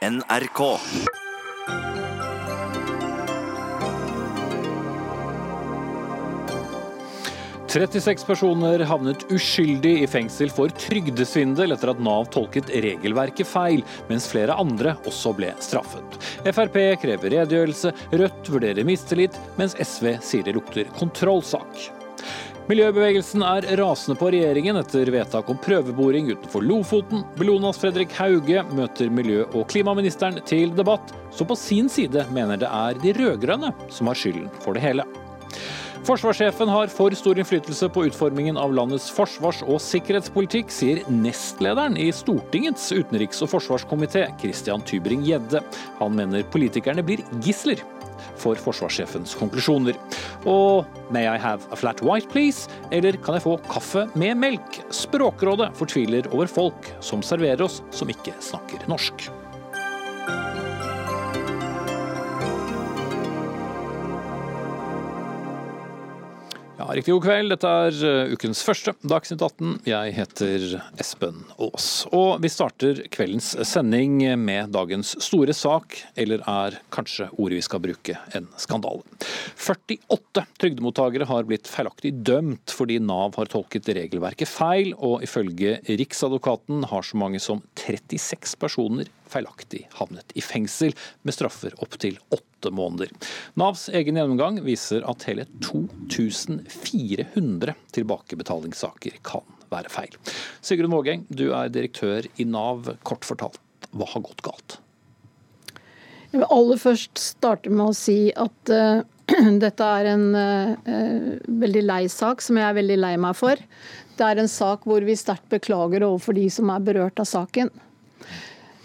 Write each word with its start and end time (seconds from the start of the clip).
NRK. 0.00 0.60
«36 7.68 8.24
personer 8.24 8.80
havnet 8.88 9.26
uskyldig 9.28 9.92
i 10.00 10.08
fengsel 10.08 10.48
for 10.56 10.72
trygdesvindel 10.72 11.76
etter 11.76 11.92
at 11.92 12.00
Nav 12.00 12.30
tolket 12.32 12.72
regelverket 12.72 13.44
feil, 13.44 13.84
mens 14.08 14.30
flere 14.32 14.56
andre 14.56 14.96
også 15.04 15.34
ble 15.36 15.52
straffet. 15.60 16.16
Frp 16.48 16.80
krever 17.04 17.36
redegjørelse, 17.36 17.92
Rødt 18.16 18.54
vurderer 18.56 18.88
mistillit, 18.88 19.36
mens 19.60 19.76
SV 19.76 20.14
sier 20.24 20.48
det 20.48 20.56
lukter 20.56 20.88
kontrollsak. 20.96 21.90
Miljøbevegelsen 22.68 23.42
er 23.42 23.64
rasende 23.80 24.18
på 24.20 24.28
regjeringen 24.30 24.76
etter 24.78 25.08
vedtak 25.10 25.48
om 25.50 25.58
prøveboring 25.64 26.28
utenfor 26.30 26.62
Lofoten. 26.62 27.24
Bellonas 27.38 27.80
Fredrik 27.80 28.12
Hauge 28.18 28.62
møter 28.76 29.10
miljø- 29.10 29.48
og 29.48 29.64
klimaministeren 29.72 30.38
til 30.46 30.74
debatt, 30.76 31.14
som 31.34 31.48
på 31.50 31.56
sin 31.58 31.88
side 31.90 32.26
mener 32.34 32.60
det 32.60 32.68
er 32.68 33.00
de 33.00 33.16
rød-grønne 33.16 33.72
som 33.90 34.10
har 34.10 34.18
skylden 34.20 34.50
for 34.60 34.76
det 34.76 34.84
hele. 34.84 35.06
Forsvarssjefen 36.06 36.70
har 36.72 36.88
for 36.88 37.12
stor 37.18 37.36
innflytelse 37.36 37.88
på 37.92 38.06
utformingen 38.08 38.56
av 38.56 38.72
landets 38.72 39.10
forsvars- 39.12 39.60
og 39.66 39.82
sikkerhetspolitikk, 39.84 40.70
sier 40.72 41.02
nestlederen 41.12 41.98
i 42.00 42.08
Stortingets 42.14 42.86
utenriks- 42.96 43.42
og 43.44 43.50
forsvarskomité, 43.52 44.28
Christian 44.40 44.80
Tybring-Gjedde. 44.80 45.60
Han 45.98 46.16
mener 46.16 46.46
politikerne 46.54 47.04
blir 47.04 47.20
gisler 47.44 47.82
for 48.40 48.60
forsvarssjefens 48.60 49.36
konklusjoner. 49.40 49.98
Og 50.48 50.88
May 51.10 51.26
I 51.26 51.38
have 51.38 51.66
a 51.72 51.76
flat 51.76 52.02
white, 52.06 52.30
please? 52.30 52.70
Eller 52.94 53.18
kan 53.18 53.36
jeg 53.36 53.46
få 53.46 53.56
kaffe 53.70 54.06
med 54.14 54.38
melk? 54.40 54.80
Språkrådet 54.94 55.72
fortviler 55.78 56.30
over 56.34 56.50
folk 56.50 56.94
som 57.04 57.24
serverer 57.26 57.66
oss 57.66 57.80
som 57.94 58.10
ikke 58.12 58.36
snakker 58.40 58.86
norsk. 58.90 59.30
Riktig 66.90 67.12
god 67.14 67.22
kveld. 67.22 67.52
Dette 67.52 67.70
er 67.70 67.98
uh, 68.02 68.32
ukens 68.34 68.64
første 68.66 68.96
Dagsnytt 69.06 69.42
18. 69.44 69.74
Jeg 69.86 70.14
heter 70.16 70.64
Espen 70.98 71.44
Aas. 71.62 71.86
Og 72.16 72.40
vi 72.42 72.50
starter 72.50 73.04
kveldens 73.14 73.52
sending 73.68 74.16
med 74.40 74.72
dagens 74.74 75.12
store 75.22 75.54
sak, 75.54 75.94
eller 76.18 76.42
er 76.50 76.80
kanskje 76.90 77.28
ordet 77.36 77.60
vi 77.60 77.66
skal 77.68 77.84
bruke, 77.84 78.16
en 78.34 78.50
skandale. 78.58 79.06
48 79.54 80.44
trygdemottakere 80.58 81.30
har 81.30 81.46
blitt 81.46 81.70
feilaktig 81.70 82.14
dømt 82.26 82.74
fordi 82.74 82.98
Nav 83.04 83.38
har 83.38 83.52
tolket 83.52 83.92
regelverket 83.94 84.50
feil, 84.50 84.90
og 84.98 85.22
ifølge 85.26 85.78
Riksadvokaten 85.86 86.88
har 86.90 87.06
så 87.06 87.22
mange 87.22 87.38
som 87.44 87.62
36 87.78 88.58
personer 88.58 89.14
feilaktig 89.30 89.86
havnet 89.98 90.32
i 90.34 90.42
fengsel, 90.44 90.92
med 91.22 91.34
straffer 91.36 91.74
opptil 91.82 92.18
åtte 92.34 92.70
måneder. 92.74 93.08
Navs 93.60 93.88
egen 93.88 94.16
gjennomgang 94.18 94.60
viser 94.66 95.06
at 95.10 95.26
hele 95.28 95.44
2400 95.64 97.74
tilbakebetalingssaker 97.96 99.12
kan 99.26 99.46
være 99.70 99.90
feil. 99.92 100.14
Sigrun 100.64 100.94
Vågeng, 100.94 101.26
du 101.28 101.50
er 101.54 101.68
direktør 101.72 102.26
i 102.36 102.44
Nav. 102.48 102.88
Kort 103.06 103.24
fortalt, 103.26 103.60
hva 103.94 104.06
har 104.12 104.22
gått 104.26 104.42
galt? 104.46 104.70
Jeg 106.30 106.38
vil 106.38 106.52
aller 106.54 106.78
først 106.78 107.18
starte 107.18 107.70
med 107.72 107.90
å 107.90 107.96
si 107.96 108.30
at 108.38 108.70
uh, 108.70 109.02
dette 109.64 109.88
er 109.98 110.04
en 110.12 110.26
uh, 110.34 110.74
veldig 111.48 111.82
lei 111.86 112.04
sak, 112.12 112.42
som 112.44 112.58
jeg 112.58 112.68
er 112.68 112.78
veldig 112.78 112.98
lei 113.02 113.16
meg 113.18 113.34
for. 113.38 113.56
Det 114.18 114.26
er 114.26 114.36
en 114.42 114.50
sak 114.50 114.86
hvor 114.86 115.02
vi 115.06 115.18
sterkt 115.18 115.48
beklager 115.50 116.04
overfor 116.06 116.36
de 116.38 116.46
som 116.52 116.70
er 116.70 116.86
berørt 116.86 117.18
av 117.22 117.26
saken. 117.30 117.70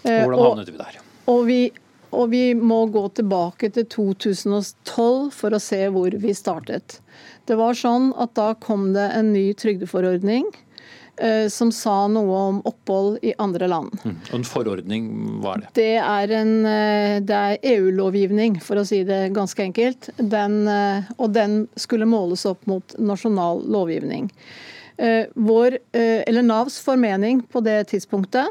Hvordan 0.06 0.42
havnet 0.42 0.70
vi 0.70 0.78
der? 0.80 1.00
Og 1.32 1.40
vi, 1.48 1.60
og 2.14 2.30
vi 2.32 2.44
må 2.54 2.84
gå 2.92 3.06
tilbake 3.18 3.70
til 3.74 3.88
2012 3.92 5.32
for 5.34 5.56
å 5.56 5.62
se 5.62 5.80
hvor 5.94 6.14
vi 6.22 6.36
startet. 6.36 7.00
Det 7.46 7.58
var 7.58 7.78
sånn 7.78 8.12
at 8.18 8.34
Da 8.38 8.52
kom 8.60 8.92
det 8.94 9.08
en 9.16 9.32
ny 9.34 9.48
trygdeforordning 9.58 10.46
eh, 11.22 11.46
som 11.52 11.72
sa 11.74 12.06
noe 12.10 12.42
om 12.50 12.60
opphold 12.68 13.18
i 13.26 13.34
andre 13.42 13.68
land. 13.70 13.96
Mm. 14.04 14.16
Og 14.28 14.36
en 14.38 14.46
forordning, 14.46 15.10
hva 15.42 15.56
er 15.56 15.64
det? 15.64 15.72
Det 15.78 15.90
er, 16.02 16.36
er 17.40 17.58
EU-lovgivning, 17.74 18.60
for 18.62 18.82
å 18.82 18.86
si 18.86 19.02
det 19.08 19.26
ganske 19.36 19.66
enkelt. 19.66 20.10
Den, 20.18 20.62
og 21.16 21.34
den 21.34 21.64
skulle 21.78 22.08
måles 22.10 22.46
opp 22.48 22.66
mot 22.70 22.98
nasjonal 22.98 23.64
lovgivning. 23.66 24.30
Vår, 25.34 25.78
eller 25.92 26.42
Navs 26.42 26.78
formening 26.80 27.42
på 27.52 27.60
det 27.60 27.84
tidspunktet 27.90 28.46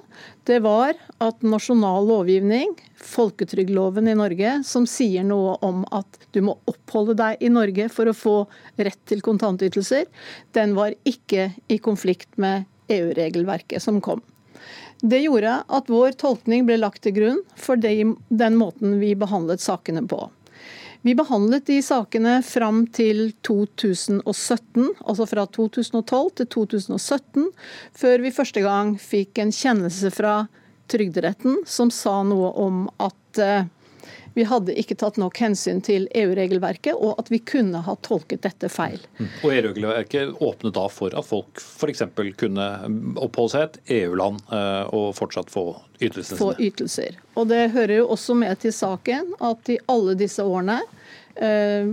det 0.46 0.60
var 0.62 0.94
at 1.18 1.42
nasjonal 1.42 2.06
lovgivning, 2.06 2.76
folketrygdloven 3.02 4.08
i 4.08 4.14
Norge, 4.18 4.52
som 4.68 4.86
sier 4.86 5.26
noe 5.26 5.56
om 5.66 5.82
at 5.90 6.20
du 6.38 6.44
må 6.46 6.54
oppholde 6.70 7.18
deg 7.18 7.42
i 7.42 7.50
Norge 7.50 7.90
for 7.90 8.12
å 8.12 8.14
få 8.14 8.36
rett 8.78 9.02
til 9.10 9.26
kontantytelser, 9.26 10.06
den 10.54 10.78
var 10.78 10.94
ikke 11.02 11.50
i 11.66 11.80
konflikt 11.82 12.38
med 12.38 12.70
EU-regelverket 12.94 13.82
som 13.82 13.98
kom. 14.02 14.22
Det 15.02 15.24
gjorde 15.26 15.58
at 15.66 15.90
vår 15.92 16.16
tolkning 16.22 16.66
ble 16.70 16.78
lagt 16.80 17.04
til 17.04 17.16
grunn 17.18 17.42
for 17.60 17.82
den 17.82 18.58
måten 18.58 19.00
vi 19.02 19.16
behandlet 19.18 19.64
sakene 19.66 20.06
på. 20.08 20.28
Vi 21.06 21.14
behandlet 21.14 21.68
de 21.70 21.76
sakene 21.86 22.40
fram 22.42 22.88
til 22.90 23.28
2017, 23.46 24.88
altså 25.06 25.28
fra 25.30 25.44
2012 25.46 26.32
til 26.40 26.48
2017, 26.56 27.44
før 27.94 28.24
vi 28.24 28.32
første 28.34 28.64
gang 28.66 28.96
fikk 28.98 29.44
en 29.44 29.54
kjennelse 29.54 30.10
fra 30.16 30.40
Trygderetten 30.90 31.62
som 31.70 31.92
sa 31.94 32.16
noe 32.26 32.50
om 32.62 32.88
at 32.98 33.42
eh, 33.42 33.70
vi 34.36 34.44
hadde 34.44 34.76
ikke 34.76 34.98
tatt 35.00 35.16
nok 35.22 35.38
hensyn 35.40 35.80
til 35.86 36.10
EU-regelverket, 36.12 36.96
og 36.96 37.22
at 37.22 37.32
vi 37.32 37.40
kunne 37.40 37.80
ha 37.86 37.96
tolket 38.04 38.44
dette 38.44 38.68
feil. 38.72 39.00
Mm. 39.18 39.30
Og 39.42 39.54
EU-regelverket 39.54 40.42
åpnet 40.44 40.76
da 40.76 40.86
for 40.92 41.16
at 41.16 41.28
folk 41.28 41.62
f.eks. 41.64 42.04
kunne 42.40 42.68
oppholde 43.16 43.54
seg 43.54 43.64
i 43.64 43.70
et 43.70 43.80
EU-land 44.02 44.44
eh, 44.52 44.84
og 44.92 45.14
fortsatt 45.16 45.54
få 45.54 45.70
ytelsene 46.04 46.40
Få 46.42 46.52
ytelser. 46.60 47.16
Og 47.40 47.48
Det 47.48 47.70
hører 47.72 48.02
jo 48.02 48.10
også 48.16 48.36
med 48.36 48.60
til 48.64 48.76
saken 48.76 49.32
at 49.40 49.72
i 49.72 49.80
alle 49.92 50.18
disse 50.20 50.44
årene 50.44 50.82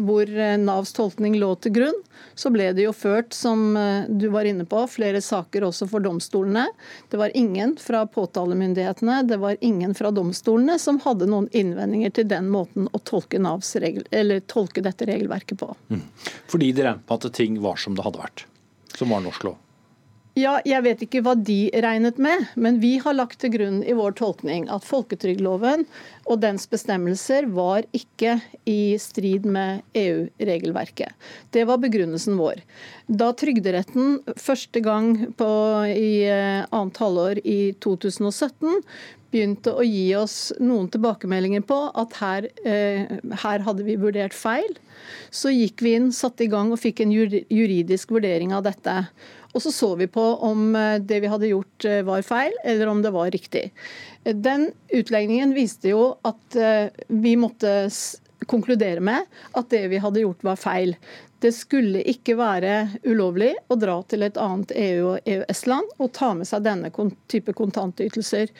hvor 0.07 0.29
eh, 0.31 0.57
Navs 0.61 0.93
tolkning 0.95 1.35
lå 1.41 1.55
til 1.63 1.75
grunn, 1.75 1.99
så 2.39 2.51
ble 2.55 2.69
det 2.77 2.87
jo 2.87 2.93
ført, 2.95 3.35
som 3.35 3.77
eh, 3.77 4.05
du 4.09 4.29
var 4.33 4.47
inne 4.49 4.67
på, 4.69 4.85
flere 4.91 5.23
saker 5.25 5.67
også 5.67 5.89
for 5.91 6.05
domstolene. 6.05 6.69
Det 7.11 7.19
var 7.21 7.35
ingen 7.39 7.75
fra 7.81 8.05
påtalemyndighetene, 8.07 9.23
det 9.27 9.41
var 9.43 9.59
ingen 9.61 9.97
fra 9.99 10.13
domstolene 10.15 10.79
som 10.79 11.01
hadde 11.05 11.29
noen 11.31 11.51
innvendinger 11.51 12.15
til 12.15 12.31
den 12.31 12.51
måten 12.53 12.89
å 12.93 13.03
tolke, 13.03 13.43
regel, 13.83 14.39
tolke 14.47 14.85
dette 14.85 15.09
regelverket 15.11 15.59
på. 15.59 15.73
Mm. 15.91 16.07
Fordi 16.53 16.73
de 16.73 16.87
regnet 16.87 17.09
med 17.09 17.19
at 17.19 17.37
ting 17.37 17.61
var 17.65 17.83
som 17.83 17.99
det 17.99 18.07
hadde 18.07 18.23
vært, 18.23 18.47
som 18.95 19.11
var 19.13 19.25
norsk 19.27 19.51
lov? 19.51 19.59
Ja, 20.33 20.55
Jeg 20.65 20.81
vet 20.87 21.03
ikke 21.05 21.21
hva 21.21 21.35
de 21.37 21.69
regnet 21.85 22.17
med, 22.17 22.47
men 22.57 22.79
vi 22.81 22.95
har 23.03 23.13
lagt 23.13 23.43
til 23.43 23.53
grunn 23.53 23.83
i 23.85 23.93
vår 23.93 24.15
tolkning 24.17 24.65
at 24.73 24.87
folketrygdloven 24.89 25.85
og 26.25 26.41
dens 26.41 26.65
bestemmelser 26.73 27.51
var 27.53 27.85
ikke 27.93 28.39
i 28.65 28.97
strid 28.97 29.45
med 29.45 29.83
EU-regelverket. 29.93 31.13
Det 31.53 31.67
var 31.69 31.83
begrunnelsen 31.85 32.41
vår. 32.41 32.63
Da 33.13 33.35
Trygderetten 33.37 34.23
første 34.41 34.81
gang 34.81 35.35
på, 35.37 35.51
i 35.93 36.25
eh, 36.25 36.65
annet 36.65 37.03
halvår 37.05 37.43
i 37.45 37.75
2017 37.85 38.81
begynte 39.33 39.73
å 39.73 39.85
gi 39.85 40.13
oss 40.17 40.53
noen 40.61 40.89
tilbakemeldinger 40.93 41.65
på 41.69 41.79
at 41.99 42.17
her, 42.21 42.49
eh, 42.65 43.13
her, 43.45 43.65
hadde 43.69 43.85
vi 43.85 44.01
vurdert 44.01 44.37
feil. 44.37 44.77
Så 45.33 45.53
gikk 45.53 45.83
vi 45.85 45.95
inn, 45.97 46.11
satte 46.13 46.45
i 46.45 46.51
gang 46.53 46.73
og 46.73 46.81
fikk 46.81 47.01
en 47.05 47.13
juridisk 47.13 48.13
vurdering 48.13 48.53
av 48.53 48.65
dette. 48.69 48.97
Og 49.53 49.63
så 49.63 49.73
så 49.73 49.95
vi 49.97 50.07
på 50.07 50.23
om 50.23 50.77
eh, 50.77 50.99
det 51.01 51.21
vi 51.21 51.31
hadde 51.31 51.51
gjort 51.51 51.85
eh, 51.85 52.01
var 52.07 52.25
feil, 52.25 52.55
eller 52.65 52.87
om 52.87 53.03
det 53.03 53.13
var 53.13 53.31
riktig. 53.31 53.71
Den 54.25 54.71
utlegningen 54.89 55.55
viste 55.55 55.93
jo 55.93 56.15
at 56.25 56.57
eh, 56.57 56.89
vi 57.09 57.37
måtte 57.37 57.91
konkludere 58.49 59.01
med 59.01 59.29
at 59.59 59.69
det 59.71 59.85
vi 59.93 60.01
hadde 60.03 60.25
gjort 60.25 60.43
var 60.45 60.57
feil. 60.57 60.97
Det 61.43 61.53
skulle 61.55 62.03
ikke 62.09 62.37
være 62.39 62.89
ulovlig 63.05 63.53
å 63.69 63.77
dra 63.79 64.01
til 64.09 64.25
et 64.27 64.39
annet 64.41 64.73
EU- 64.79 65.13
og 65.13 65.29
EØS-land 65.29 65.95
og 65.99 66.13
ta 66.17 66.33
med 66.39 66.49
seg 66.49 66.65
denne 66.65 66.91
type 67.31 67.55
kontantytelser. 67.59 68.51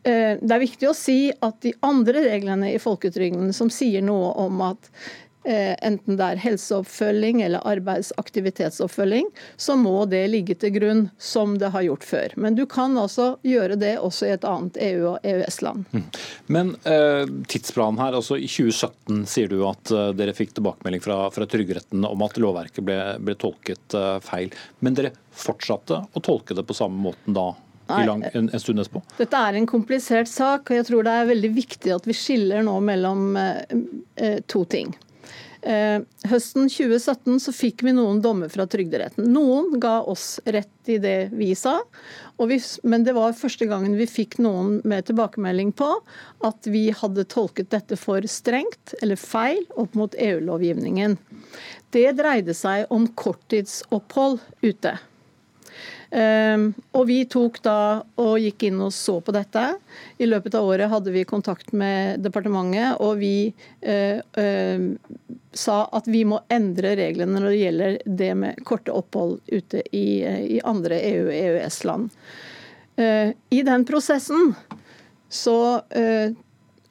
Det 0.00 0.54
er 0.54 0.62
viktig 0.62 0.88
å 0.88 0.96
si 0.96 1.28
at 1.28 1.58
de 1.60 1.74
andre 1.84 2.22
reglene 2.24 2.70
i 2.72 2.80
folketrygden 2.80 3.52
som 3.52 3.68
sier 3.68 4.00
noe 4.04 4.30
om 4.40 4.62
at 4.64 4.88
enten 5.50 6.18
det 6.18 6.26
er 6.26 6.42
helseoppfølging 6.42 7.42
eller 7.46 7.64
arbeidsaktivitetsoppfølging, 7.68 9.30
så 9.56 9.76
må 9.78 10.04
det 10.10 10.22
ligge 10.32 10.56
til 10.60 10.74
grunn 10.74 11.04
som 11.18 11.56
det 11.60 11.72
har 11.74 11.86
gjort 11.86 12.06
før. 12.06 12.34
Men 12.40 12.58
du 12.58 12.64
kan 12.70 12.98
altså 13.00 13.32
gjøre 13.46 13.78
det 13.80 13.96
også 14.00 14.28
i 14.28 14.34
et 14.34 14.46
annet 14.48 14.80
EU- 14.90 15.08
og 15.14 15.26
EØS-land. 15.26 15.86
Mm. 15.92 16.04
Men 16.46 16.74
eh, 16.84 17.24
tidsplanen 17.50 18.02
her, 18.02 18.18
altså 18.18 18.38
i 18.38 18.48
2017 18.50 19.24
sier 19.30 19.50
du 19.50 19.60
at 19.68 19.94
uh, 19.94 20.10
dere 20.16 20.34
fikk 20.36 20.54
tilbakemelding 20.56 21.02
fra, 21.04 21.22
fra 21.34 21.48
Trygderetten 21.50 22.04
om 22.06 22.26
at 22.26 22.38
lovverket 22.40 22.84
ble, 22.86 23.00
ble 23.22 23.36
tolket 23.40 23.98
feil. 24.24 24.52
Men 24.84 24.96
dere 24.96 25.14
fortsatte 25.30 26.04
å 26.12 26.22
tolke 26.24 26.56
det 26.56 26.64
på 26.66 26.76
samme 26.76 27.00
måten 27.00 27.36
da 27.36 27.50
lang, 27.98 28.24
en, 28.32 28.50
en, 28.52 28.60
stund 28.60 28.80
etterpå? 28.80 29.02
Dette 29.18 29.36
er 29.36 29.58
en 29.58 29.68
komplisert 29.68 30.30
sak, 30.30 30.70
og 30.70 30.80
jeg 30.80 30.88
tror 30.88 31.06
det 31.06 31.14
er 31.14 31.30
veldig 31.30 31.52
viktig 31.56 31.94
at 31.94 32.08
vi 32.08 32.16
skiller 32.16 32.64
nå 32.66 32.76
mellom 32.84 33.36
eh, 33.40 33.78
eh 34.16 34.38
to 34.50 34.64
ting. 34.64 34.92
Eh, 35.60 36.00
høsten 36.30 36.70
2017 36.72 37.36
så 37.44 37.52
fikk 37.52 37.82
vi 37.84 37.92
noen 37.92 38.22
dommer 38.24 38.48
fra 38.52 38.64
Trygderetten. 38.70 39.26
Noen 39.28 39.74
ga 39.82 39.98
oss 40.08 40.38
rett 40.48 40.88
i 40.88 40.96
det 41.02 41.30
vi 41.36 41.50
sa, 41.58 41.76
vi, 42.48 42.56
men 42.88 43.04
det 43.04 43.12
var 43.12 43.36
første 43.36 43.68
gangen 43.68 43.98
vi 43.98 44.06
fikk 44.08 44.38
noen 44.40 44.78
med 44.88 45.10
tilbakemelding 45.10 45.74
på 45.76 45.90
at 46.48 46.70
vi 46.72 46.86
hadde 46.96 47.26
tolket 47.28 47.68
dette 47.74 47.98
for 48.00 48.24
strengt 48.24 48.94
eller 49.02 49.20
feil 49.20 49.60
opp 49.76 49.98
mot 49.98 50.16
EU-lovgivningen. 50.16 51.18
Det 51.92 52.08
dreide 52.16 52.56
seg 52.56 52.88
om 52.94 53.04
korttidsopphold 53.20 54.40
ute. 54.64 54.96
Um, 56.10 56.72
og 56.98 57.04
vi 57.06 57.20
tok 57.30 57.60
da 57.62 58.02
og 58.18 58.40
gikk 58.42 58.64
inn 58.66 58.80
og 58.82 58.90
så 58.94 59.20
på 59.22 59.34
dette. 59.34 59.62
I 60.18 60.26
løpet 60.26 60.56
av 60.58 60.66
året 60.66 60.90
hadde 60.90 61.12
vi 61.14 61.22
kontakt 61.28 61.70
med 61.70 62.24
departementet, 62.24 62.98
og 62.98 63.20
vi 63.20 63.52
uh, 63.86 64.18
uh, 64.18 64.88
sa 65.52 65.84
at 65.92 66.06
vi 66.06 66.22
må 66.28 66.40
endre 66.52 66.94
reglene 66.98 67.40
når 67.40 67.48
det 67.50 67.62
gjelder 67.62 67.96
det 68.06 68.30
med 68.38 68.60
korte 68.68 68.94
opphold 68.94 69.38
ute 69.50 69.82
i, 69.96 70.22
i 70.56 70.60
andre 70.64 71.00
EU-EØS-land. 71.10 72.12
Uh, 73.00 73.04
eh, 73.04 73.32
I 73.50 73.62
den 73.66 73.86
prosessen 73.88 74.54
så 75.30 75.58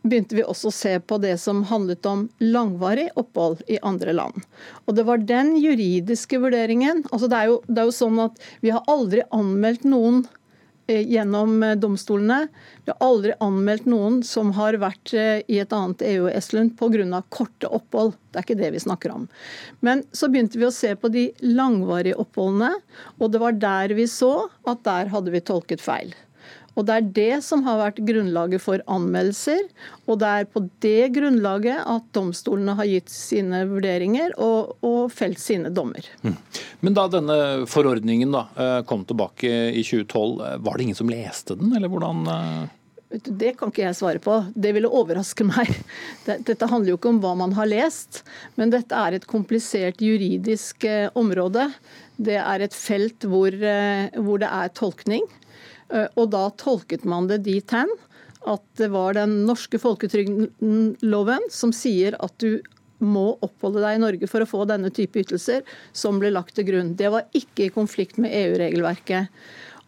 begynte 0.01 0.37
vi 0.37 0.45
også 0.47 0.69
å 0.69 0.75
se 0.75 0.93
på 0.99 1.17
det 1.21 1.35
som 1.41 1.61
handlet 1.67 2.05
om 2.07 2.25
langvarig 2.39 3.09
opphold 3.19 3.63
i 3.67 3.79
andre 3.83 4.13
land. 4.15 4.41
Og 4.87 4.95
Det 4.95 5.05
var 5.05 5.17
den 5.17 5.55
juridiske 5.59 6.39
vurderingen. 6.39 7.03
altså 7.11 7.27
Det 7.27 7.37
er 7.37 7.47
jo, 7.51 7.61
det 7.67 7.81
er 7.81 7.89
jo 7.89 7.97
sånn 7.99 8.19
at 8.23 8.39
vi 8.61 8.71
har 8.71 8.83
aldri 8.87 9.23
anmeldt 9.31 9.83
noen 9.83 10.23
eh, 10.23 10.38
gjennom 10.89 11.63
eh, 11.63 11.75
domstolene. 11.79 12.47
Vi 12.85 12.91
har 12.91 12.99
aldri 13.05 13.33
anmeldt 13.39 13.87
noen 13.89 14.21
som 14.25 14.53
har 14.57 14.77
vært 14.81 15.13
eh, 15.13 15.41
i 15.47 15.59
et 15.61 15.73
annet 15.75 16.03
EU-Estland 16.05 16.75
pga. 16.79 17.21
korte 17.29 17.67
opphold. 17.67 18.15
Det 18.31 18.41
er 18.41 18.47
ikke 18.47 18.61
det 18.61 18.71
vi 18.75 18.83
snakker 18.85 19.13
om. 19.13 19.27
Men 19.79 20.03
så 20.11 20.29
begynte 20.29 20.59
vi 20.59 20.67
å 20.67 20.73
se 20.73 20.95
på 20.95 21.11
de 21.13 21.29
langvarige 21.41 22.19
oppholdene, 22.21 22.73
og 23.19 23.31
det 23.31 23.43
var 23.43 23.57
der 23.57 23.95
vi 23.97 24.07
så 24.07 24.49
at 24.67 24.83
der 24.83 25.13
hadde 25.13 25.33
vi 25.33 25.41
tolket 25.41 25.81
feil. 25.81 26.13
Og 26.79 26.85
Det 26.87 26.95
er 26.95 27.07
det 27.17 27.43
som 27.43 27.65
har 27.67 27.79
vært 27.81 27.99
grunnlaget 28.07 28.63
for 28.63 28.79
anmeldelser, 28.87 29.65
og 30.07 30.21
det 30.21 30.29
er 30.31 30.47
på 30.47 30.63
det 30.85 31.11
grunnlaget 31.17 31.83
at 31.83 32.05
domstolene 32.15 32.77
har 32.79 32.87
gitt 32.87 33.11
sine 33.11 33.65
vurderinger 33.67 34.31
og, 34.39 34.77
og 34.85 35.11
felt 35.11 35.41
sine 35.43 35.73
dommer. 35.75 36.07
Mm. 36.23 36.37
Men 36.85 36.95
da 36.95 37.07
denne 37.11 37.39
forordningen 37.67 38.31
da, 38.31 38.45
eh, 38.55 38.77
kom 38.87 39.03
tilbake 39.09 39.51
i 39.75 39.83
2012, 39.83 40.45
eh, 40.45 40.59
var 40.63 40.77
det 40.79 40.87
ingen 40.87 40.99
som 41.01 41.11
leste 41.11 41.57
den, 41.59 41.73
eller 41.75 41.91
hvordan? 41.91 42.21
Eh? 42.31 43.19
Det 43.25 43.55
kan 43.59 43.73
ikke 43.73 43.83
jeg 43.83 43.97
svare 43.97 44.21
på. 44.23 44.37
Det 44.55 44.71
ville 44.77 44.93
overraske 45.01 45.43
meg. 45.51 45.73
Dette 46.29 46.69
handler 46.69 46.93
jo 46.93 46.99
ikke 47.01 47.11
om 47.11 47.19
hva 47.25 47.33
man 47.41 47.57
har 47.59 47.67
lest, 47.67 48.21
men 48.55 48.71
dette 48.71 48.95
er 48.95 49.17
et 49.17 49.27
komplisert 49.27 49.99
juridisk 49.99 50.87
område. 51.19 51.67
Det 52.15 52.39
er 52.39 52.63
et 52.63 52.75
felt 52.75 53.27
hvor, 53.27 53.51
hvor 53.51 54.39
det 54.39 54.47
er 54.47 54.75
tolkning. 54.79 55.27
Eh, 55.93 56.07
og 56.15 56.31
da 56.33 56.47
tolket 56.59 57.05
man 57.09 57.29
det 57.29 57.43
dit 57.47 57.75
hen 57.75 57.91
at 58.47 58.63
det 58.79 58.87
var 58.93 59.17
den 59.17 59.41
norske 59.47 59.79
folketrygdloven 59.81 61.49
som 61.51 61.73
sier 61.75 62.15
at 62.23 62.35
du 62.39 62.61
må 62.99 63.37
oppholde 63.43 63.81
deg 63.83 63.97
i 63.97 64.01
Norge 64.03 64.27
for 64.27 64.43
å 64.43 64.49
få 64.49 64.65
denne 64.67 64.91
type 64.91 65.21
ytelser, 65.21 65.63
som 65.95 66.19
ble 66.19 66.31
lagt 66.33 66.57
til 66.57 66.67
grunn. 66.67 66.93
Det 66.99 67.11
var 67.11 67.27
ikke 67.35 67.67
i 67.67 67.73
konflikt 67.73 68.19
med 68.19 68.33
EU-regelverket. 68.35 69.31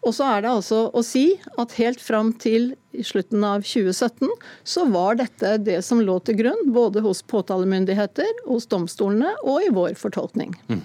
Og 0.01 0.15
så 0.17 0.25
er 0.33 0.43
det 0.43 0.49
altså 0.49 0.87
å 0.97 1.03
si 1.05 1.35
at 1.61 1.75
helt 1.77 2.01
fram 2.01 2.31
til 2.41 2.71
i 2.91 3.03
slutten 3.05 3.43
av 3.45 3.61
2017 3.63 4.31
så 4.67 4.85
var 4.91 5.19
dette 5.19 5.53
det 5.61 5.77
som 5.85 6.01
lå 6.01 6.17
til 6.25 6.39
grunn, 6.41 6.71
både 6.73 7.03
hos 7.05 7.21
påtalemyndigheter, 7.29 8.43
hos 8.47 8.65
domstolene 8.71 9.35
og 9.45 9.67
i 9.67 9.69
vår 9.73 9.93
fortolkning. 10.01 10.55
Mm. 10.71 10.81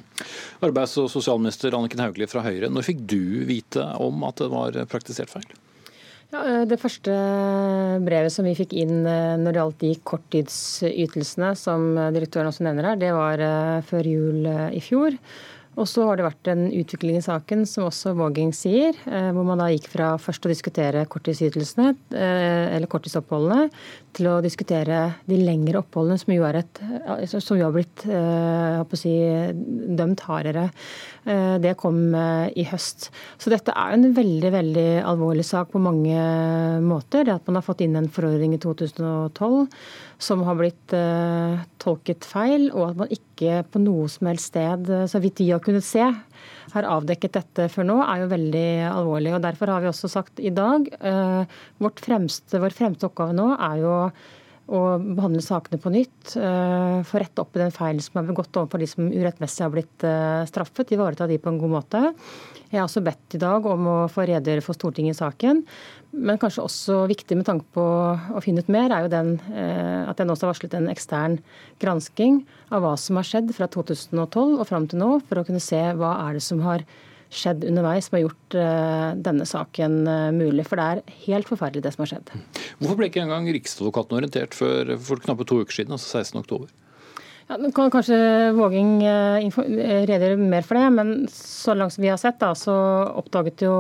Arbeids- 0.69 0.99
og 1.01 1.09
sosialminister 1.13 1.75
Anniken 1.77 2.05
Hauglie 2.05 2.29
fra 2.31 2.45
Høyre, 2.45 2.71
når 2.73 2.91
fikk 2.91 3.07
du 3.09 3.47
vite 3.49 3.89
om 4.03 4.27
at 4.29 4.45
det 4.45 4.53
var 4.53 4.79
praktisert 4.93 5.33
feil? 5.33 5.49
Ja, 6.35 6.43
eh, 6.43 6.63
det 6.69 6.81
første 6.83 7.17
brevet 8.05 8.35
som 8.35 8.47
vi 8.47 8.57
fikk 8.59 8.75
inn 8.77 9.05
eh, 9.07 9.37
når 9.41 9.53
det 9.53 9.61
gjaldt 9.61 9.83
de 9.85 9.93
korttidsytelsene 10.11 11.53
som 11.59 11.93
direktøren 12.15 12.51
også 12.51 12.67
nevner 12.67 12.91
her, 12.91 12.99
det 13.01 13.13
var 13.15 13.43
eh, 13.43 13.85
før 13.87 14.11
jul 14.11 14.49
i 14.75 14.83
fjor. 14.83 15.17
Og 15.77 15.85
så 15.91 16.07
har 16.09 16.17
det 16.17 16.25
vært 16.25 16.49
en 16.49 16.67
utvikling 16.73 17.19
i 17.19 17.25
saken, 17.25 17.67
som 17.69 17.85
også 17.91 18.15
Våging 18.17 18.53
sier, 18.57 18.97
eh, 19.05 19.29
hvor 19.37 19.45
man 19.45 19.61
da 19.61 19.69
gikk 19.69 19.91
fra 19.93 20.15
først 20.21 20.49
å 20.49 20.53
diskutere 20.53 21.05
korttidsytelsene, 21.13 21.91
eh, 22.17 22.77
eller 22.77 22.89
korttidsoppholdene, 22.89 23.69
til 24.17 24.29
å 24.31 24.41
diskutere 24.45 25.01
de 25.29 25.39
lengre 25.41 25.83
oppholdene, 25.83 26.19
som 26.21 26.33
jo, 26.35 26.47
er 26.49 26.61
et, 26.63 26.81
eh, 26.83 27.25
som 27.37 27.59
jo 27.59 27.69
har 27.69 27.75
blitt 27.77 28.07
si, 28.97 29.15
dømt 29.97 30.25
hardere. 30.27 30.71
Det 31.27 31.73
kom 31.81 32.15
i 32.15 32.65
høst. 32.71 33.09
Så 33.43 33.51
dette 33.51 33.73
er 33.75 33.97
en 33.97 34.13
veldig 34.15 34.51
veldig 34.55 34.87
alvorlig 35.11 35.43
sak 35.45 35.73
på 35.73 35.83
mange 35.83 36.15
måter. 36.85 37.27
Det 37.27 37.35
at 37.35 37.49
man 37.51 37.59
har 37.59 37.67
fått 37.67 37.83
inn 37.83 37.99
en 37.99 38.07
forordning 38.07 38.55
i 38.55 38.61
2012 38.63 39.67
som 40.23 40.45
har 40.47 40.59
blitt 40.61 40.95
tolket 41.83 42.27
feil, 42.27 42.69
og 42.75 42.91
at 42.91 43.01
man 43.03 43.13
ikke 43.15 43.63
på 43.71 43.83
noe 43.83 44.07
som 44.11 44.31
helst 44.31 44.51
sted, 44.53 44.91
eh, 44.91 45.07
så 45.11 45.21
vidt 45.23 45.43
vi 45.43 45.51
har 45.53 45.63
kunnet 45.65 45.87
se, 45.87 46.05
har 46.73 46.89
avdekket 46.97 47.37
dette 47.39 47.69
før 47.73 47.89
nå, 47.89 47.99
er 48.05 48.23
jo 48.23 48.33
veldig 48.33 48.71
alvorlig. 48.93 49.35
og 49.37 49.45
Derfor 49.45 49.75
har 49.75 49.85
vi 49.85 49.91
også 49.93 50.11
sagt 50.13 50.43
i 50.43 50.53
dag 50.55 50.89
uh, 51.03 51.45
fremste, 52.03 52.61
Vår 52.63 52.75
fremste 52.77 53.09
oppgave 53.09 53.37
nå 53.37 53.53
er 53.55 53.79
jo 53.85 53.95
å 54.67 54.81
behandle 54.99 55.45
sakene 55.45 55.79
på 55.79 55.93
nytt. 55.95 56.35
Uh, 56.35 57.03
Få 57.07 57.23
rette 57.23 57.43
opp 57.43 57.55
i 57.55 57.63
den 57.63 57.75
feilen 57.75 58.03
som 58.03 58.21
er 58.21 58.29
begått 58.31 58.57
overfor 58.59 58.83
de 58.83 58.91
som 58.91 59.13
urettmessig 59.13 59.67
har 59.67 59.75
blitt 59.75 60.09
straffet. 60.51 60.91
Ivareta 60.97 61.29
de 61.31 61.39
på 61.39 61.53
en 61.53 61.61
god 61.63 61.77
måte. 61.79 62.03
Jeg 62.67 62.81
har 62.81 62.89
også 62.89 63.05
bedt 63.07 63.37
i 63.39 63.43
dag 63.43 63.67
om 63.71 63.87
å 63.87 63.99
få 64.11 64.25
redegjøre 64.27 64.65
for 64.65 64.75
Stortinget 64.75 65.15
i 65.15 65.21
saken. 65.21 65.63
Men 66.17 66.39
kanskje 66.41 66.65
også 66.65 67.03
viktig 67.11 67.37
med 67.37 67.47
tanke 67.49 67.67
på 67.77 67.83
å 67.85 68.41
finne 68.45 68.63
ut 68.65 68.71
mer, 68.73 68.93
er 68.93 69.05
jo 69.05 69.13
den, 69.13 69.35
eh, 69.53 70.09
at 70.09 70.17
jeg 70.17 70.29
nå 70.29 70.37
har 70.37 70.49
varslet 70.49 70.77
en 70.79 70.89
ekstern 70.89 71.37
gransking 71.83 72.41
av 72.73 72.85
hva 72.85 72.95
som 72.97 73.21
har 73.21 73.29
skjedd 73.29 73.53
fra 73.57 73.69
2012 73.69 74.57
og 74.57 74.65
fram 74.69 74.89
til 74.89 75.03
nå, 75.03 75.11
for 75.29 75.43
å 75.43 75.45
kunne 75.45 75.61
se 75.61 75.83
hva 75.99 76.15
er 76.25 76.39
det 76.39 76.45
som 76.47 76.63
har 76.65 76.87
skjedd 77.37 77.67
underveis 77.69 78.09
som 78.09 78.17
har 78.17 78.25
gjort 78.25 78.57
eh, 78.57 79.11
denne 79.29 79.45
saken 79.45 79.99
eh, 80.09 80.33
mulig. 80.33 80.65
For 80.65 80.81
det 80.81 80.89
er 80.89 81.15
helt 81.27 81.51
forferdelig 81.51 81.85
det 81.85 81.93
som 81.93 82.07
har 82.07 82.15
skjedd. 82.15 82.33
Hvorfor 82.81 83.01
ble 83.01 83.11
ikke 83.11 83.25
engang 83.27 83.49
Riksadvokaten 83.53 84.17
orientert 84.17 84.57
før, 84.57 84.97
for 84.97 85.21
knappe 85.21 85.45
to 85.45 85.61
uker 85.61 85.83
siden, 85.83 85.99
altså 85.99 86.23
16.10? 86.23 86.71
Ja, 87.47 87.59
kan 87.71 87.93
kanskje 87.95 88.17
Våging 88.57 88.97
redegjøre 89.05 90.39
mer 90.41 90.65
for 90.67 90.81
det, 90.81 90.87
men 90.97 91.11
så 91.31 91.77
langt 91.79 91.95
som 91.95 92.03
vi 92.03 92.11
har 92.11 92.19
sett, 92.19 92.41
da, 92.41 92.57
så 92.59 92.75
oppdaget 93.21 93.63
jo 93.69 93.75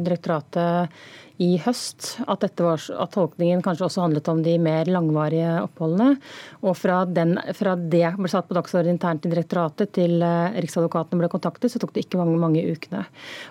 direktoratet 0.00 1.02
i 1.40 1.54
høst 1.64 2.18
at, 2.28 2.44
var, 2.60 2.82
at, 2.82 3.12
tolkningen 3.14 3.62
kanskje 3.64 3.86
også 3.86 4.02
handlet 4.04 4.28
om 4.28 4.42
de 4.44 4.56
mer 4.60 4.88
langvarige 4.92 5.54
oppholdene. 5.62 6.18
Og 6.60 6.76
fra, 6.76 6.98
den, 7.08 7.38
fra 7.56 7.72
det 7.80 8.12
ble 8.18 8.28
satt 8.28 8.48
på 8.50 8.56
dagsordenen 8.58 8.98
internt 8.98 9.24
i 9.24 9.32
direktoratet 9.32 9.94
til 9.96 10.20
eh, 10.26 10.58
Riksadvokaten 10.60 11.20
ble 11.20 11.30
kontaktet, 11.32 11.72
så 11.72 11.80
tok 11.80 11.94
det 11.96 12.04
ikke 12.04 12.20
mange, 12.20 12.36
mange 12.42 12.64
ukene. 12.68 13.06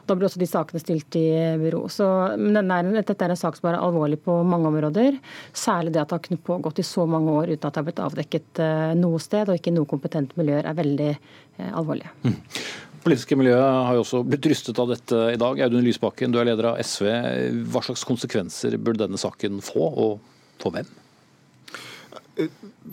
Da 0.05 0.17
ble 0.17 0.29
også 0.29 0.41
de 0.41 0.49
sakene 0.49 0.83
stilt 0.83 1.17
i 1.17 1.25
bero. 1.61 1.87
Så, 1.89 2.05
men 2.37 2.61
er, 2.61 2.91
dette 2.99 3.17
er 3.25 3.33
en 3.33 3.39
sak 3.39 3.57
som 3.57 3.71
er 3.71 3.79
alvorlig 3.79 4.21
på 4.21 4.37
mange 4.45 4.69
områder. 4.69 5.17
Særlig 5.57 5.95
det 5.95 6.03
at 6.03 6.11
det 6.11 6.19
har 6.19 6.25
kunnet 6.27 6.45
pågått 6.45 6.83
i 6.83 6.85
så 6.85 7.07
mange 7.09 7.33
år 7.41 7.55
uten 7.55 7.65
at 7.65 7.73
det 7.73 7.81
har 7.81 7.89
blitt 7.89 8.03
avdekket 8.05 8.63
eh, 8.65 8.91
noe 9.01 9.23
sted, 9.23 9.49
og 9.49 9.57
ikke 9.57 9.73
noe 9.73 9.89
kompetente 9.89 10.37
miljøer, 10.37 10.69
er 10.69 10.77
veldig 10.77 11.09
eh, 11.15 11.73
alvorlig. 11.73 12.13
Mm 12.21 12.37
politiske 13.03 13.37
miljøet 13.39 13.85
har 13.87 13.97
jo 13.97 14.03
også 14.03 14.23
blitt 14.27 14.47
rystet 14.49 14.79
av 14.81 14.89
dette 14.91 15.19
i 15.33 15.39
dag. 15.39 15.61
Audun 15.65 15.85
Lysbakken, 15.85 16.33
du 16.33 16.39
er 16.41 16.49
leder 16.51 16.71
av 16.71 16.79
SV. 16.83 17.07
Hva 17.71 17.83
slags 17.85 18.05
konsekvenser 18.07 18.77
burde 18.77 19.05
denne 19.05 19.19
saken 19.19 19.61
få, 19.65 19.85
og 19.89 20.59
for 20.61 20.75
hvem? 20.75 20.89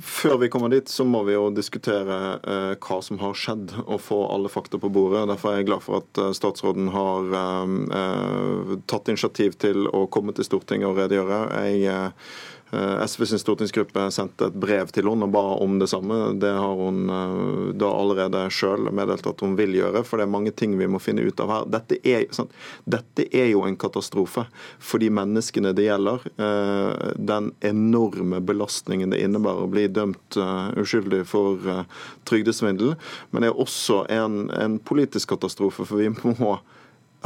Før 0.02 0.40
vi 0.42 0.48
kommer 0.50 0.72
dit, 0.72 0.88
så 0.90 1.04
må 1.06 1.20
vi 1.26 1.36
jo 1.36 1.46
diskutere 1.54 2.16
eh, 2.42 2.72
hva 2.82 2.98
som 3.04 3.20
har 3.20 3.36
skjedd, 3.38 3.76
og 3.84 4.02
få 4.02 4.18
alle 4.34 4.50
fakta 4.50 4.80
på 4.82 4.90
bordet. 4.92 5.22
Derfor 5.30 5.52
er 5.52 5.60
jeg 5.60 5.68
glad 5.70 5.84
for 5.84 6.02
at 6.02 6.20
eh, 6.22 6.32
statsråden 6.34 6.90
har 6.94 7.36
eh, 7.40 7.76
eh 8.00 8.75
tatt 8.90 9.08
initiativ 9.12 9.54
til 9.62 9.86
å 9.86 10.04
komme 10.12 10.34
til 10.34 10.48
Stortinget 10.48 10.90
og 10.90 10.98
redegjøre. 10.98 11.40
Jeg 11.62 11.86
eh, 11.92 12.34
SV 12.75 13.25
sin 13.25 13.38
stortingsgruppe 13.38 14.08
sendte 14.11 14.49
et 14.49 14.56
brev 14.58 14.90
til 14.90 15.06
henne 15.06 15.28
og 15.28 15.32
ba 15.35 15.42
om 15.62 15.76
det 15.78 15.87
samme. 15.90 16.16
Det 16.42 16.50
har 16.50 16.75
hun 16.80 17.11
eh, 17.12 17.75
da 17.78 17.90
allerede 17.94 18.42
sjøl 18.50 18.88
meddelt 18.90 19.26
at 19.30 19.44
hun 19.44 19.54
vil 19.58 19.76
gjøre, 19.78 20.02
for 20.06 20.18
det 20.18 20.26
er 20.26 20.32
mange 20.35 20.52
ting 20.56 20.75
vi 20.78 20.88
må 20.90 20.99
finne 21.02 21.23
ut 21.23 21.40
av 21.42 21.52
her. 21.54 21.68
Dette 21.76 22.00
er, 22.02 22.26
sånn, 22.35 22.50
dette 22.85 23.28
er 23.30 23.52
jo 23.52 23.62
en 23.68 23.78
katastrofe 23.78 24.49
for 24.82 25.02
de 25.02 25.12
menneskene 25.14 25.75
det 25.78 25.87
gjelder. 25.87 26.26
Eh, 26.35 27.12
den 27.32 27.52
enorme 27.66 28.42
belastningen 28.42 29.14
det 29.14 29.23
innebærer 29.23 29.66
å 29.66 29.70
bli 29.70 29.87
dømt 29.87 30.40
uskyldig 30.76 31.23
for 31.30 31.62
trygdesvindel. 32.26 32.96
Men 33.30 33.44
det 33.44 33.52
er 33.52 33.61
også 33.62 34.02
en, 34.12 34.49
en 34.50 34.80
politisk 34.82 35.37
katastrofe, 35.37 35.87
for 35.87 36.02
vi 36.02 36.11
må 36.11 36.56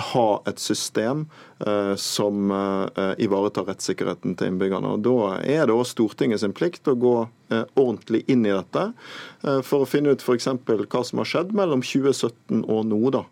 ha 0.01 0.27
et 0.49 0.61
system 0.63 1.25
eh, 1.25 1.50
som 1.97 2.51
eh, 2.51 3.25
ivaretar 3.25 3.67
rettssikkerheten 3.69 4.37
til 4.39 4.53
innbyggerne. 4.53 4.95
Og 4.97 5.05
Da 5.05 5.37
er 5.45 5.67
det 5.69 5.77
også 5.77 5.99
Stortinget 5.99 6.41
sin 6.41 6.55
plikt 6.57 6.89
å 6.89 6.97
gå 6.97 7.15
eh, 7.53 7.67
ordentlig 7.75 8.23
inn 8.33 8.47
i 8.47 8.55
dette 8.55 8.91
for 9.65 9.83
å 9.83 9.89
finne 9.89 10.13
ut 10.13 10.21
f.eks. 10.21 10.47
hva 10.69 11.01
som 11.05 11.21
har 11.23 11.29
skjedd 11.29 11.55
mellom 11.57 11.81
2017 11.85 12.61
og 12.61 12.83
nå. 12.91 12.99
da. 13.15 13.23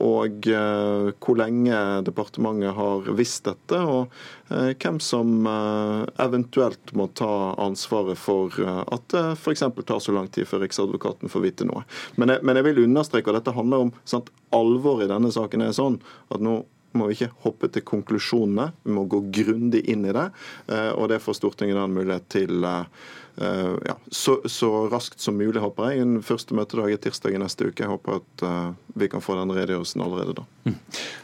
Og 0.00 0.46
hvor 1.20 1.36
lenge 1.36 1.80
departementet 2.06 2.72
har 2.78 3.10
visst 3.18 3.44
dette, 3.44 3.76
og 3.76 4.08
hvem 4.48 5.00
som 5.04 5.44
eventuelt 6.16 6.94
må 6.96 7.10
ta 7.12 7.52
ansvaret 7.60 8.16
for 8.16 8.56
at 8.64 9.04
det 9.12 9.24
f.eks. 9.36 9.66
tar 9.84 10.00
så 10.00 10.16
lang 10.16 10.32
tid 10.32 10.48
før 10.48 10.64
Riksadvokaten 10.64 11.28
får 11.28 11.44
vite 11.44 11.68
noe. 11.68 11.84
Men 12.16 12.32
jeg, 12.32 12.40
men 12.48 12.56
jeg 12.56 12.70
vil 12.70 12.86
understreke 12.86 13.34
at 13.34 13.42
dette 13.42 13.56
handler 13.58 13.84
om 13.84 13.92
sant, 14.08 14.32
alvoret 14.56 15.04
i 15.04 15.12
denne 15.12 15.28
saken 15.34 15.68
er 15.68 15.76
sånn 15.76 16.00
at 16.32 16.40
nå 16.40 16.62
må 16.98 17.08
vi 17.10 17.18
ikke 17.18 17.32
hoppe 17.44 17.70
til 17.72 17.84
konklusjonene, 17.86 18.70
vi 18.84 18.96
må 18.96 19.06
gå 19.10 19.22
grundig 19.40 19.84
inn 19.92 20.06
i 20.08 20.14
det. 20.16 20.26
Eh, 20.72 20.92
og 20.94 21.10
det 21.12 21.22
får 21.24 21.40
Stortinget 21.40 21.80
en 21.82 21.96
mulighet 21.96 22.28
til 22.32 22.66
Eh, 22.66 23.25
ja, 23.36 23.96
så, 24.08 24.38
så, 24.48 24.70
raskt 24.88 25.20
som 25.20 25.36
mulig, 25.36 25.60
håper 25.60 25.90
jeg. 25.92 26.04
En 26.04 26.20
første 26.24 26.56
møtedag 26.56 26.94
er 26.94 27.00
tirsdag 27.04 27.36
i 27.36 27.40
neste 27.40 27.68
uke. 27.68 27.84
Jeg 27.84 27.90
håper 27.90 28.20
at 28.20 28.44
uh, 28.46 28.70
vi 28.96 29.08
kan 29.12 29.20
få 29.24 29.36
den 29.36 29.52
redegjørelsen 29.52 30.04
allerede 30.04 30.36
da. 30.38 30.44
Mm. 30.66 30.76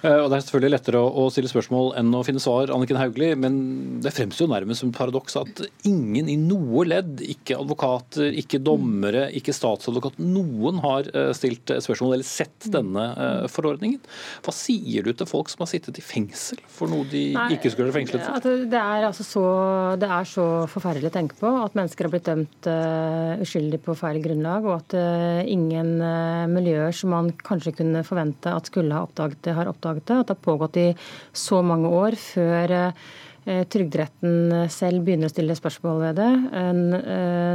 Uh, 0.02 0.18
og 0.18 0.26
Det 0.28 0.36
er 0.36 0.44
selvfølgelig 0.44 0.72
lettere 0.74 1.00
å, 1.00 1.08
å, 1.22 1.24
stille 1.32 1.50
spørsmål 1.50 1.92
enn 2.00 2.12
å 2.14 2.22
finne 2.26 2.42
svar, 2.42 2.72
Anniken 2.74 3.00
Hauglie, 3.00 3.36
men 3.38 3.56
det 4.04 4.12
fremstår 4.14 4.46
jo 4.46 4.52
nærmest 4.52 4.84
som 4.84 4.92
et 4.92 4.98
paradoks 4.98 5.38
at 5.40 5.62
ingen 5.88 6.28
i 6.28 6.36
noe 6.40 6.84
ledd, 6.88 7.22
ikke 7.24 7.58
advokater, 7.62 8.28
ikke 8.42 8.60
dommere, 8.62 9.28
ikke 9.38 9.56
statsadvokat, 9.56 10.20
noen 10.20 10.82
har 10.84 11.08
uh, 11.16 11.32
stilt 11.36 11.72
spørsmål 11.82 12.18
eller 12.18 12.28
sett 12.28 12.68
denne 12.72 13.08
forordningen. 13.50 14.00
Hva 14.44 14.52
sier 14.54 15.04
du 15.06 15.12
til 15.16 15.28
folk 15.28 15.50
som 15.50 15.64
har 15.64 15.70
sittet 15.70 15.98
i 15.98 16.04
fengsel 16.04 16.60
for 16.70 16.90
noe 16.90 17.06
de 17.10 17.24
Nei, 17.34 17.48
ikke 17.56 17.72
skulle 17.72 17.90
vært 17.90 18.02
fengslet 18.02 18.24
for? 18.26 18.62
Det 18.72 18.78
er, 18.78 19.06
altså 19.08 19.24
så, 19.26 19.44
det 20.00 20.08
er 20.12 20.28
så 20.28 20.46
forferdelig 20.70 21.10
å 21.10 21.14
tenke 21.14 21.38
på 21.38 21.50
at 21.62 21.76
mennesker 21.78 22.01
mennesker 22.02 22.08
har 22.08 22.12
blitt 22.12 22.28
dømt 22.28 22.66
uh, 22.66 23.42
uskyldig 23.42 23.80
på 23.82 23.94
feil 23.94 24.20
grunnlag, 24.22 24.64
og 24.66 24.80
at 24.80 24.94
uh, 24.96 25.42
ingen 25.46 26.00
uh, 26.00 26.48
miljøer 26.50 26.92
som 26.92 27.12
man 27.12 27.32
kanskje 27.32 27.74
kunne 27.78 28.02
forvente 28.04 28.50
at 28.50 28.66
skulle 28.66 28.94
ha 28.94 29.04
oppdaget 29.06 29.42
det, 29.42 29.54
har 29.54 29.68
oppdaget 29.68 30.06
det. 30.06 30.16
At 30.18 30.26
det 30.28 30.36
har 30.36 30.46
pågått 30.46 30.76
i 30.80 30.88
så 31.32 31.62
mange 31.62 31.88
år 31.88 32.16
før 32.16 32.92
Trygderetten 33.42 34.68
selv 34.70 35.02
begynner 35.02 35.26
å 35.26 35.32
stille 35.32 35.56
spørsmål 35.58 35.96
ved 35.98 36.20
det. 36.20 36.28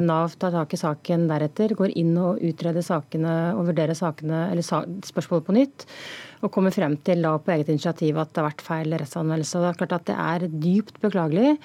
Nav 0.04 0.34
tar 0.36 0.52
tak 0.52 0.74
i 0.76 0.80
saken 0.82 1.30
deretter, 1.30 1.72
går 1.80 1.94
inn 1.96 2.12
og 2.20 2.42
utreder 2.44 2.84
sakene 2.84 3.54
og 3.54 3.70
vurderer 3.70 3.96
sakene, 3.96 4.50
eller 4.52 4.68
spørsmålet 4.68 5.48
på 5.48 5.56
nytt 5.56 5.88
og 6.42 6.52
kommer 6.54 6.74
frem 6.76 6.98
til 7.08 7.24
da 7.26 7.36
på 7.42 7.54
eget 7.56 7.72
initiativ 7.74 8.20
at 8.22 8.34
det 8.34 8.42
har 8.42 8.50
vært 8.50 8.66
feil 8.66 8.94
rettsanvendelse. 8.94 9.62
Det 9.64 9.72
er 9.72 9.80
klart 9.82 9.96
at 9.98 10.10
det 10.10 10.18
er 10.18 10.48
dypt 10.66 11.00
beklagelig. 11.04 11.56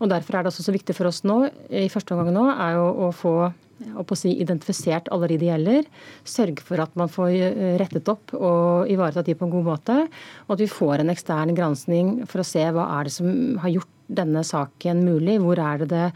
og 0.00 0.12
Derfor 0.12 0.38
er 0.38 0.44
det 0.44 0.52
også 0.52 0.66
så 0.66 0.74
viktig 0.74 0.96
for 0.96 1.10
oss 1.10 1.22
nå, 1.28 1.44
i 1.68 1.90
første 1.92 2.16
omgang 2.16 2.32
nå, 2.36 2.46
er 2.52 2.78
jo 2.78 2.88
å 3.08 3.12
få 3.16 3.36
å 3.98 4.04
si, 4.18 4.32
identifisert 4.38 5.08
alle 5.14 5.28
de 5.30 5.38
det 5.40 5.48
gjelder. 5.48 5.88
Sørge 6.28 6.64
for 6.64 6.82
at 6.82 6.92
man 6.98 7.10
får 7.10 7.30
eh, 7.34 7.72
rettet 7.80 8.08
opp 8.12 8.34
og 8.36 8.90
ivaretatt 8.92 9.26
de 9.26 9.36
på 9.38 9.48
en 9.48 9.54
god 9.56 9.66
måte. 9.72 9.96
Og 10.46 10.54
at 10.56 10.62
vi 10.62 10.70
får 10.70 11.02
en 11.02 11.12
ekstern 11.12 11.54
gransking 11.56 12.20
for 12.30 12.42
å 12.42 12.46
se 12.46 12.62
hva 12.74 12.88
er 12.98 13.08
det 13.08 13.16
som 13.16 13.58
har 13.62 13.74
gjort 13.74 13.90
denne 14.12 14.44
saken 14.46 15.02
mulig. 15.06 15.38
Hvor 15.42 15.60
er 15.62 15.82
det 15.82 15.90
det 15.92 16.06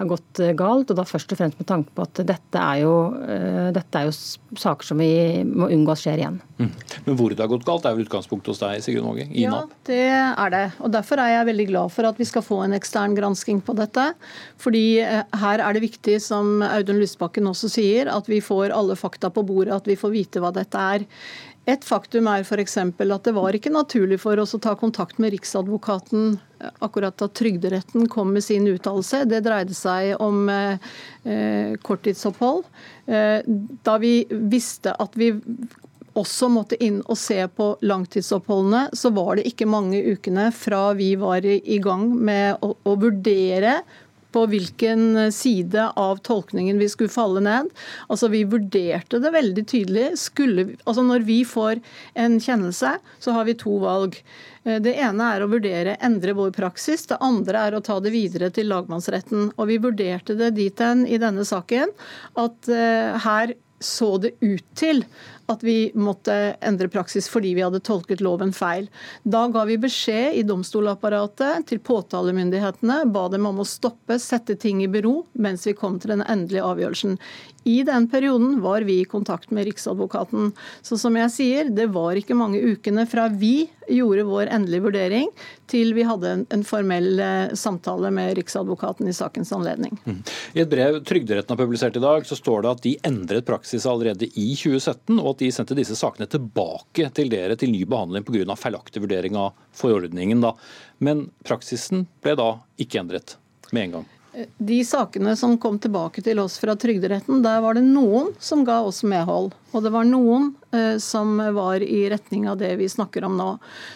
har 0.00 0.08
gått 0.08 0.40
eh, 0.40 0.54
galt. 0.56 0.90
Og 0.90 0.98
da 0.98 1.04
først 1.06 1.34
og 1.34 1.40
fremst 1.40 1.58
med 1.60 1.68
tanke 1.68 1.92
på 1.94 2.04
at 2.06 2.22
dette 2.26 2.62
er 2.62 2.82
jo, 2.82 2.94
eh, 3.20 3.68
dette 3.76 4.00
er 4.00 4.08
jo 4.08 4.14
saker 4.60 4.88
som 4.90 5.00
vi 5.00 5.10
må 5.46 5.68
unngå 5.70 5.94
at 5.94 6.02
skjer 6.02 6.22
igjen. 6.22 6.38
Mm. 6.60 6.70
Men 7.06 7.18
hvor 7.18 7.34
det 7.34 7.44
har 7.44 7.50
gått 7.52 7.66
galt, 7.68 7.86
er 7.88 7.96
vel 7.96 8.06
utgangspunktet 8.08 8.52
hos 8.52 8.62
deg, 8.62 8.80
Sigrun 8.84 9.08
Håge? 9.10 9.28
Ja, 9.36 9.62
det 9.88 10.00
er 10.12 10.54
det. 10.54 10.64
Og 10.80 10.92
derfor 10.94 11.20
er 11.22 11.34
jeg 11.34 11.50
veldig 11.50 11.68
glad 11.72 11.94
for 11.94 12.08
at 12.08 12.20
vi 12.20 12.28
skal 12.28 12.44
få 12.46 12.62
en 12.64 12.76
ekstern 12.76 13.16
gransking 13.18 13.62
på 13.64 13.76
dette. 13.78 14.10
Fordi 14.60 14.84
eh, 15.04 15.22
her 15.44 15.64
er 15.64 15.76
det 15.76 15.84
viktig, 15.84 16.18
som 16.24 16.64
Audun 16.66 17.00
Lysbakken 17.02 17.48
også 17.50 17.70
sier, 17.72 18.10
at 18.12 18.28
vi 18.30 18.42
får 18.44 18.74
alle 18.76 18.98
fakta 18.98 19.32
på 19.32 19.44
bordet, 19.46 19.76
at 19.76 19.88
vi 19.90 19.98
får 20.00 20.16
vite 20.16 20.42
hva 20.42 20.52
dette 20.56 20.88
er. 20.96 21.06
Et 21.68 21.84
faktum 21.84 22.28
er 22.30 22.40
f.eks. 22.40 22.76
at 22.80 23.26
det 23.26 23.34
var 23.36 23.56
ikke 23.56 23.72
naturlig 23.72 24.20
for 24.22 24.40
oss 24.40 24.54
å 24.56 24.62
ta 24.62 24.72
kontakt 24.78 25.18
med 25.20 25.34
Riksadvokaten 25.34 26.38
eh, 26.58 26.70
akkurat 26.80 27.18
da 27.20 27.28
Trygderetten 27.28 28.08
kom 28.08 28.32
med 28.32 28.44
sin 28.44 28.66
uttalelse. 28.70 29.26
Det 29.28 29.42
dreide 29.44 29.76
seg 29.76 30.14
om 30.24 30.48
eh, 30.48 30.90
eh, 31.28 31.76
korttidsopphold. 31.84 32.64
Eh, 33.06 33.38
da 33.84 33.98
vi 34.00 34.24
visste 34.30 34.96
at 34.96 35.20
vi 35.20 35.34
også 36.18 36.48
måtte 36.50 36.78
inn 36.82 36.98
og 37.06 37.18
se 37.20 37.38
på 37.54 37.74
langtidsoppholdene, 37.86 38.88
så 38.96 39.12
var 39.14 39.38
det 39.38 39.46
ikke 39.52 39.68
mange 39.70 40.00
ukene 40.10 40.48
fra 40.56 40.90
vi 40.98 41.12
var 41.20 41.44
i 41.46 41.78
gang 41.82 42.08
med 42.16 42.64
å, 42.64 42.72
å 42.74 42.96
vurdere 42.98 43.80
på 44.32 44.44
hvilken 44.50 45.32
side 45.34 45.88
av 45.98 46.20
tolkningen 46.26 46.78
vi 46.78 46.88
skulle 46.88 47.12
falle 47.12 47.42
ned. 47.44 47.70
Altså 48.08 48.30
Vi 48.32 48.44
vurderte 48.48 49.20
det 49.22 49.32
veldig 49.34 49.66
tydelig. 49.66 50.06
Skulle, 50.20 50.68
altså 50.84 51.04
Når 51.06 51.26
vi 51.26 51.40
får 51.44 51.80
en 52.14 52.38
kjennelse, 52.40 52.96
så 53.18 53.36
har 53.36 53.48
vi 53.48 53.58
to 53.58 53.78
valg. 53.82 54.20
Eh, 54.64 54.78
det 54.82 54.96
ene 55.00 55.30
er 55.34 55.44
å 55.44 55.50
vurdere 55.50 55.96
endre 56.04 56.36
vår 56.36 56.52
praksis, 56.56 57.06
det 57.10 57.20
andre 57.24 57.66
er 57.66 57.76
å 57.76 57.82
ta 57.84 57.98
det 58.00 58.12
videre 58.14 58.50
til 58.54 58.70
lagmannsretten. 58.72 59.50
Og 59.56 59.70
Vi 59.70 59.80
vurderte 59.82 60.36
det 60.38 60.54
dit 60.58 60.78
hen 60.80 61.06
i 61.06 61.18
denne 61.20 61.44
saken 61.46 61.92
at 62.40 62.70
uh, 62.70 63.18
her 63.24 63.54
så 63.80 64.18
det 64.20 64.34
ut 64.44 64.64
til 64.76 65.02
at 65.50 65.64
vi 65.66 65.90
måtte 65.98 66.36
endre 66.64 66.88
praksis 66.92 67.28
fordi 67.30 67.54
vi 67.58 67.64
hadde 67.64 67.82
tolket 67.84 68.22
loven 68.24 68.52
feil. 68.56 68.88
Da 69.22 69.46
ga 69.52 69.64
vi 69.68 69.78
beskjed 69.80 70.38
i 70.38 70.46
domstolapparatet 70.46 71.66
til 71.70 71.82
påtalemyndighetene, 71.84 73.02
ba 73.12 73.26
dem 73.32 73.48
om 73.50 73.62
å 73.62 73.68
stoppe, 73.68 74.20
sette 74.22 74.56
ting 74.60 74.84
i 74.84 74.90
bero 74.90 75.24
mens 75.32 75.66
vi 75.68 75.76
kom 75.76 75.98
til 76.00 76.14
den 76.14 76.26
endelige 76.26 76.66
avgjørelsen. 76.66 77.18
I 77.64 77.82
den 77.84 78.08
perioden 78.08 78.60
var 78.60 78.86
vi 78.88 79.00
i 79.00 79.04
kontakt 79.04 79.50
med 79.50 79.66
Riksadvokaten. 79.68 80.52
Så 80.82 80.96
som 80.98 81.16
jeg 81.18 81.32
sier, 81.34 81.68
det 81.68 81.90
var 81.92 82.16
ikke 82.16 82.36
mange 82.38 82.60
ukene 82.62 83.04
fra 83.08 83.26
vi 83.28 83.68
gjorde 83.90 84.24
vår 84.28 84.50
endelige 84.54 84.84
vurdering, 84.86 85.28
til 85.70 85.92
vi 85.96 86.04
hadde 86.06 86.32
en, 86.54 86.64
formell 86.66 87.20
eh, 87.20 87.52
samtale 87.58 88.12
med 88.14 88.36
Riksadvokaten 88.38 89.08
i 89.10 89.14
sakens 89.16 89.52
anledning. 89.52 89.98
Mm. 90.06 90.20
I 90.54 90.62
et 90.62 90.70
brev 90.70 91.00
Trygderetten 91.06 91.52
har 91.52 91.60
publisert 91.60 91.98
i 91.98 92.04
dag, 92.04 92.26
så 92.26 92.38
står 92.38 92.64
det 92.64 92.70
at 92.70 92.84
de 92.86 92.94
endret 93.10 93.48
praksis 93.48 93.86
allerede 93.90 94.30
i 94.30 94.52
2017, 94.54 95.18
og 95.18 95.32
at 95.34 95.39
de 95.40 95.48
sendte 95.52 95.76
disse 95.78 95.96
sakene 95.96 96.28
tilbake 96.30 97.08
til 97.16 97.30
dere 97.32 97.56
til 97.56 97.72
ny 97.72 97.82
behandling 97.88 98.26
pga. 98.26 98.56
feilaktig 98.56 99.00
vurdering 99.00 99.36
av 99.40 99.52
forordningen. 99.72 100.44
Da. 100.44 100.54
Men 100.98 101.30
praksisen 101.48 102.06
ble 102.20 102.36
da 102.36 102.50
ikke 102.80 103.00
endret 103.00 103.36
med 103.72 103.88
en 103.88 103.94
gang. 103.98 104.08
De 104.58 104.78
sakene 104.86 105.32
som 105.36 105.56
kom 105.58 105.78
tilbake 105.82 106.22
til 106.22 106.38
oss 106.38 106.58
fra 106.62 106.76
Trygderetten, 106.78 107.42
der 107.42 107.64
var 107.64 107.74
det 107.74 107.82
noen 107.88 108.30
som 108.38 108.62
ga 108.68 108.78
oss 108.86 109.02
medhold. 109.02 109.50
Og 109.70 109.84
det 109.84 109.92
var 109.94 110.08
noen 110.08 110.50
eh, 110.74 110.96
som 111.02 111.36
var 111.54 111.82
i 111.82 112.02
retning 112.10 112.48
av 112.50 112.58
det 112.60 112.72
vi 112.80 112.88
snakker 112.90 113.24
om 113.26 113.36
nå. 113.38 113.50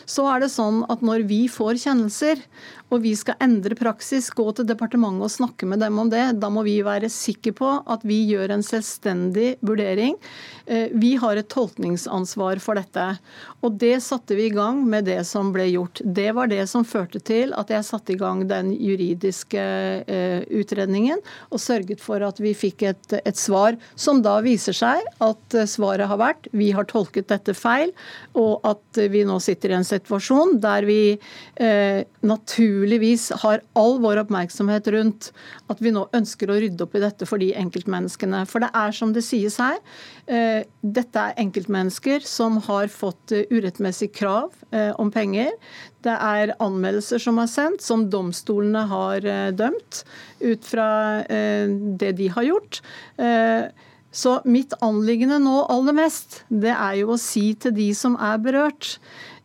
Så 0.06 0.26
er 0.30 0.44
det 0.44 0.52
sånn 0.54 0.84
at 0.92 1.02
når 1.04 1.26
vi 1.30 1.44
får 1.50 1.80
kjennelser, 1.82 2.42
og 2.94 3.02
vi 3.02 3.14
skal 3.18 3.38
endre 3.42 3.74
praksis, 3.78 4.28
gå 4.30 4.44
til 4.54 4.68
departementet 4.68 5.26
og 5.26 5.32
snakke 5.32 5.66
med 5.66 5.80
dem 5.82 5.98
om 5.98 6.10
det, 6.12 6.22
da 6.38 6.50
må 6.52 6.62
vi 6.66 6.76
være 6.86 7.10
sikre 7.10 7.54
på 7.56 7.70
at 7.90 8.04
vi 8.06 8.20
gjør 8.28 8.54
en 8.54 8.62
selvstendig 8.64 9.54
vurdering. 9.66 10.14
Eh, 10.66 10.92
vi 10.94 11.14
har 11.20 11.40
et 11.40 11.50
tolkningsansvar 11.50 12.62
for 12.62 12.78
dette. 12.78 13.06
Og 13.64 13.78
det 13.80 13.96
satte 14.04 14.36
vi 14.38 14.48
i 14.48 14.54
gang 14.54 14.84
med 14.88 15.08
det 15.08 15.20
som 15.26 15.50
ble 15.54 15.66
gjort. 15.72 16.02
Det 16.04 16.30
var 16.36 16.52
det 16.52 16.62
som 16.70 16.86
førte 16.86 17.18
til 17.24 17.54
at 17.58 17.72
jeg 17.72 17.88
satte 17.88 18.14
i 18.14 18.20
gang 18.20 18.44
den 18.50 18.70
juridiske 18.76 19.64
eh, 20.04 20.46
utredningen, 20.54 21.22
og 21.50 21.62
sørget 21.62 22.02
for 22.04 22.22
at 22.24 22.38
vi 22.42 22.54
fikk 22.56 22.86
et, 22.92 23.18
et 23.24 23.38
svar 23.38 23.78
som 23.96 24.22
da 24.24 24.38
viser 24.44 24.76
seg 24.76 25.02
at 25.24 25.58
svaret 25.70 26.08
har 26.10 26.20
vært 26.20 26.48
vi 26.52 26.70
har 26.74 26.86
tolket 26.90 27.28
dette 27.32 27.54
feil, 27.56 27.92
og 28.38 28.64
at 28.66 29.00
vi 29.10 29.24
nå 29.26 29.38
sitter 29.42 29.72
i 29.72 29.78
en 29.78 29.86
situasjon 29.86 30.58
der 30.62 30.86
vi 30.88 30.98
eh, 31.14 32.04
naturligvis 32.24 33.30
har 33.44 33.62
all 33.78 33.98
vår 34.02 34.24
oppmerksomhet 34.24 34.88
rundt 34.94 35.30
at 35.72 35.80
vi 35.84 35.92
nå 35.94 36.06
ønsker 36.16 36.50
å 36.50 36.58
rydde 36.60 36.86
opp 36.86 36.96
i 36.98 37.04
dette 37.04 37.28
for 37.28 37.42
de 37.42 37.52
enkeltmenneskene. 37.58 38.44
For 38.50 38.64
det 38.64 38.70
er 38.76 38.94
som 38.96 39.14
det 39.14 39.24
sies 39.26 39.58
her, 39.62 39.80
eh, 40.26 40.66
dette 40.82 41.24
er 41.30 41.40
enkeltmennesker 41.44 42.24
som 42.28 42.60
har 42.68 42.90
fått 42.92 43.34
eh, 43.34 43.48
urettmessig 43.52 44.12
krav 44.16 44.52
eh, 44.70 44.92
om 45.00 45.12
penger. 45.14 45.52
Det 46.04 46.12
er 46.12 46.52
anmeldelser 46.62 47.22
som 47.22 47.40
er 47.40 47.48
sendt, 47.50 47.84
som 47.84 48.08
domstolene 48.12 48.84
har 48.90 49.24
eh, 49.24 49.48
dømt 49.56 50.04
ut 50.44 50.68
fra 50.68 50.88
eh, 51.24 51.70
det 52.00 52.14
de 52.20 52.30
har 52.34 52.48
gjort. 52.50 52.82
Så 54.14 54.38
mitt 54.46 54.76
anliggende 54.84 55.40
nå 55.42 55.64
aller 55.74 55.96
mest, 55.96 56.44
det 56.48 56.70
er 56.70 57.00
jo 57.00 57.14
å 57.14 57.20
si 57.20 57.48
til 57.58 57.74
de 57.74 57.88
som 57.98 58.14
er 58.22 58.38
berørt, 58.42 58.94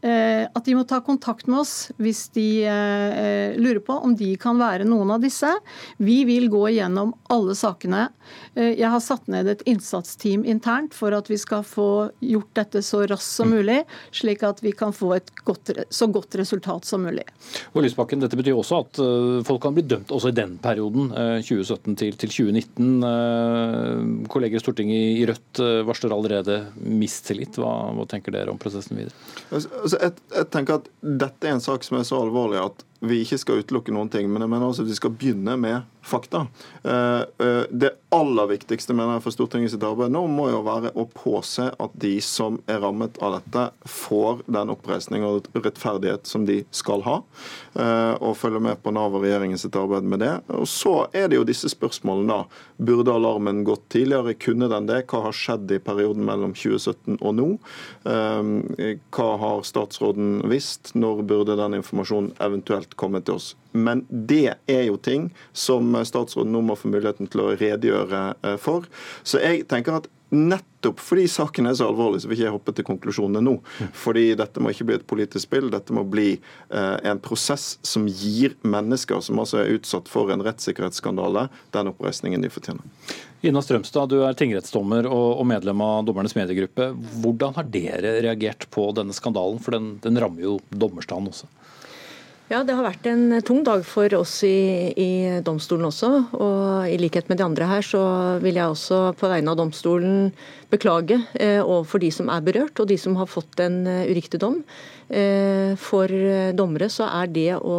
at 0.01 0.65
de 0.65 0.75
må 0.77 0.85
ta 0.87 1.01
kontakt 1.03 1.47
med 1.49 1.59
oss 1.59 1.73
hvis 1.99 2.29
de 2.35 2.63
eh, 2.63 3.57
lurer 3.59 3.81
på 3.83 3.97
om 3.99 4.15
de 4.15 4.31
kan 4.39 4.59
være 4.59 4.87
noen 4.87 5.11
av 5.15 5.23
disse. 5.23 5.49
Vi 5.97 6.23
vil 6.27 6.49
gå 6.51 6.67
igjennom 6.71 7.13
alle 7.33 7.55
sakene. 7.57 8.07
Eh, 8.55 8.79
jeg 8.79 8.89
har 8.91 9.01
satt 9.03 9.27
ned 9.31 9.49
et 9.51 9.63
innsatsteam 9.69 10.45
internt 10.47 10.95
for 10.95 11.15
at 11.15 11.29
vi 11.31 11.37
skal 11.39 11.63
få 11.67 12.09
gjort 12.23 12.51
dette 12.59 12.83
så 12.85 13.03
raskt 13.09 13.35
som 13.39 13.51
mulig, 13.51 13.81
slik 14.15 14.43
at 14.47 14.63
vi 14.63 14.71
kan 14.77 14.93
få 14.95 15.13
et 15.17 15.31
godt, 15.47 15.73
så 15.89 16.07
godt 16.11 16.35
resultat 16.39 16.87
som 16.87 17.03
mulig. 17.07 17.25
Og 17.73 17.83
Lysbakken, 17.83 18.21
Dette 18.23 18.37
betyr 18.39 18.57
også 18.57 18.81
at 18.83 18.99
folk 19.47 19.61
kan 19.63 19.75
bli 19.75 19.83
dømt 19.87 20.11
også 20.13 20.31
i 20.31 20.35
den 20.35 20.57
perioden, 20.61 21.09
2017 21.45 21.95
til, 21.99 22.17
2019. 22.19 24.27
Kolleger 24.31 24.59
i 24.59 24.61
Stortinget 24.61 25.19
i 25.19 25.25
Rødt 25.29 25.61
varsler 25.87 26.13
allerede 26.15 26.57
mistillit. 26.83 27.57
Hva, 27.59 27.71
hva 27.95 28.05
tenker 28.09 28.35
dere 28.35 28.53
om 28.53 28.59
prosessen 28.61 28.99
videre? 28.99 29.15
Altså, 29.89 29.99
jeg, 30.05 30.35
jeg, 30.35 30.49
tenker 30.53 30.79
at 30.79 30.89
Dette 31.01 31.49
er 31.49 31.55
en 31.57 31.63
sak 31.63 31.85
som 31.85 31.97
er 31.97 32.05
så 32.07 32.19
alvorlig 32.21 32.59
at 32.61 32.85
vi 32.99 33.21
ikke 33.23 33.39
skal 33.39 33.63
utelukke 33.63 33.93
noen 33.95 34.11
ting. 34.11 34.27
Men 34.31 34.43
jeg 34.43 34.51
mener 34.51 34.67
også 34.67 34.85
at 34.85 34.91
vi 34.91 34.97
skal 34.97 35.15
begynne 35.15 35.55
med 35.59 35.87
fakta. 36.09 36.47
Eh, 36.83 37.19
eh, 37.47 37.63
det 37.69 37.91
aller 38.09 38.47
viktigste 38.49 38.95
mener 38.95 39.17
jeg 39.17 39.23
for 39.25 39.35
Stortinget 39.35 39.73
sitt 39.73 39.83
arbeid 39.85 40.13
nå 40.13 40.23
må 40.31 40.47
jo 40.49 40.61
være 40.65 40.91
å 40.97 41.05
påse 41.13 41.67
at 41.69 41.97
de 42.01 42.15
som 42.25 42.57
er 42.71 42.81
rammet 42.81 43.19
av 43.21 43.35
dette, 43.37 43.65
får 43.85 44.41
den 44.49 44.71
oppreisning 44.73 45.25
og 45.27 45.49
rettferdighet 45.53 46.25
som 46.29 46.47
de 46.47 46.61
skal 46.75 47.03
ha. 47.05 47.19
Eh, 47.75 48.15
og 48.17 48.37
følge 48.39 48.61
med 48.63 48.81
på 48.83 48.93
Nav 48.95 49.15
og 49.15 49.25
regjeringen 49.25 49.59
sitt 49.61 49.77
arbeid 49.79 50.07
med 50.07 50.23
det. 50.23 50.33
Og 50.55 50.67
Så 50.69 50.95
er 51.13 51.29
det 51.29 51.37
jo 51.37 51.47
disse 51.47 51.69
spørsmålene 51.69 52.31
da. 52.31 52.63
Burde 52.79 53.13
alarmen 53.13 53.63
gått 53.67 53.89
tidligere? 53.93 54.37
Kunne 54.39 54.71
den 54.71 54.89
det? 54.89 55.03
Hva 55.11 55.25
har 55.27 55.35
skjedd 55.35 55.71
i 55.75 55.81
perioden 55.83 56.25
mellom 56.25 56.55
2017 56.55 57.19
og 57.19 57.35
nå? 57.35 57.47
Hva 58.05 59.29
har 59.43 59.65
statsråden 59.67 60.39
visst? 60.49 60.93
Når 60.95 61.23
burde 61.27 61.57
den 61.59 61.77
informasjonen 61.81 62.31
eventuelt 62.41 62.88
kommet 62.99 63.27
til 63.27 63.37
oss? 63.37 63.51
Men 63.71 64.05
det 64.09 64.55
er 64.69 64.85
jo 64.87 64.97
ting 64.97 65.29
som 65.53 65.93
statsråden 66.05 66.53
nå 66.55 66.63
må 66.65 66.77
få 66.79 66.89
muligheten 66.89 67.29
til 67.29 67.43
å 67.45 67.51
redegjøre 67.59 68.23
eh, 68.41 68.57
for. 68.61 68.87
Så 69.23 69.43
jeg 69.43 69.67
tenker 69.69 69.99
at 69.99 70.09
Nettopp 70.29 70.99
fordi 71.01 71.23
saken 71.27 71.65
er 71.65 71.73
så 71.73 71.87
alvorlig, 71.89 72.21
så 72.21 72.29
vil 72.29 72.37
ikke 72.37 72.45
jeg 72.45 72.53
hoppe 72.53 72.73
til 72.77 72.85
konklusjonene 72.85 73.41
nå. 73.41 73.55
Fordi 73.97 74.27
dette 74.37 74.61
må 74.61 74.69
ikke 74.69 74.85
bli 74.85 74.97
et 74.99 75.07
politisk 75.09 75.47
spill, 75.47 75.71
dette 75.73 75.95
må 75.95 76.03
bli 76.05 76.35
eh, 76.35 76.97
en 77.09 77.21
prosess 77.23 77.79
som 77.85 78.05
gir 78.05 78.53
mennesker 78.61 79.23
som 79.25 79.41
altså 79.41 79.63
er 79.63 79.73
utsatt 79.79 80.11
for 80.11 80.29
en 80.29 80.45
rettssikkerhetsskandale, 80.45 81.47
den 81.73 81.89
oppreisningen 81.89 82.45
de 82.45 82.53
fortjener. 82.53 82.85
Ina 83.41 83.63
Strømstad, 83.63 84.11
du 84.11 84.21
er 84.27 84.37
tingrettsdommer 84.37 85.07
og 85.09 85.41
medlem 85.49 85.81
av 85.81 86.03
dommernes 86.05 86.35
mediegruppe. 86.37 86.91
Hvordan 87.23 87.55
har 87.55 87.69
dere 87.71 88.17
reagert 88.21 88.67
på 88.69 88.89
denne 88.97 89.15
skandalen, 89.15 89.61
for 89.63 89.77
den, 89.77 89.93
den 90.03 90.19
rammer 90.21 90.45
jo 90.45 90.57
dommerstanden 90.69 91.31
også? 91.31 91.49
Ja, 92.49 92.63
Det 92.65 92.73
har 92.73 92.81
vært 92.81 93.05
en 93.05 93.35
tung 93.45 93.59
dag 93.61 93.83
for 93.85 94.09
oss 94.17 94.39
i, 94.41 94.89
i, 94.97 95.09
domstolen 95.45 95.85
også. 95.85 96.07
og 96.33 96.87
I 96.89 96.95
likhet 96.97 97.27
med 97.29 97.37
de 97.37 97.45
andre 97.45 97.67
her, 97.69 97.85
så 97.85 98.01
vil 98.41 98.57
jeg 98.57 98.73
også 98.73 99.11
på 99.19 99.29
vegne 99.29 99.53
av 99.53 99.59
domstolen 99.59 100.31
beklage 100.73 101.19
eh, 101.37 101.61
overfor 101.61 102.01
de 102.01 102.09
som 102.09 102.31
er 102.33 102.41
berørt, 102.41 102.81
og 102.81 102.89
de 102.89 102.97
som 102.97 103.19
har 103.21 103.29
fått 103.29 103.61
en 103.61 103.83
uh, 103.85 104.09
uriktig 104.09 104.41
dom. 104.41 104.63
Eh, 105.13 105.77
for 105.77 106.09
dommere 106.57 106.89
så 106.89 107.05
er 107.21 107.29
det 107.37 107.51
å 107.61 107.77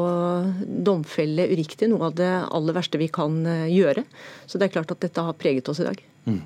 domfelle 0.62 1.50
uriktig 1.50 1.90
noe 1.90 2.06
av 2.06 2.14
det 2.22 2.30
aller 2.30 2.78
verste 2.78 3.02
vi 3.02 3.10
kan 3.10 3.42
uh, 3.42 3.66
gjøre. 3.66 4.06
Så 4.46 4.62
det 4.62 4.70
er 4.70 4.76
klart 4.78 4.94
at 4.94 5.02
dette 5.02 5.26
har 5.26 5.38
preget 5.38 5.66
oss 5.66 5.82
i 5.82 5.88
dag. 5.90 5.98
Mm. 6.28 6.40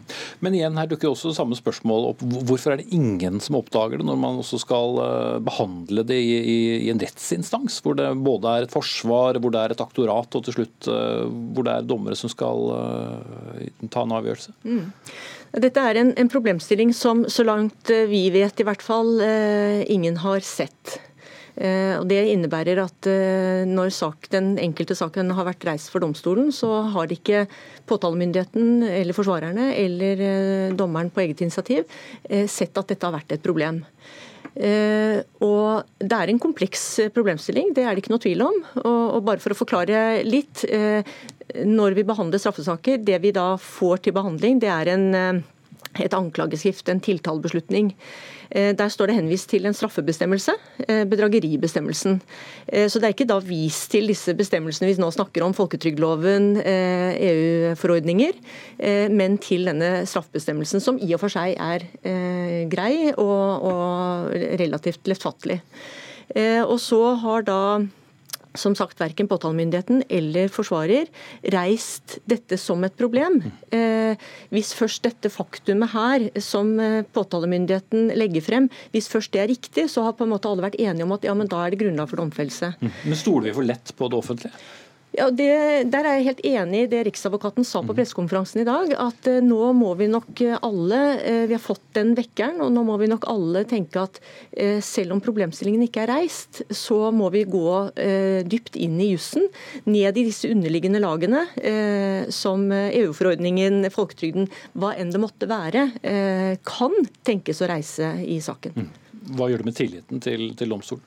Men 0.45 0.55
igjen, 0.55 0.77
her 0.79 0.89
dukker 0.91 1.11
også 1.11 1.33
det 1.33 1.39
samme 1.39 1.57
spørsmål 1.59 2.09
opp. 2.13 2.25
Hvorfor 2.47 2.75
er 2.75 2.81
det 2.81 2.95
ingen 2.95 3.41
som 3.43 3.59
oppdager 3.59 4.01
det, 4.01 4.07
når 4.07 4.19
man 4.21 4.41
også 4.43 4.61
skal 4.63 5.01
eh, 5.03 5.39
behandle 5.45 6.05
det 6.07 6.19
i, 6.21 6.35
i, 6.39 6.59
i 6.87 6.91
en 6.93 7.03
rettsinstans, 7.03 7.81
hvor 7.85 7.99
det 7.99 8.09
både 8.25 8.53
er 8.53 8.67
et 8.67 8.75
forsvar, 8.75 9.41
hvor 9.43 9.55
det 9.55 9.63
er 9.63 9.75
et 9.75 9.85
aktorat, 9.85 10.39
og 10.39 10.47
til 10.47 10.59
slutt 10.59 10.91
eh, 10.91 11.25
hvor 11.57 11.67
det 11.67 11.75
er 11.75 11.89
dommere 11.89 12.19
som 12.19 12.31
skal 12.33 12.69
uh, 12.71 13.89
ta 13.91 14.05
en 14.05 14.15
avgjørelse? 14.15 14.55
Mm. 14.65 14.85
Dette 15.65 15.83
er 15.87 16.01
en, 16.01 16.13
en, 16.19 16.31
problemstilling 16.31 16.91
som 16.97 17.23
så 17.31 17.45
langt 17.47 17.91
vi 18.11 18.27
vet 18.35 18.61
i 18.61 18.67
hvert 18.67 18.83
fall, 18.83 19.17
uh, 19.23 19.83
ingen 19.91 20.19
har 20.23 20.43
sett. 20.47 20.99
Eh, 21.55 21.95
og 22.01 22.09
Det 22.11 22.19
innebærer 22.33 22.81
at 22.83 23.09
eh, 23.11 23.63
når 23.69 23.93
sak, 23.95 24.29
den 24.33 24.55
enkelte 24.59 24.97
saken 24.99 25.31
har 25.37 25.47
vært 25.47 25.67
reist 25.69 25.93
for 25.93 26.03
domstolen, 26.03 26.51
så 26.55 26.83
har 26.95 27.15
ikke 27.15 27.45
påtalemyndigheten 27.87 28.83
eller 28.89 29.15
forsvarerne 29.15 29.71
eller 29.79 30.25
eh, 30.27 30.75
dommeren 30.75 31.13
på 31.15 31.23
eget 31.23 31.45
initiativ 31.45 31.87
sett 32.51 32.77
at 32.79 32.91
dette 32.91 33.07
har 33.07 33.15
vært 33.15 33.35
et 33.37 33.45
problem. 33.45 33.83
Og 34.55 35.89
Det 35.99 36.15
er 36.15 36.31
en 36.31 36.39
kompleks 36.39 36.83
problemstilling, 37.15 37.73
det 37.75 37.83
er 37.83 37.95
det 37.95 38.05
ikke 38.05 38.13
noe 38.13 38.23
tvil 38.23 38.45
om. 38.45 38.59
Og 38.87 39.25
bare 39.27 39.43
for 39.43 39.51
å 39.51 39.59
forklare 39.59 40.23
litt. 40.23 40.63
Når 41.67 41.97
vi 41.99 42.05
behandler 42.07 42.39
straffesaker, 42.39 43.03
det 43.03 43.19
vi 43.25 43.33
da 43.35 43.57
får 43.59 44.05
til 44.05 44.15
behandling, 44.15 44.61
det 44.63 44.71
er 44.71 44.93
en, 44.95 45.43
et 46.03 46.15
anklageskrift, 46.17 46.89
en 46.89 47.01
tiltalebeslutning. 47.01 47.95
Eh, 48.55 48.73
der 48.77 48.89
står 48.89 49.11
det 49.11 49.17
henvist 49.17 49.49
til 49.51 49.67
en 49.67 49.75
straffebestemmelse, 49.75 50.53
eh, 50.89 51.05
bedrageribestemmelsen. 51.05 52.21
Eh, 52.69 52.89
så 52.89 52.99
det 52.99 53.05
er 53.05 53.15
ikke 53.15 53.29
da 53.29 53.39
vist 53.39 53.91
til 53.91 54.07
disse 54.07 54.35
bestemmelsene 54.35 54.89
vi 54.91 55.01
nå 55.01 55.11
snakker 55.11 55.43
om, 55.43 55.55
folketrygdloven, 55.55 56.57
EU-forordninger, 56.65 58.33
e 58.79 59.09
men 59.09 59.39
til 59.39 59.65
denne 59.67 60.07
straffebestemmelsen, 60.07 60.81
som 60.81 60.99
i 60.99 61.13
og 61.15 61.21
for 61.21 61.29
seg 61.29 61.57
er 61.59 61.81
grei 62.69 63.13
og, 63.17 63.63
og 63.63 64.31
relativt 64.61 65.07
lettfattelig. 65.07 65.61
Og 66.65 66.81
så 66.81 67.15
har 67.21 67.43
da 67.43 67.87
som 68.55 68.75
sagt 68.79 69.01
verken 69.03 69.29
påtalemyndigheten 69.31 70.05
eller 70.09 70.53
forsvarer 70.53 71.09
reist 71.55 72.19
dette 72.31 72.59
som 72.61 72.85
et 72.87 72.95
problem. 72.99 73.41
Eh, 73.75 74.21
hvis 74.55 74.73
først 74.79 75.05
dette 75.07 75.31
faktumet 75.33 75.93
her, 75.95 76.29
som 76.43 76.75
eh, 76.81 77.03
påtalemyndigheten 77.17 78.13
legger 78.19 78.47
frem, 78.47 78.71
hvis 78.95 79.11
først 79.11 79.35
det 79.35 79.43
er 79.43 79.51
riktig, 79.51 79.89
så 79.91 80.07
har 80.07 80.17
på 80.19 80.27
en 80.27 80.35
måte 80.35 80.51
alle 80.51 80.67
vært 80.67 80.79
enige 80.79 81.07
om 81.07 81.17
at 81.17 81.27
ja, 81.27 81.35
men 81.37 81.51
da 81.51 81.65
er 81.65 81.75
det 81.75 81.83
grunnlag 81.83 82.11
for 82.11 82.23
domfellelse. 82.23 82.75
Mm. 82.81 82.95
Men 83.11 83.21
stoler 83.21 83.51
vi 83.51 83.59
for 83.59 83.71
lett 83.73 83.95
på 83.99 84.11
det 84.11 84.21
offentlige? 84.23 84.65
Ja, 85.15 85.29
det, 85.31 85.47
Der 85.93 86.07
er 86.07 86.19
jeg 86.19 86.27
helt 86.27 86.43
enig 86.49 86.81
i 86.85 86.89
det 86.91 87.05
Riksadvokaten 87.07 87.67
sa 87.67 87.81
på 87.83 87.93
mhm. 87.93 87.99
pressekonferansen 88.01 88.63
i 88.63 88.67
dag. 88.67 88.95
At 88.99 89.29
uh, 89.31 89.39
nå 89.45 89.71
må 89.77 89.93
vi 89.99 90.09
nok 90.11 90.43
eh, 90.43 90.57
alle 90.59 91.01
uh, 91.21 91.45
Vi 91.47 91.55
har 91.55 91.63
fått 91.63 91.85
den 91.95 92.15
vekkeren, 92.19 92.59
og 92.65 92.73
nå 92.75 92.83
må 92.87 92.97
vi 92.99 93.09
nok 93.11 93.29
alle 93.31 93.63
tenke 93.71 94.03
at 94.03 94.19
selv 94.83 95.15
om 95.15 95.21
problemstillingen 95.23 95.85
ikke 95.87 96.03
er 96.03 96.11
reist, 96.11 96.61
så 96.75 97.11
må 97.15 97.29
vi 97.31 97.45
gå 97.49 97.71
dypt 98.51 98.77
inn 98.81 98.97
i 99.03 99.09
jussen. 99.13 99.47
Ned 99.87 100.19
i 100.19 100.25
disse 100.27 100.51
underliggende 100.51 101.01
lagene, 101.03 101.45
som 102.35 102.67
EU-forordningen, 102.73 103.87
folketrygden, 103.95 104.49
hva 104.79 104.93
enn 104.99 105.15
det 105.15 105.23
måtte 105.23 105.49
være, 105.51 105.87
kan 106.67 106.99
tenkes 107.27 107.63
å 107.63 107.71
reise 107.71 108.11
i 108.27 108.41
saken. 108.43 108.75
Mm. 108.79 108.91
Hva 109.39 109.51
gjør 109.51 109.63
det 109.63 109.71
med 109.71 109.79
tilliten 109.79 110.25
til, 110.25 110.49
til 110.59 110.75
domstolen? 110.75 111.07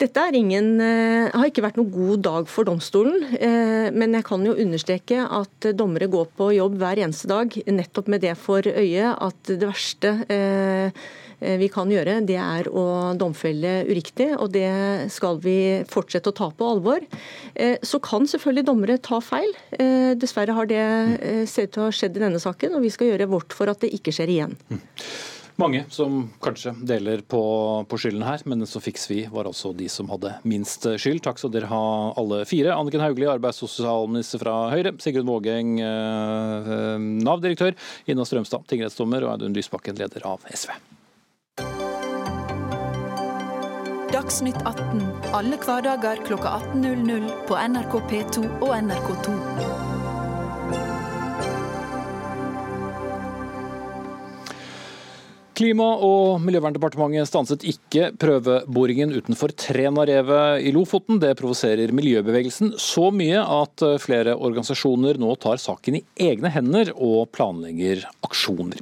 Dette 0.00 0.22
ingen, 0.32 0.80
eh, 0.80 1.28
har 1.28 1.48
ikke 1.50 1.60
vært 1.60 1.76
noen 1.76 1.90
god 1.92 2.22
dag 2.24 2.46
for 2.48 2.64
domstolen, 2.64 3.20
eh, 3.36 3.90
men 3.92 4.14
jeg 4.16 4.24
kan 4.24 4.44
jo 4.46 4.56
understreke 4.56 5.26
at 5.28 5.66
dommere 5.76 6.08
går 6.08 6.30
på 6.38 6.54
jobb 6.56 6.78
hver 6.80 7.02
eneste 7.04 7.28
dag 7.28 7.52
nettopp 7.68 8.08
med 8.08 8.22
det 8.22 8.32
for 8.40 8.62
øye 8.64 9.10
at 9.12 9.42
det 9.44 9.60
verste 9.60 10.14
eh, 10.32 10.90
vi 11.40 11.68
kan 11.72 11.88
gjøre, 11.88 12.18
det 12.24 12.36
er 12.36 12.68
å 12.68 13.12
domfelle 13.16 13.84
uriktig, 13.88 14.30
og 14.36 14.52
det 14.52 15.08
skal 15.12 15.38
vi 15.40 15.84
fortsette 15.88 16.28
å 16.28 16.36
ta 16.36 16.50
på 16.52 16.68
alvor. 16.68 17.00
Så 17.80 17.96
kan 18.04 18.28
selvfølgelig 18.28 18.66
dommere 18.68 18.98
ta 19.00 19.22
feil. 19.24 19.48
Dessverre 20.20 20.52
har 20.52 20.68
det 20.68 21.48
sett 21.48 21.72
til 21.72 21.86
å 21.86 21.88
ha 21.88 21.96
skjedd 21.96 22.20
i 22.20 22.24
denne 22.26 22.44
saken, 22.44 22.76
og 22.76 22.84
vi 22.84 22.92
skal 22.92 23.14
gjøre 23.14 23.30
vårt 23.32 23.56
for 23.56 23.72
at 23.72 23.80
det 23.80 23.88
ikke 23.96 24.12
skjer 24.12 24.34
igjen. 24.36 24.52
Mange 25.60 25.82
som 25.92 26.22
kanskje 26.40 26.72
deler 26.88 27.20
på, 27.28 27.40
på 27.88 27.98
skylden 28.00 28.24
her, 28.24 28.40
men 28.48 28.64
så 28.68 28.80
fiks 28.80 29.04
vi 29.10 29.24
var 29.28 29.48
altså 29.50 29.74
de 29.76 29.90
som 29.92 30.08
hadde 30.08 30.32
minst 30.48 30.86
skyld. 30.88 31.20
Takk 31.26 31.40
skal 31.42 31.52
dere 31.52 31.68
ha 31.68 31.82
alle 32.20 32.42
fire. 32.48 32.72
Anniken 32.72 33.04
Hauglie, 33.04 33.28
arbeids- 33.28 33.60
og 33.60 33.68
sosialminister 33.68 34.40
fra 34.40 34.54
Høyre. 34.72 34.94
Sigrun 35.04 35.28
Vågeng, 35.28 35.74
eh, 35.84 36.70
eh, 36.76 37.04
Nav-direktør. 37.26 37.76
Ina 38.08 38.24
Strømstad, 38.24 38.64
tingrettsdommer. 38.72 39.26
Og 39.26 39.36
Audun 39.36 39.56
Lysbakken, 39.56 40.00
leder 40.00 40.24
av 40.24 40.40
SV. 40.48 40.72
Dagsnytt 44.10 44.58
18 44.66 45.04
alle 45.32 45.60
hverdager 45.62 46.24
klokka 46.26 46.56
18.00 46.72 47.28
på 47.46 47.60
NRK 47.68 48.00
P2 48.10 48.48
og 48.60 48.74
NRK2. 48.80 49.79
Klima- 55.60 55.98
og 56.00 56.38
miljøverndepartementet 56.40 57.28
stanset 57.28 57.64
ikke 57.68 58.06
prøveboringen 58.16 59.10
utenfor 59.12 59.52
Trænarevet 59.52 60.64
i 60.64 60.70
Lofoten. 60.72 61.18
Det 61.20 61.34
provoserer 61.36 61.92
miljøbevegelsen 61.92 62.78
så 62.80 63.10
mye 63.12 63.42
at 63.44 63.84
flere 64.00 64.38
organisasjoner 64.40 65.20
nå 65.20 65.34
tar 65.42 65.60
saken 65.60 65.98
i 65.98 66.04
egne 66.30 66.48
hender 66.54 66.94
og 66.96 67.28
planlegger 67.36 68.06
aksjoner. 68.24 68.80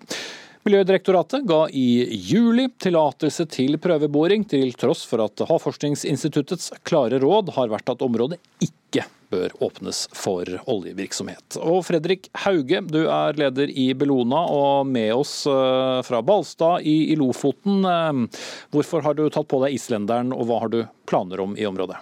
Miljødirektoratet 0.69 1.47
ga 1.49 1.63
i 1.73 2.05
juli 2.29 2.67
tillatelse 2.77 3.47
til 3.49 3.79
prøveboring, 3.81 4.43
til 4.45 4.75
tross 4.77 5.07
for 5.09 5.23
at 5.25 5.41
Havforskningsinstituttets 5.49 6.75
klare 6.85 7.17
råd 7.23 7.55
har 7.57 7.71
vært 7.73 7.89
at 7.89 8.05
området 8.05 8.37
ikke 8.61 9.07
bør 9.33 9.55
åpnes 9.65 10.03
for 10.13 10.45
oljevirksomhet. 10.69 11.57
Og 11.57 11.81
Fredrik 11.89 12.29
Hauge, 12.45 12.83
du 12.85 13.01
er 13.07 13.41
leder 13.41 13.73
i 13.73 13.87
Bellona 13.97 14.43
og 14.53 14.93
med 14.93 15.15
oss 15.17 15.39
eh, 15.49 16.03
fra 16.05 16.21
Balstad 16.21 16.85
i 16.85 17.17
Lofoten. 17.17 17.81
Eh, 17.89 18.45
hvorfor 18.69 19.09
har 19.09 19.17
du 19.17 19.25
tatt 19.33 19.49
på 19.49 19.65
deg 19.65 19.81
islenderen, 19.81 20.37
og 20.37 20.51
hva 20.51 20.63
har 20.67 20.77
du 20.77 20.83
planer 21.09 21.49
om 21.49 21.57
i 21.57 21.65
området? 21.65 21.97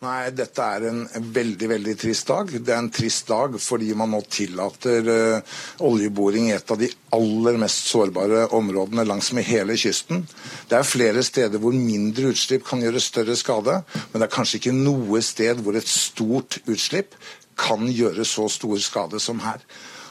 Nei, 0.00 0.30
dette 0.32 0.64
er 0.64 0.84
en 0.88 1.00
veldig 1.36 1.66
veldig 1.74 1.92
trist 2.00 2.30
dag. 2.30 2.48
Det 2.48 2.72
er 2.72 2.78
en 2.80 2.86
trist 2.88 3.26
dag 3.28 3.52
fordi 3.60 3.90
man 3.92 4.08
nå 4.14 4.22
tillater 4.32 5.10
uh, 5.12 5.58
oljeboring 5.84 6.46
i 6.48 6.54
et 6.54 6.72
av 6.72 6.80
de 6.80 6.88
aller 7.12 7.58
mest 7.60 7.90
sårbare 7.90 8.46
områdene 8.56 9.04
langs 9.04 9.28
med 9.36 9.44
hele 9.44 9.76
kysten. 9.76 10.22
Det 10.70 10.78
er 10.78 10.88
flere 10.88 11.20
steder 11.26 11.60
hvor 11.60 11.76
mindre 11.76 12.32
utslipp 12.32 12.64
kan 12.70 12.80
gjøre 12.80 13.04
større 13.04 13.36
skade, 13.36 13.76
men 14.08 14.16
det 14.16 14.30
er 14.30 14.32
kanskje 14.38 14.62
ikke 14.62 14.74
noe 14.78 15.20
sted 15.20 15.60
hvor 15.60 15.76
et 15.76 15.92
stort 15.92 16.62
utslipp 16.64 17.20
kan 17.60 17.84
gjøre 17.92 18.24
så 18.24 18.48
stor 18.48 18.80
skade 18.80 19.20
som 19.20 19.44
her. 19.44 19.60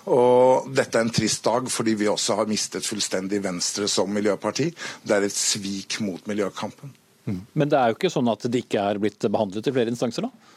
Og 0.06 0.70
dette 0.70 1.02
er 1.02 1.10
en 1.10 1.14
trist 1.18 1.42
dag 1.50 1.66
fordi 1.66 1.98
vi 1.98 2.14
også 2.14 2.38
har 2.38 2.54
mistet 2.54 2.86
fullstendig 2.86 3.42
Venstre 3.42 3.90
som 3.90 4.14
miljøparti. 4.14 4.70
Det 5.02 5.18
er 5.18 5.26
et 5.26 5.42
svik 5.50 5.98
mot 6.06 6.30
miljøkampen. 6.30 6.94
Men 7.54 7.72
det 7.72 7.80
er 7.80 7.92
jo 7.92 7.98
ikke 7.98 8.12
sånn 8.14 8.32
at 8.32 8.46
det 8.48 8.64
ikke 8.64 8.86
er 8.92 9.00
blitt 9.02 9.28
behandlet 9.28 9.70
i 9.70 9.74
flere 9.76 9.94
instanser, 9.94 10.28
da? 10.28 10.49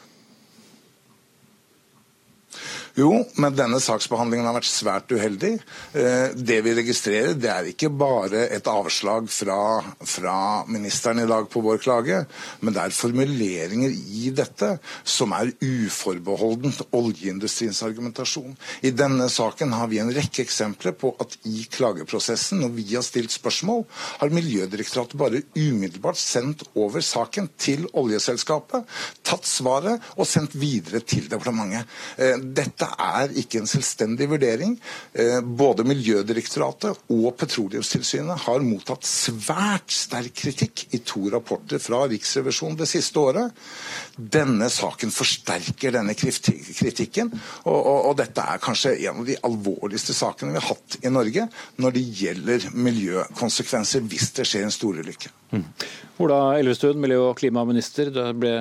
Jo, 2.93 3.09
men 3.41 3.55
denne 3.57 3.79
saksbehandlingen 3.81 4.45
har 4.45 4.53
vært 4.53 4.69
svært 4.69 5.09
uheldig. 5.09 5.55
Eh, 5.97 6.33
det 6.37 6.59
vi 6.61 6.75
registrerer, 6.77 7.31
det 7.33 7.49
er 7.49 7.69
ikke 7.71 7.89
bare 7.89 8.43
et 8.53 8.67
avslag 8.69 9.25
fra, 9.33 9.81
fra, 9.97 10.35
ministeren 10.69 11.23
i 11.23 11.25
dag 11.25 11.47
på 11.49 11.63
vår 11.65 11.81
klage, 11.81 12.19
men 12.61 12.75
det 12.75 12.83
er 12.83 12.93
formuleringer 12.93 13.89
i 13.89 14.29
dette 14.37 14.75
som 15.09 15.33
er 15.33 15.49
uforbeholdent 15.57 16.83
oljeindustriens 16.93 17.81
argumentasjon. 17.87 18.53
I 18.85 18.93
denne 18.93 19.25
saken 19.25 19.73
har 19.73 19.89
vi 19.89 19.97
en 20.03 20.13
rekke 20.13 20.45
eksempler 20.45 20.93
på 20.93 21.15
at 21.23 21.33
i 21.49 21.65
klageprosessen, 21.73 22.61
når 22.61 22.75
vi 22.77 22.87
har 22.91 23.07
stilt 23.07 23.33
spørsmål, 23.33 23.87
har 24.21 24.37
Miljødirektoratet 24.37 25.17
bare 25.17 25.41
umiddelbart 25.57 26.21
sendt 26.21 26.61
over 26.77 27.01
saken 27.01 27.49
til 27.57 27.89
oljeselskapet, 27.97 28.85
tatt 29.25 29.49
svaret 29.49 30.13
og 30.13 30.29
sendt 30.29 30.53
videre 30.61 31.01
til 31.01 31.25
departementet. 31.31 31.89
Eh, 32.21 32.37
dette 32.37 32.82
dette 32.83 32.97
er 32.99 33.33
ikke 33.39 33.61
en 33.61 33.69
selvstendig 33.69 34.27
vurdering. 34.31 34.75
Eh, 35.13 35.39
både 35.41 35.85
Miljødirektoratet 35.87 37.11
og 37.13 37.27
Petroleumstilsynet 37.39 38.45
har 38.45 38.65
mottatt 38.65 39.07
svært 39.07 39.93
sterk 39.93 40.33
kritikk 40.43 40.85
i 40.93 41.01
to 41.05 41.27
rapporter 41.33 41.81
fra 41.83 42.03
Riksrevisjonen 42.11 42.77
det 42.79 42.89
siste 42.91 43.19
året. 43.19 43.53
Denne 44.17 44.69
saken 44.73 45.13
forsterker 45.13 45.95
denne 45.95 46.15
kritikken, 46.17 47.31
og, 47.63 47.77
og, 47.77 47.99
og 48.11 48.17
dette 48.19 48.43
er 48.43 48.63
kanskje 48.63 48.95
en 49.07 49.23
av 49.23 49.27
de 49.27 49.39
alvorligste 49.47 50.15
sakene 50.17 50.53
vi 50.53 50.61
har 50.61 50.69
hatt 50.73 50.99
i 51.03 51.11
Norge 51.13 51.47
når 51.81 51.95
det 51.95 52.05
gjelder 52.19 52.69
miljøkonsekvenser 52.73 54.03
hvis 54.09 54.33
det 54.37 54.47
skjer 54.49 54.67
en 54.67 54.75
storulykke. 54.75 55.31
Mm. 55.53 55.65
Ola 56.23 56.39
Elvestuen, 56.59 56.99
miljø- 57.01 57.29
og 57.29 57.37
klimaminister 57.39 58.09
ble 58.37 58.53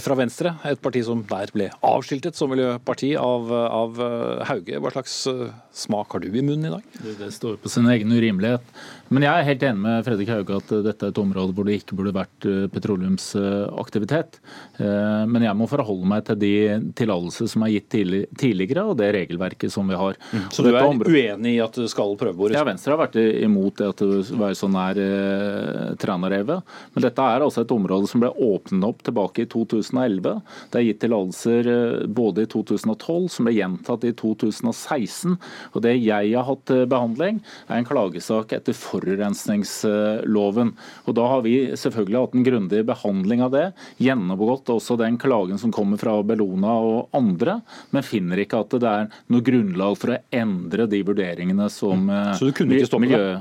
fra 0.00 0.16
Venstre, 0.18 0.54
et 0.68 0.80
parti 0.82 1.02
som 1.04 1.20
der 1.28 1.52
ble 1.54 1.68
avskiltet 1.84 2.38
som 2.38 2.52
miljøparti 2.52 3.12
av, 3.20 3.52
av 3.52 4.00
Hauge. 4.48 4.80
Hva 4.80 4.92
slags 4.94 5.18
eh, 5.30 5.52
smak 5.74 6.14
har 6.14 6.22
du 6.22 6.30
i 6.30 6.42
munnen 6.44 6.68
i 6.68 6.72
dag? 6.72 7.16
Det 7.18 7.30
står 7.34 7.58
på 7.62 7.70
sin 7.72 7.88
egen 7.92 8.12
urimelighet. 8.12 8.64
Men 9.12 9.26
jeg 9.26 9.32
er 9.32 9.46
helt 9.46 9.64
enig 9.68 9.82
med 9.84 10.04
Fredrik 10.06 10.30
Hauge 10.32 10.56
at 10.56 10.70
dette 10.86 11.04
er 11.04 11.12
et 11.12 11.20
område 11.20 11.52
hvor 11.56 11.66
det 11.68 11.76
ikke 11.80 11.96
burde 11.98 12.14
vært 12.16 12.46
eh, 12.48 12.64
petroleumsaktivitet. 12.72 14.38
Eh, 14.80 15.24
men 15.28 15.44
jeg 15.44 15.58
må 15.58 15.68
forholde 15.70 16.08
meg 16.08 16.24
til 16.28 16.38
de 16.40 16.52
tillatelser 16.96 17.50
som 17.52 17.66
er 17.66 17.74
gitt 17.74 17.90
tidligere, 17.92 18.86
og 18.88 18.96
det 19.00 19.10
regelverket 19.18 19.72
som 19.74 19.90
vi 19.90 19.98
har. 19.98 20.16
Mm. 20.32 20.46
Så 20.54 20.64
du 20.64 20.70
er 20.72 20.88
uenig 20.88 21.56
i 21.56 21.60
at 21.64 21.76
det 21.76 21.90
skal 21.92 22.16
prøvebores? 22.20 22.56
Ja, 22.56 22.64
Venstre 22.68 22.94
har 22.94 23.02
vært 23.04 23.18
imot 23.20 23.80
det 23.80 23.90
at 23.92 24.00
det 24.00 24.38
var 24.40 24.56
så 24.56 24.70
nær 24.72 25.02
eh, 25.02 25.92
Trænarevet. 26.00 26.72
Men 26.94 27.06
dette 27.08 27.28
er 27.28 27.44
altså 27.44 27.66
et 27.66 27.76
område 27.76 28.08
som 28.10 28.22
ble 28.22 28.32
åpnet 28.32 28.88
opp 28.88 29.04
tilbake 29.04 29.44
i 29.44 29.50
2011. 29.82 30.40
Det 30.72 30.80
er 30.80 30.86
gitt 30.86 31.00
tillatelser 31.02 31.70
eh, 31.72 32.06
både 32.06 32.46
i 32.46 32.50
2012, 32.50 33.28
som 33.34 33.48
ble 33.48 33.54
gjentatt 33.56 34.06
i 34.08 34.12
2016. 34.18 35.36
Og 35.72 35.84
det 35.84 35.94
jeg 35.98 36.32
har 36.34 36.48
hatt 36.48 36.72
behandling, 36.90 37.40
er 37.68 37.80
en 37.80 37.88
klagesak 37.88 38.54
etter 38.56 38.76
forurensningsloven. 38.76 40.74
Og 41.06 41.16
Da 41.18 41.28
har 41.34 41.44
vi 41.46 41.56
selvfølgelig 41.78 42.20
hatt 42.20 42.36
en 42.38 42.46
grundig 42.46 42.84
behandling 42.88 43.44
av 43.44 43.54
det. 43.54 43.66
Gjennomgått 44.02 44.72
også 44.72 44.98
den 45.00 45.18
klagen 45.22 45.60
som 45.60 45.74
kommer 45.74 46.00
fra 46.00 46.18
Bellona 46.26 46.76
og 46.82 47.16
andre, 47.16 47.60
men 47.92 48.06
finner 48.06 48.42
ikke 48.42 48.62
at 48.64 48.78
det 48.82 48.92
er 48.92 49.10
noe 49.32 49.44
grunnlag 49.44 49.98
for 50.00 50.14
å 50.14 50.20
endre 50.34 50.88
de 50.90 51.02
vurderingene 51.06 51.68
som. 51.72 52.08
Så 52.38 52.48
du 52.48 52.56
kunne 52.56 52.78
ikke 52.78 52.90
stoppe 52.90 53.10
det? 53.12 53.34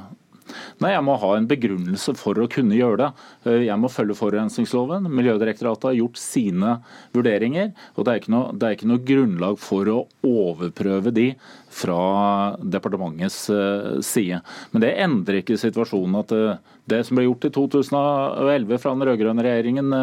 Nei, 0.81 0.91
Jeg 0.95 1.03
må 1.05 1.15
ha 1.21 1.31
en 1.37 1.47
begrunnelse 1.49 2.13
for 2.19 2.39
å 2.41 2.47
kunne 2.51 2.77
gjøre 2.77 2.97
det. 3.01 3.09
Eh, 3.45 3.65
jeg 3.67 3.79
må 3.79 3.91
følge 3.91 4.17
forurensningsloven. 4.17 5.07
Miljødirektoratet 5.11 5.89
har 5.89 5.97
gjort 5.99 6.19
sine 6.21 6.75
vurderinger. 7.15 7.71
og 7.95 8.05
det 8.05 8.13
er, 8.15 8.29
noe, 8.33 8.51
det 8.57 8.67
er, 8.67 8.77
ikke 8.77 8.91
noe, 8.91 9.05
grunnlag 9.05 9.59
for 9.61 9.91
å 9.91 9.99
overprøve 10.27 11.13
de 11.15 11.27
fra 11.71 12.57
departementets 12.61 13.49
eh, 13.53 13.99
side. 14.05 14.41
Men 14.71 14.85
det 14.85 14.95
endrer 15.05 15.41
ikke 15.41 15.59
situasjonen 15.61 16.21
at 16.23 16.35
eh, 16.35 16.61
det 16.91 17.03
som 17.07 17.17
ble 17.17 17.27
gjort 17.27 17.47
i 17.47 17.53
2011 17.55 18.81
fra 18.81 18.95
den 18.95 19.07
rød-grønne 19.07 19.45
regjeringen 19.45 19.93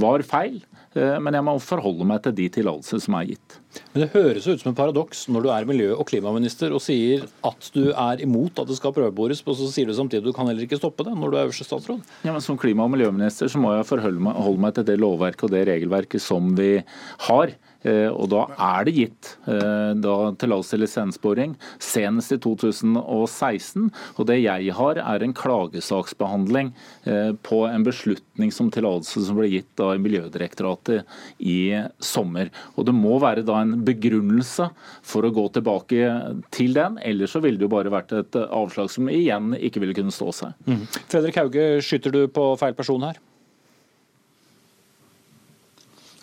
var 0.00 0.24
feil. 0.26 0.62
Eh, 0.94 1.16
men 1.18 1.34
jeg 1.34 1.44
må 1.46 1.54
forholde 1.62 2.06
meg 2.06 2.22
til 2.24 2.34
de 2.38 2.46
tillatelser 2.54 3.02
som 3.02 3.16
er 3.18 3.32
gitt. 3.32 3.56
Men 3.92 4.04
Det 4.04 4.10
høres 4.12 4.46
ut 4.46 4.62
som 4.62 4.70
en 4.70 4.78
paradoks 4.78 5.24
når 5.32 5.42
du 5.42 5.48
er 5.50 5.66
miljø- 5.66 5.96
og 5.98 6.06
klimaminister 6.06 6.74
og 6.74 6.82
sier 6.84 7.26
at 7.42 7.70
du 7.74 7.90
er 7.90 8.22
imot 8.22 8.62
at 8.62 8.70
det 8.70 8.78
skal 8.78 8.94
prøvebores, 8.94 9.42
og 9.46 9.58
så 9.58 9.70
sier 9.72 9.90
du 9.90 9.94
samtidig 9.96 10.22
at 10.22 10.30
du 10.30 10.36
kan 10.36 10.46
heller 10.46 10.66
ikke 10.66 10.78
stoppe 10.78 11.06
det 11.06 11.16
når 11.18 11.30
du 11.30 11.36
er 11.36 11.48
øverste 11.48 11.66
statsråd? 11.66 12.02
Ja, 12.22 12.32
men 12.32 12.40
Som 12.44 12.58
klima- 12.58 12.84
og 12.84 12.94
miljøminister 12.94 13.50
så 13.50 13.58
må 13.58 13.74
jeg 13.74 13.88
forholde 13.90 14.20
meg, 14.22 14.38
meg 14.58 14.74
til 14.74 14.84
det 14.84 15.00
lovverket 15.00 15.44
og 15.48 15.50
det 15.50 15.66
regelverket 15.66 16.20
som 16.22 16.54
vi 16.54 16.84
har. 17.26 17.54
Eh, 17.84 18.08
og 18.08 18.30
Da 18.32 18.44
er 18.56 18.86
det 18.86 18.94
gitt 18.96 19.30
eh, 19.50 19.92
tillatelse 19.94 20.74
til 20.74 20.82
lisensboring 20.84 21.54
senest 21.82 22.32
i 22.34 22.38
2016. 22.40 23.90
og 24.16 24.28
Det 24.28 24.38
jeg 24.40 24.72
har, 24.78 25.00
er 25.00 25.24
en 25.24 25.36
klagesaksbehandling 25.36 26.72
eh, 27.04 27.32
på 27.44 27.64
en 27.68 27.84
beslutning 27.84 28.52
som 28.54 28.70
tillatelse 28.72 29.26
som 29.26 29.38
ble 29.38 29.50
gitt 29.52 29.84
av 29.84 29.98
Miljødirektoratet 30.00 31.04
i 31.38 31.74
sommer. 32.00 32.50
Og 32.76 32.88
Det 32.88 32.96
må 32.96 33.18
være 33.22 33.44
da 33.44 33.60
en 33.60 33.76
begrunnelse 33.84 34.70
for 35.04 35.26
å 35.26 35.34
gå 35.34 35.46
tilbake 35.54 36.08
til 36.54 36.74
den, 36.76 36.98
ellers 37.04 37.36
så 37.36 37.42
ville 37.44 37.60
det 37.60 37.68
jo 37.68 37.74
bare 37.76 37.92
vært 37.92 38.16
et 38.16 38.40
avslag 38.44 38.90
som 38.92 39.10
igjen 39.12 39.54
ikke 39.58 39.82
ville 39.82 39.96
kunne 39.96 40.14
stå 40.14 40.32
seg. 40.32 40.58
Mm. 40.68 40.82
Fredrik 41.12 41.38
Hauge, 41.40 41.68
skyter 41.84 42.14
du 42.14 42.24
på 42.32 42.48
feil 42.60 42.76
person 42.76 43.04
her? 43.04 43.20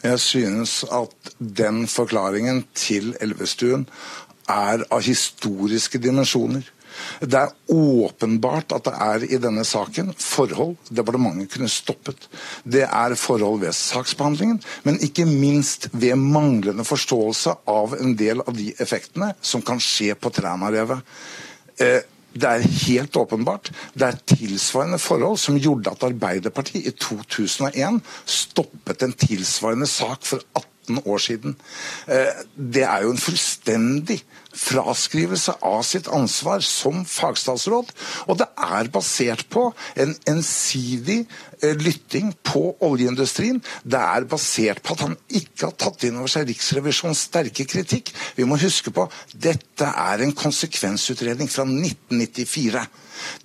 Jeg 0.01 0.19
synes 0.19 0.81
at 0.91 1.33
den 1.37 1.85
forklaringen 1.87 2.63
til 2.73 3.13
Elvestuen 3.21 3.87
er 4.49 4.85
av 4.89 5.03
historiske 5.05 6.01
dimensjoner. 6.01 6.65
Det 7.21 7.37
er 7.39 7.53
åpenbart 7.71 8.73
at 8.75 8.87
det 8.87 8.93
er 9.05 9.25
i 9.29 9.39
denne 9.41 9.63
saken 9.67 10.11
forhold 10.17 10.75
departementet 10.89 11.53
kunne 11.53 11.71
stoppet. 11.71 12.27
Det 12.63 12.83
er 12.87 13.15
forhold 13.19 13.61
ved 13.63 13.77
saksbehandlingen, 13.77 14.59
men 14.83 14.99
ikke 15.05 15.25
minst 15.29 15.87
ved 15.93 16.19
manglende 16.19 16.85
forståelse 16.87 17.55
av 17.71 17.95
en 17.99 18.15
del 18.19 18.43
av 18.43 18.57
de 18.57 18.71
effektene 18.81 19.31
som 19.41 19.63
kan 19.65 19.79
skje 19.81 20.17
på 20.19 20.33
Trænarevet. 20.35 21.05
Eh, 21.79 22.01
det 22.33 22.47
er 22.47 22.67
helt 22.85 23.15
åpenbart. 23.19 23.71
Det 23.93 24.07
er 24.07 24.19
tilsvarende 24.35 24.99
forhold 25.01 25.37
som 25.41 25.59
gjorde 25.59 25.91
at 25.91 26.03
Arbeiderpartiet 26.07 26.87
i 26.87 26.95
2001 26.95 28.01
stoppet 28.25 29.03
en 29.03 29.13
tilsvarende 29.13 29.89
sak 29.89 30.23
for 30.27 30.43
18 30.55 30.71
år 31.05 31.21
siden. 31.21 31.55
Eh, 32.07 32.43
det 32.55 32.83
er 32.87 33.05
jo 33.05 33.13
en 33.13 33.21
fullstendig 33.21 34.21
fraskrivelse 34.51 35.53
av 35.63 35.81
sitt 35.87 36.09
ansvar 36.11 36.63
som 36.65 37.05
fagstatsråd. 37.07 37.91
Og 38.27 38.39
det 38.41 38.47
er 38.59 38.89
basert 38.91 39.45
på 39.53 39.69
en 39.95 40.13
ensidig 40.29 41.21
eh, 41.61 41.75
lytting 41.79 42.33
på 42.43 42.63
oljeindustrien. 42.83 43.61
Det 43.83 44.01
er 44.01 44.27
basert 44.31 44.83
på 44.83 44.97
at 44.97 45.05
han 45.07 45.17
ikke 45.29 45.69
har 45.69 45.77
tatt 45.79 46.07
inn 46.07 46.19
over 46.19 46.31
seg 46.31 46.49
Riksrevisjonens 46.49 47.25
sterke 47.29 47.67
kritikk. 47.69 48.11
Vi 48.35 48.47
må 48.47 48.59
huske 48.61 48.93
på 48.93 49.07
dette 49.31 49.87
er 49.87 50.25
en 50.25 50.35
konsekvensutredning 50.35 51.51
fra 51.51 51.65
1994. 51.67 52.85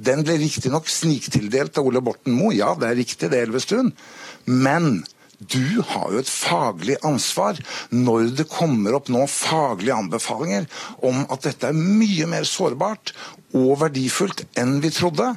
Den 0.02 0.24
ble 0.24 0.38
riktignok 0.40 0.88
sniktildelt 0.90 1.78
av 1.78 1.88
Ole 1.88 2.02
Borten 2.04 2.35
Moe, 2.37 2.54
ja 2.56 2.72
det 2.80 2.88
er 2.88 2.98
riktig 2.98 3.30
det, 3.32 3.42
Elvestuen. 3.46 3.92
Men 4.46 5.04
Du 5.38 5.83
har 5.85 6.12
jo 6.12 6.20
et 6.22 6.31
faglig 6.31 6.96
ansvar 7.05 7.59
når 7.92 8.31
det 8.38 8.49
kommer 8.49 8.96
opp 8.96 9.11
nå 9.12 9.27
faglige 9.29 9.96
anbefalinger 9.96 10.64
om 11.05 11.27
at 11.29 11.44
dette 11.44 11.68
er 11.68 11.77
mye 11.77 12.29
mer 12.31 12.49
sårbart 12.49 13.12
og 13.57 13.77
verdifullt 13.83 14.46
enn 14.57 14.79
vi 14.85 14.92
trodde 14.96 15.35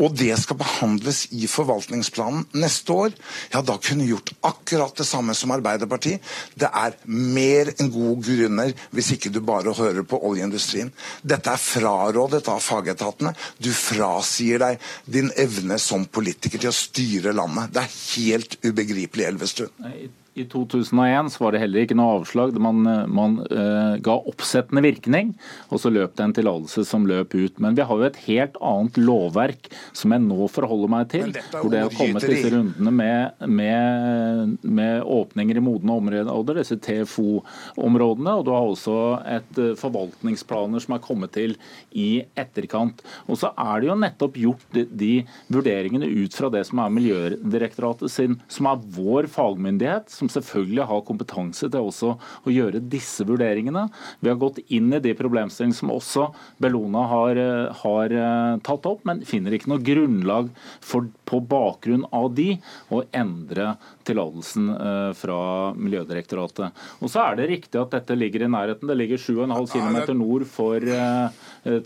og 0.00 0.14
det 0.16 0.32
skal 0.40 0.58
behandles 0.60 1.26
i 1.36 1.46
forvaltningsplanen 1.50 2.46
neste 2.60 2.94
år, 2.94 3.14
ja, 3.52 3.62
da 3.62 3.76
kunne 3.82 4.08
gjort 4.08 4.32
akkurat 4.46 4.96
det 4.96 5.06
samme 5.08 5.34
som 5.36 5.52
Arbeiderpartiet. 5.54 6.24
Det 6.54 6.70
er 6.70 6.96
mer 7.04 7.72
enn 7.76 7.92
gode 7.92 8.24
grunner 8.28 8.74
hvis 8.94 9.12
ikke 9.16 9.32
du 9.34 9.40
bare 9.44 9.74
hører 9.76 10.06
på 10.08 10.20
oljeindustrien. 10.30 10.92
Dette 11.22 11.52
er 11.52 11.60
frarådet 11.60 12.46
av 12.50 12.62
fagetatene. 12.64 13.34
Du 13.60 13.70
frasier 13.76 14.62
deg 14.62 14.80
din 15.04 15.30
evne 15.40 15.78
som 15.82 16.08
politiker 16.08 16.60
til 16.60 16.72
å 16.72 16.76
styre 16.76 17.36
landet. 17.36 17.74
Det 17.74 17.84
er 17.84 18.00
helt 18.14 18.58
ubegripelig, 18.64 19.28
Elvestuen. 19.28 20.19
I 20.38 20.44
2001 20.44 21.32
så 21.34 21.42
var 21.42 21.52
det 21.52 21.60
heller 21.64 21.82
ikke 21.82 21.96
noe 21.98 22.20
avslag. 22.20 22.54
Man, 22.62 22.84
man 23.10 23.32
uh, 23.50 23.96
ga 23.98 24.14
oppsettende 24.30 24.82
virkning, 24.84 25.32
og 25.74 25.80
så 25.82 25.90
løp 25.90 26.14
det 26.14 26.22
en 26.22 26.34
tillatelse 26.36 26.84
som 26.86 27.08
løp 27.10 27.34
ut. 27.34 27.58
Men 27.58 27.74
vi 27.74 27.82
har 27.86 27.98
jo 27.98 28.06
et 28.06 28.20
helt 28.28 28.58
annet 28.62 29.00
lovverk 29.00 29.66
som 29.96 30.14
jeg 30.14 30.22
nå 30.22 30.46
forholder 30.52 30.92
meg 30.92 31.08
til. 31.10 31.34
Hvor 31.50 31.72
det 31.72 31.82
har 31.82 31.96
kommet 31.96 32.26
disse 32.30 32.52
rundene 32.54 32.92
med, 32.94 33.42
med, 33.50 34.54
med 34.62 35.02
åpninger 35.02 35.58
i 35.58 35.64
modne 35.66 35.98
områder, 35.98 36.60
disse 36.60 36.78
TFO-områdene. 36.78 38.36
Og 38.38 38.46
du 38.46 38.52
har 38.54 38.70
også 38.70 38.96
et 39.34 39.58
uh, 39.58 39.74
forvaltningsplaner 39.82 40.86
som 40.86 40.94
er 40.94 41.04
kommet 41.10 41.34
til 41.34 41.56
i 41.90 42.22
etterkant. 42.38 43.02
Og 43.26 43.42
så 43.42 43.50
er 43.58 43.82
det 43.82 43.90
jo 43.90 43.98
nettopp 44.06 44.40
gjort 44.46 44.78
de, 44.78 44.86
de 44.86 45.12
vurderingene 45.50 46.06
ut 46.22 46.38
fra 46.38 46.54
det 46.54 46.62
som 46.70 46.84
er 46.84 46.96
Miljødirektoratet 47.00 48.14
sin, 48.14 48.38
som 48.46 48.70
er 48.70 48.88
vår 48.94 49.26
fagmyndighet 49.34 50.19
som 50.20 50.30
selvfølgelig 50.32 50.86
har 50.90 51.04
kompetanse 51.08 51.68
til 51.70 51.88
også 51.90 52.14
å 52.16 52.52
gjøre 52.52 52.82
disse 52.92 53.24
vurderingene. 53.28 53.86
Vi 54.20 54.30
har 54.30 54.40
gått 54.40 54.60
inn 54.68 54.92
i 54.94 55.02
de 55.02 55.14
problemstillingene 55.18 55.78
som 55.80 55.94
også 55.94 56.28
Bellona 56.62 57.06
har, 57.10 57.40
eh, 57.40 57.82
har 57.82 58.16
eh, 58.16 58.58
tatt 58.66 58.88
opp, 58.90 59.04
men 59.08 59.24
finner 59.28 59.56
ikke 59.56 59.72
noe 59.72 59.84
grunnlag 59.84 60.50
for, 60.84 61.08
på 61.28 61.42
bakgrunn 61.50 62.06
av 62.16 62.30
de 62.36 62.52
å 62.92 63.02
endre 63.16 63.74
tillatelsen 64.10 64.68
eh, 64.74 65.10
fra 65.16 65.40
Miljødirektoratet. 65.78 66.82
Og 67.00 67.12
så 67.12 67.24
er 67.24 67.40
det 67.40 67.50
riktig 67.54 67.80
at 67.80 67.96
dette 67.96 68.18
ligger 68.18 68.44
i 68.44 68.52
nærheten. 68.52 68.90
Det 68.90 68.98
ligger 68.98 69.22
7,5 69.22 69.72
km 69.72 69.98
nord 70.18 70.46
for 70.50 70.82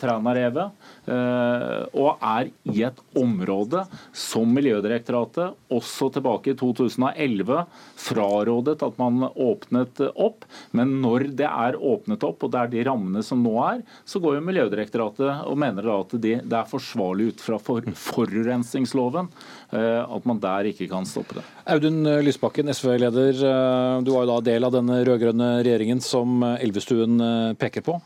Trænarevet. 0.00 0.84
Og 1.04 2.22
er 2.24 2.50
i 2.70 2.84
et 2.86 3.00
område 3.18 3.82
som 4.16 4.50
Miljødirektoratet 4.54 5.54
også 5.74 6.10
tilbake 6.14 6.52
i 6.52 6.58
2011 6.58 7.64
frarådet 8.04 8.82
at 8.84 8.98
man 9.00 9.26
åpnet 9.30 10.00
opp. 10.14 10.46
Men 10.76 10.98
når 11.02 11.28
det 11.38 11.48
er 11.48 11.78
åpnet 11.78 12.24
opp, 12.26 12.44
og 12.46 12.52
det 12.54 12.60
er 12.60 12.72
de 12.72 12.84
rammene 12.88 13.24
som 13.26 13.42
nå 13.44 13.54
er, 13.64 13.82
så 14.08 14.20
går 14.22 14.38
jo 14.38 14.46
Miljødirektoratet 14.48 15.44
og 15.48 15.58
mener 15.60 15.86
da 15.86 15.98
at 16.02 16.16
det 16.22 16.38
er 16.40 16.70
forsvarlig 16.70 17.32
ut 17.32 17.44
fra 17.44 17.58
for, 17.62 17.84
forurensningsloven 18.08 19.30
eh, 19.74 20.02
at 20.02 20.28
man 20.28 20.40
der 20.42 20.70
ikke 20.70 20.88
kan 20.90 21.08
stoppe 21.08 21.38
det. 21.38 21.46
Audun 21.74 22.04
Lysbakken, 22.22 22.70
SV-leder. 22.70 23.40
Eh, 23.40 23.96
du 24.06 24.12
var 24.14 24.24
jo 24.24 24.30
da 24.30 24.38
del 24.46 24.66
av 24.68 24.74
denne 24.76 25.00
rød-grønne 25.08 25.50
regjeringen 25.64 26.02
som 26.04 26.44
Elvestuen 26.54 27.18
eh, 27.18 27.56
peker 27.58 27.84
på. 27.86 27.98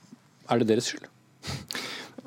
Er 0.48 0.62
det 0.62 0.70
deres 0.70 0.88
skyld? 0.88 1.08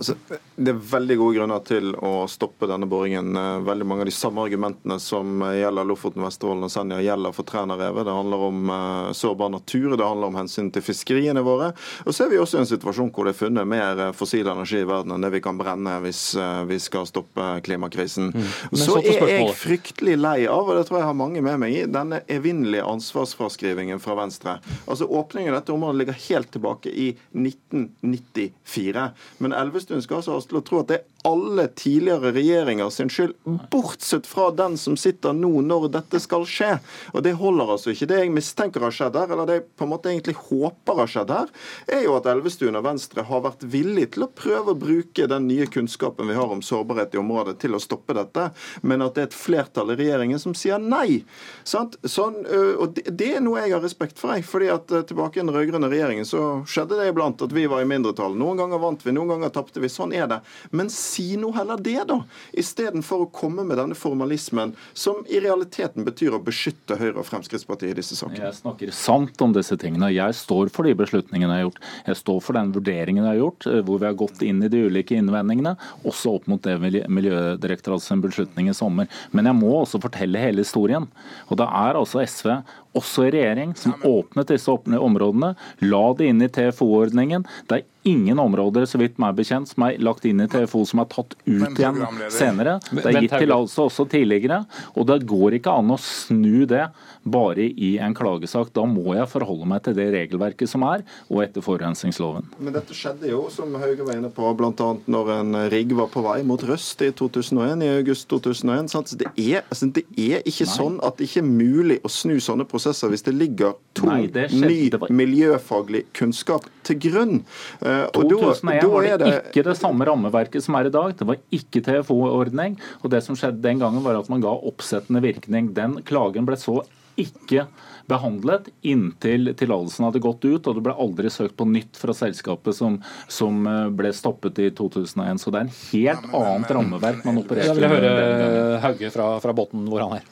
Altså, 0.02 0.16
det 0.56 0.72
er 0.72 0.78
veldig 0.82 1.16
gode 1.20 1.36
grunner 1.38 1.60
til 1.62 1.92
å 1.94 2.24
stoppe 2.26 2.66
denne 2.66 2.88
boringen. 2.90 3.36
Eh, 3.38 3.60
veldig 3.68 3.86
mange 3.86 4.02
av 4.02 4.08
de 4.10 4.14
samme 4.16 4.42
argumentene 4.42 4.96
som 4.98 5.44
gjelder 5.46 5.86
Lofoten, 5.86 6.24
Vesterålen 6.26 6.66
og 6.66 6.72
Senja, 6.74 6.98
gjelder 7.06 7.36
for 7.38 7.46
Trænarevet. 7.46 8.08
Det 8.08 8.16
handler 8.16 8.46
om 8.48 8.72
uh, 8.74 9.12
sårbar 9.14 9.52
natur, 9.54 9.94
det 9.94 10.08
handler 10.08 10.32
om 10.32 10.40
hensyn 10.40 10.72
til 10.74 10.82
fiskeriene 10.82 11.44
våre. 11.46 11.68
Og 12.08 12.16
så 12.18 12.26
er 12.26 12.32
vi 12.32 12.40
også 12.42 12.58
i 12.58 12.62
en 12.64 12.70
situasjon 12.72 13.12
hvor 13.14 13.30
det 13.30 13.36
er 13.36 13.40
funnet 13.44 13.70
mer 13.70 14.02
eh, 14.08 14.10
fossil 14.18 14.50
energi 14.50 14.82
i 14.82 14.88
verden 14.90 15.14
enn 15.14 15.28
det 15.28 15.32
vi 15.36 15.44
kan 15.46 15.60
brenne 15.60 16.00
hvis 16.02 16.24
vi 16.66 16.80
skal 16.82 17.06
stoppe 17.06 17.52
klimakrisen. 17.68 18.32
Mm. 18.34 18.50
Så, 18.72 18.96
så 18.96 18.98
er 19.04 19.36
jeg 19.36 19.54
fryktelig 19.60 20.18
lei 20.18 20.48
av, 20.50 20.66
og 20.66 20.80
det 20.80 20.88
tror 20.90 21.02
jeg 21.04 21.10
har 21.12 21.20
mange 21.22 21.46
med 21.46 21.62
meg 21.62 21.78
i, 21.78 21.86
denne 21.86 22.24
evinnelige 22.32 22.88
ansvarsfraskrivingen 22.90 24.02
fra 24.02 24.18
Venstre. 24.18 24.58
Altså 24.88 25.06
Åpningen 25.06 25.54
av 25.54 25.62
dette 25.62 25.78
området 25.78 26.02
ligger 26.02 26.20
helt 26.26 26.52
tilbake 26.58 26.90
i 26.90 27.12
1994. 27.38 29.08
Men 29.46 29.54
Elvestuen 29.62 29.91
Elvestuen 29.92 30.02
skal 30.02 30.22
altså 30.22 30.32
ha 30.32 30.40
oss 30.40 30.48
til 30.48 30.60
å 30.60 30.64
tro 30.64 30.80
at 30.82 30.90
det 30.92 30.98
er 31.00 31.08
alle 31.28 31.68
tidligere 31.78 32.32
regjeringer 32.34 32.90
sin 32.90 33.10
skyld, 33.12 33.36
bortsett 33.72 34.26
fra 34.26 34.48
den 34.56 34.78
som 34.80 34.96
sitter 34.98 35.36
nå, 35.38 35.52
når 35.68 35.90
dette 35.94 36.22
skal 36.24 36.48
skje. 36.50 36.80
Og 37.14 37.22
Det 37.22 37.36
holder 37.38 37.74
altså 37.76 37.92
ikke. 37.92 38.08
Det 38.10 38.20
jeg 38.24 38.32
mistenker 38.34 38.82
har 38.82 38.96
skjedd 38.96 39.20
her, 39.20 39.30
eller 39.30 39.50
det 39.50 39.58
jeg 39.60 39.66
på 39.78 39.86
en 39.86 39.92
måte 39.92 40.10
egentlig 40.10 40.36
håper 40.40 41.02
har 41.02 41.12
skjedd 41.12 41.34
her, 41.36 41.52
er 41.92 42.06
jo 42.08 42.16
at 42.18 42.30
Elvestuen 42.32 42.80
og 42.80 42.88
Venstre 42.88 43.26
har 43.28 43.44
vært 43.46 43.66
villig 43.70 44.08
til 44.16 44.26
å 44.26 44.32
prøve 44.32 44.74
å 44.74 44.80
bruke 44.80 45.28
den 45.30 45.46
nye 45.50 45.68
kunnskapen 45.70 46.32
vi 46.32 46.38
har 46.40 46.56
om 46.56 46.64
sårbarhet 46.66 47.14
i 47.14 47.22
området, 47.22 47.60
til 47.62 47.78
å 47.78 47.84
stoppe 47.84 48.16
dette, 48.18 48.48
men 48.82 49.06
at 49.06 49.16
det 49.16 49.26
er 49.26 49.30
et 49.30 49.38
flertall 49.38 49.94
i 49.94 50.00
regjeringen 50.00 50.42
som 50.42 50.56
sier 50.58 50.82
nei. 50.82 51.22
Sånn, 51.68 52.40
og 52.82 52.98
Det 53.12 53.30
er 53.36 53.44
noe 53.44 53.62
jeg 53.62 53.76
har 53.76 53.84
respekt 53.84 54.18
for. 54.18 54.34
Jeg, 54.34 54.48
fordi 54.48 54.72
at 54.74 54.90
Tilbake 55.12 55.40
i 55.40 55.44
den 55.44 55.54
rød-grønne 55.54 55.90
regjeringen 55.92 56.28
så 56.28 56.64
skjedde 56.70 56.98
det 56.98 57.12
iblant 57.12 57.42
at 57.44 57.54
vi 57.54 57.68
var 57.70 57.84
i 57.84 57.90
mindretall. 57.90 58.34
Noen 58.38 58.60
ganger 58.60 58.82
vant 58.82 59.06
vi, 59.06 59.14
noen 59.16 59.36
ganger 59.36 59.54
tapte 59.54 59.81
vi. 59.81 59.81
Sånn 59.90 60.14
er 60.14 60.28
det. 60.30 60.40
Men 60.72 60.90
si 60.94 61.36
nå 61.40 61.52
heller 61.56 61.82
det, 61.82 61.98
da. 62.10 62.20
Istedenfor 62.58 63.26
å 63.26 63.30
komme 63.34 63.66
med 63.68 63.80
denne 63.80 63.98
formalismen, 63.98 64.76
som 64.94 65.24
i 65.30 65.42
realiteten 65.44 66.06
betyr 66.08 66.38
å 66.38 66.42
beskytte 66.44 66.98
Høyre 67.00 67.22
og 67.22 67.28
Fremskrittspartiet 67.30 67.96
i 67.96 68.00
disse 68.02 68.18
sakene. 68.20 68.50
Jeg 68.50 68.60
snakker 68.60 68.94
sant 68.96 69.42
om 69.42 69.56
disse 69.56 69.78
tingene. 69.82 70.12
Jeg 70.14 70.38
står 70.38 70.72
for 70.74 70.88
de 70.88 70.96
beslutningene 70.98 71.58
jeg 71.58 71.64
har 71.64 71.70
gjort. 71.70 71.82
Jeg 72.12 72.22
står 72.22 72.40
for 72.46 72.60
den 72.60 72.74
vurderingen 72.76 73.26
jeg 73.26 73.34
har 73.34 73.42
gjort, 73.42 73.68
eh, 73.68 73.82
hvor 73.88 74.02
vi 74.02 74.10
har 74.10 74.20
gått 74.20 74.46
inn 74.46 74.64
i 74.64 74.72
de 74.72 74.84
ulike 74.88 75.18
innvendingene, 75.18 75.76
også 76.06 76.36
opp 76.38 76.48
mot 76.52 76.62
det 76.62 76.78
Miljødirektoratets 76.82 78.12
beslutning 78.22 78.70
i 78.70 78.76
sommer. 78.78 79.10
Men 79.32 79.50
jeg 79.50 79.60
må 79.60 79.74
også 79.82 80.02
fortelle 80.04 80.42
hele 80.42 80.66
historien. 80.66 81.08
Og 81.50 81.58
det 81.62 81.68
er 81.68 82.00
altså 82.00 82.22
SV 82.26 82.62
også 82.98 83.28
i 83.28 83.32
regjering, 83.38 83.76
som 83.78 83.96
åpnet 84.08 84.52
disse 84.52 84.72
områdene, 84.72 85.54
la 85.86 86.04
det 86.18 86.32
inn 86.32 86.44
i 86.44 86.50
TFO-ordningen. 86.52 87.46
Det 87.70 87.80
er 87.80 87.88
ingen 88.04 88.40
områder 88.40 88.86
så 88.90 88.98
vidt 89.02 89.20
meg 89.22 89.36
bekjent, 89.38 89.70
som 89.70 89.86
er 89.86 90.00
lagt 90.02 90.26
inn 90.26 90.42
i 90.42 90.48
TFO 90.50 90.84
som 90.90 91.04
er 91.04 91.10
tatt 91.12 91.36
ut 91.46 91.80
igjen 91.80 92.02
senere. 92.34 92.80
Det 92.90 93.06
er 93.06 93.20
gitt 93.22 93.36
tillatelse 93.36 93.86
også 93.86 94.08
tidligere. 94.10 94.64
Og 94.98 95.06
det 95.10 95.22
går 95.30 95.60
ikke 95.60 95.76
an 95.82 95.94
å 95.94 96.00
snu 96.02 96.66
det 96.70 96.88
bare 97.22 97.68
i 97.70 97.94
en 98.02 98.16
klagesak. 98.18 98.72
Da 98.74 98.88
må 98.90 99.14
jeg 99.18 99.30
forholde 99.30 99.70
meg 99.70 99.84
til 99.86 99.96
det 99.98 100.10
regelverket 100.16 100.72
som 100.72 100.86
er, 100.88 101.06
og 101.30 101.44
etter 101.46 101.66
forurensningsloven. 101.66 102.50
Men 102.58 102.76
dette 102.76 102.98
skjedde 102.98 103.30
jo, 103.30 103.44
som 103.54 103.76
Hauge 103.78 104.08
var 104.08 104.18
inne 104.18 104.32
på, 104.34 104.50
bl.a. 104.58 104.90
når 105.06 105.34
en 105.38 105.60
rigg 105.74 105.94
var 105.98 106.10
på 106.12 106.26
vei 106.26 106.40
mot 106.48 106.62
Røst 106.66 107.06
i 107.06 107.12
2001, 107.14 107.86
i 107.86 107.94
august 108.00 108.28
2001. 108.34 108.92
Sant? 108.92 109.14
Det, 109.22 109.30
er, 109.38 109.62
altså, 109.68 109.92
det 109.94 110.08
er 110.18 110.42
ikke 110.42 110.66
Nei. 110.66 110.74
sånn 110.74 110.98
at 111.06 111.20
det 111.20 111.30
ikke 111.30 111.44
er 111.44 111.50
mulig 111.52 112.02
å 112.02 112.12
snu 112.12 112.40
sånne 112.42 112.66
prosesser 112.66 112.81
hvis 112.86 113.26
det 113.28 113.34
ligger 113.38 113.76
tung, 113.98 114.28
ny 114.62 114.90
miljøfaglig 115.14 116.06
kunnskap 116.18 116.66
til 116.88 117.00
grunn. 117.08 117.42
2001 117.82 118.82
da, 118.82 118.88
var 118.92 119.08
det, 119.08 119.18
det 119.22 119.34
ikke 119.52 119.66
det 119.70 119.78
samme 119.80 120.08
rammeverket 120.08 120.66
som 120.66 120.80
er 120.80 120.90
i 120.90 120.94
dag. 120.94 121.14
Det 121.18 121.28
var 121.30 121.42
ikke 121.54 121.84
TFO-ordning. 121.86 122.80
Og 123.02 123.14
det 123.14 123.22
som 123.26 123.38
skjedde 123.38 123.64
den 123.64 123.84
gangen, 123.84 124.04
var 124.06 124.20
at 124.20 124.32
man 124.32 124.44
ga 124.44 124.54
oppsettende 124.56 125.24
virkning. 125.24 125.74
Den 125.78 126.00
klagen 126.08 126.50
ble 126.50 126.60
så 126.60 126.82
ikke 127.20 127.66
behandlet 128.10 128.70
inntil 128.88 129.52
tillatelsen 129.58 130.08
hadde 130.08 130.22
gått 130.24 130.46
ut, 130.46 130.68
og 130.68 130.78
det 130.78 130.84
ble 130.86 130.96
aldri 131.06 131.32
søkt 131.32 131.56
på 131.60 131.68
nytt 131.70 132.00
fra 132.00 132.16
selskapet 132.18 132.76
som, 132.76 133.00
som 133.32 133.64
eh, 133.70 133.88
ble 133.96 134.12
stoppet 134.16 134.60
i 134.64 134.70
2001. 134.76 135.42
Så 135.42 135.54
det 135.54 135.62
er 135.62 135.68
en 135.68 135.74
helt 135.92 136.30
annet 136.42 136.76
rammeverk 136.78 137.26
man 137.28 137.42
opererer 137.44 137.76
med. 137.76 137.86
Jeg 137.86 137.96
vil 137.96 138.08
høre 138.10 138.80
Hauge 138.86 139.14
fra, 139.14 139.34
fra 139.44 139.56
Botten 139.56 139.88
hvor 139.92 140.06
han 140.08 140.20
er. 140.20 140.30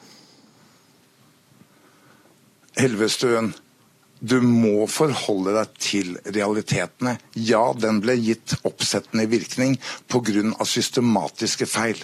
Elvestuen, 2.80 3.50
du 4.20 4.38
må 4.44 4.86
forholde 4.88 5.52
deg 5.56 5.76
til 5.80 6.14
realitetene. 6.24 7.16
Ja, 7.36 7.62
den 7.76 8.00
ble 8.00 8.14
gitt 8.20 8.54
oppsettende 8.68 9.26
virkning 9.28 9.76
pga. 10.08 10.64
systematiske 10.64 11.68
feil. 11.68 12.00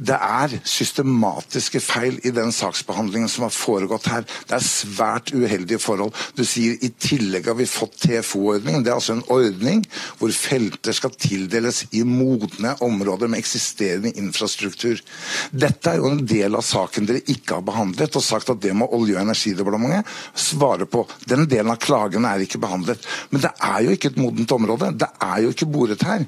Det 0.00 0.16
er 0.16 0.54
systematiske 0.64 1.80
feil 1.84 2.18
i 2.24 2.32
den 2.34 2.52
saksbehandlingen 2.54 3.28
som 3.28 3.44
har 3.46 3.54
foregått 3.54 4.08
her. 4.10 4.24
Det 4.48 4.56
er 4.56 4.64
svært 4.64 5.32
uheldige 5.36 5.80
forhold. 5.82 6.14
Du 6.36 6.44
sier 6.48 6.78
i 6.80 6.90
tillegg 7.00 7.50
har 7.50 7.58
vi 7.58 7.68
fått 7.68 7.98
TFO-ordningen. 8.04 8.84
Det 8.84 8.92
er 8.92 8.98
altså 8.98 9.18
en 9.18 9.26
ordning 9.32 9.84
hvor 10.18 10.32
felter 10.34 10.96
skal 10.96 11.14
tildeles 11.20 11.82
i 11.96 12.02
modne 12.06 12.74
områder 12.84 13.30
med 13.30 13.42
eksisterende 13.42 14.14
infrastruktur. 14.20 15.02
Dette 15.50 15.92
er 15.92 16.00
jo 16.00 16.10
en 16.10 16.24
del 16.24 16.56
av 16.56 16.64
saken 16.66 17.08
dere 17.08 17.24
ikke 17.28 17.58
har 17.58 17.66
behandlet, 17.66 18.16
og 18.16 18.24
sagt 18.24 18.52
at 18.52 18.62
det 18.62 18.74
må 18.76 18.88
Olje- 18.90 19.16
og 19.16 19.22
energidepartementet 19.22 20.08
svare 20.38 20.86
på. 20.90 21.04
Den 21.28 21.46
delen 21.50 21.72
av 21.72 21.80
klagen 21.82 22.26
er 22.28 22.42
ikke 22.44 22.60
behandlet. 22.62 23.04
Men 23.30 23.44
det 23.44 23.52
er 23.56 23.84
jo 23.84 23.94
ikke 23.94 24.14
et 24.14 24.20
modent 24.20 24.56
område. 24.56 24.94
Det 24.98 25.10
er 25.22 25.44
jo 25.44 25.52
ikke 25.54 25.70
boret 25.70 26.06
her. 26.06 26.24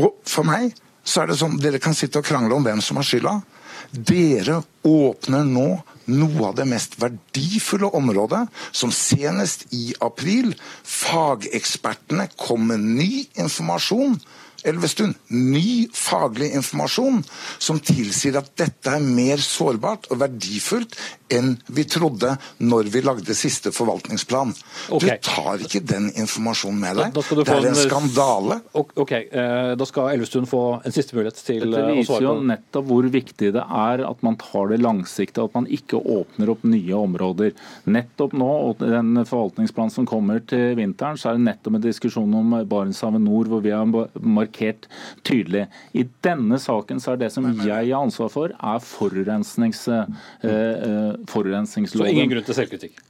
Og 0.00 0.16
for 0.28 0.48
meg 0.48 0.72
så 1.04 1.22
er 1.22 1.30
det 1.30 1.38
sånn, 1.40 1.58
Dere 1.60 1.80
kan 1.82 1.96
sitte 1.96 2.20
og 2.20 2.26
krangle 2.26 2.56
om 2.56 2.66
hvem 2.66 2.82
som 2.84 3.00
har 3.00 3.06
skylda. 3.06 3.38
Dere 3.92 4.60
åpner 4.86 5.44
nå 5.44 5.66
noe 6.12 6.46
av 6.48 6.54
det 6.58 6.66
mest 6.70 6.96
verdifulle 7.00 7.90
området, 7.94 8.46
som 8.74 8.92
senest 8.94 9.66
i 9.74 9.92
april 10.02 10.54
fagekspertene 10.82 12.28
kom 12.40 12.70
med 12.70 12.86
ny 13.00 13.26
informasjon 13.38 14.16
Elvestuen, 14.68 15.14
ny 15.34 15.88
faglig 15.96 16.52
informasjon 16.54 17.22
som 17.58 17.80
tilsier 17.82 18.36
at 18.38 18.52
dette 18.58 18.92
er 18.94 19.02
mer 19.02 19.40
sårbart 19.42 20.06
og 20.12 20.20
verdifullt 20.22 20.94
enn 21.32 21.56
vi 21.72 21.84
trodde 21.88 22.34
når 22.62 22.90
vi 22.92 23.02
lagde 23.02 23.34
siste 23.34 23.72
forvaltningsplan. 23.74 24.52
Okay. 24.92 25.16
Du 25.18 25.26
tar 25.26 25.64
ikke 25.64 25.80
den 25.82 26.10
informasjonen 26.12 26.78
med 26.82 27.00
deg. 27.00 27.16
Da, 27.16 27.24
da 27.24 27.38
det 27.40 27.56
er 27.56 27.66
en, 27.66 27.68
en 27.72 27.80
skandale. 27.80 28.58
Ok, 28.76 29.14
eh, 29.16 29.72
Da 29.80 29.88
skal 29.88 30.12
Elvestuen 30.12 30.46
få 30.46 30.62
en 30.84 30.94
siste 30.94 31.16
mulighet 31.16 31.40
til 31.42 31.64
å 31.66 31.72
Dette 31.72 31.82
Det 31.88 31.96
viser 31.98 32.26
jo 32.26 32.36
nettopp 32.52 32.88
hvor 32.92 33.08
viktig 33.16 33.52
det 33.56 33.64
er 33.64 34.04
at 34.06 34.22
man 34.22 34.38
tar 34.38 34.70
det 34.70 34.78
langsiktig, 34.84 35.42
at 35.42 35.56
man 35.56 35.66
ikke 35.66 35.98
åpner 35.98 36.52
opp 36.52 36.62
nye 36.68 37.00
områder. 37.00 37.56
Nettopp 37.90 38.36
nå, 38.38 38.50
og 38.68 38.84
den 38.84 39.16
forvaltningsplanen 39.26 39.94
som 39.94 40.06
kommer 40.06 40.42
til 40.46 40.76
vinteren, 40.78 41.18
så 41.18 41.32
er 41.32 41.40
det 41.40 41.46
nettopp 41.48 41.80
en 41.80 41.86
diskusjon 41.88 42.38
om 42.38 42.54
Barentshavet 42.68 43.22
nord, 43.24 43.50
hvor 43.50 43.64
vi 43.64 43.74
har 43.74 43.88
markert 43.88 44.51
tydelig. 45.26 45.66
I 45.96 46.06
denne 46.24 46.58
saken 46.62 47.00
så 47.02 47.14
er 47.14 47.22
det 47.24 47.32
som 47.34 47.48
jeg 47.52 47.92
har 47.92 48.02
ansvar 48.02 48.32
for, 48.32 48.52
er 48.52 48.84
forurensnings, 48.86 49.86
eh, 49.88 50.04
eh 50.42 51.14
forurensningsloven. 51.30 52.08
Så 52.08 52.12
ingen 52.12 52.30
grunn 52.30 52.46
til 52.46 52.58
selvkritikk? 52.60 53.00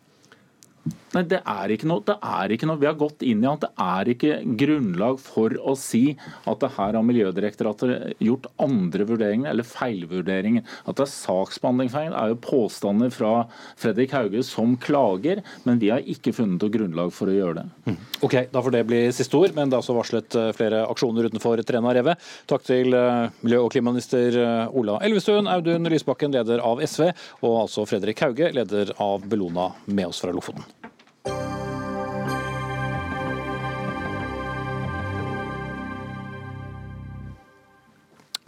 Nei, 1.13 1.25
det 1.29 1.43
er 1.45 1.73
ikke 1.75 1.89
noe. 1.91 2.03
Det 2.07 2.17
er 2.17 2.55
ikke 2.55 2.69
noe. 2.69 2.81
Vi 2.81 2.89
har 2.89 2.97
gått 2.99 3.25
inn 3.27 3.43
i 3.45 3.51
at 3.51 3.65
det 3.65 3.71
er 3.85 4.11
ikke 4.15 4.37
grunnlag 4.63 5.19
for 5.21 5.53
å 5.61 5.75
si 5.79 6.15
at 6.49 6.63
det 6.63 6.73
her 6.79 6.97
har 6.97 7.05
Miljødirektoratet 7.05 8.23
gjort 8.23 8.49
andre 8.63 9.07
vurderinger 9.09 9.51
eller 9.51 9.67
feilvurderinger. 9.69 10.65
At 10.89 10.97
det 10.99 11.05
er 11.05 11.13
saksbehandlingsfeil 11.13 12.17
er 12.17 12.33
jo 12.33 12.41
påstander 12.45 13.13
fra 13.13 13.33
Fredrik 13.81 14.15
Hauge 14.17 14.45
som 14.47 14.77
klager, 14.81 15.43
men 15.67 15.81
vi 15.83 15.93
har 15.93 16.05
ikke 16.09 16.35
funnet 16.37 16.63
noe 16.63 16.73
grunnlag 16.73 17.13
for 17.15 17.29
å 17.29 17.37
gjøre 17.37 17.61
det. 17.61 17.67
Mm. 17.91 17.99
Ok, 18.25 18.37
Da 18.53 18.63
får 18.65 18.77
det 18.77 18.85
bli 18.89 19.03
siste 19.15 19.37
ord, 19.37 19.57
men 19.57 19.69
det 19.71 19.77
er 19.77 19.85
også 19.85 19.97
varslet 19.97 20.39
eh, 20.39 20.53
flere 20.57 20.85
aksjoner 20.89 21.29
utenfor 21.29 21.61
Træna 21.67 21.93
Revet. 21.97 22.31
Takk 22.51 22.65
til 22.69 22.97
eh, 22.97 23.29
miljø- 23.45 23.65
og 23.67 23.73
klimaminister 23.75 24.39
eh, 24.41 24.79
Ola 24.79 24.97
Elvestuen, 25.05 25.51
Audun 25.51 25.91
Lysbakken, 25.93 26.33
leder 26.33 26.65
av 26.65 26.81
SV, 26.85 27.11
og 27.43 27.59
altså 27.67 27.87
Fredrik 27.89 28.25
Hauge, 28.25 28.53
leder 28.57 28.95
av 29.03 29.29
Bellona, 29.29 29.73
med 29.87 30.09
oss 30.09 30.23
fra 30.25 30.33
Lofoten. 30.33 30.82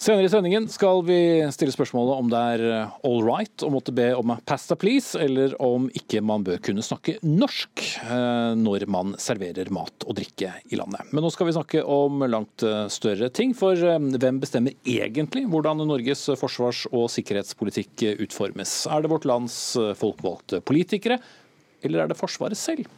Senere 0.04 0.26
i 0.26 0.28
sendingen 0.28 0.66
skal 0.68 0.98
vi 1.06 1.16
stille 1.54 1.72
spørsmålet 1.72 2.18
om 2.20 2.26
det 2.28 2.40
er 2.54 2.62
eh, 2.68 2.96
all 3.08 3.22
right 3.24 3.62
å 3.64 3.70
måtte 3.72 3.92
be 3.96 4.10
om 4.12 4.34
pasta 4.44 4.76
please, 4.76 5.16
eller 5.16 5.54
om 5.64 5.86
ikke 5.96 6.20
man 6.20 6.42
bør 6.44 6.58
kunne 6.66 6.84
snakke 6.84 7.14
norsk 7.24 7.80
eh, 8.02 8.50
når 8.60 8.84
man 8.92 9.14
serverer 9.22 9.70
mat 9.72 10.04
og 10.04 10.18
drikke 10.18 10.50
i 10.68 10.76
landet. 10.76 11.08
Men 11.08 11.24
nå 11.24 11.30
skal 11.32 11.48
vi 11.48 11.54
snakke 11.56 11.84
om 11.88 12.20
langt 12.28 12.66
eh, 12.68 12.82
større 12.92 13.30
ting, 13.32 13.54
for 13.56 13.80
hvem 13.80 14.42
bestemmer 14.42 14.76
egentlig 14.84 15.46
hvordan 15.48 15.80
Norges 15.88 16.26
forsvars- 16.36 16.84
og 16.90 17.08
sikkerhetspolitikk 17.14 18.04
utformes? 18.26 18.82
Er 18.92 19.00
det 19.06 19.12
vårt 19.14 19.30
lands 19.30 19.56
folkevalgte 19.96 20.60
politikere? 20.68 21.22
Eller 21.88 22.04
er 22.04 22.10
det 22.10 22.18
Forsvaret 22.18 22.58
selv? 22.58 22.88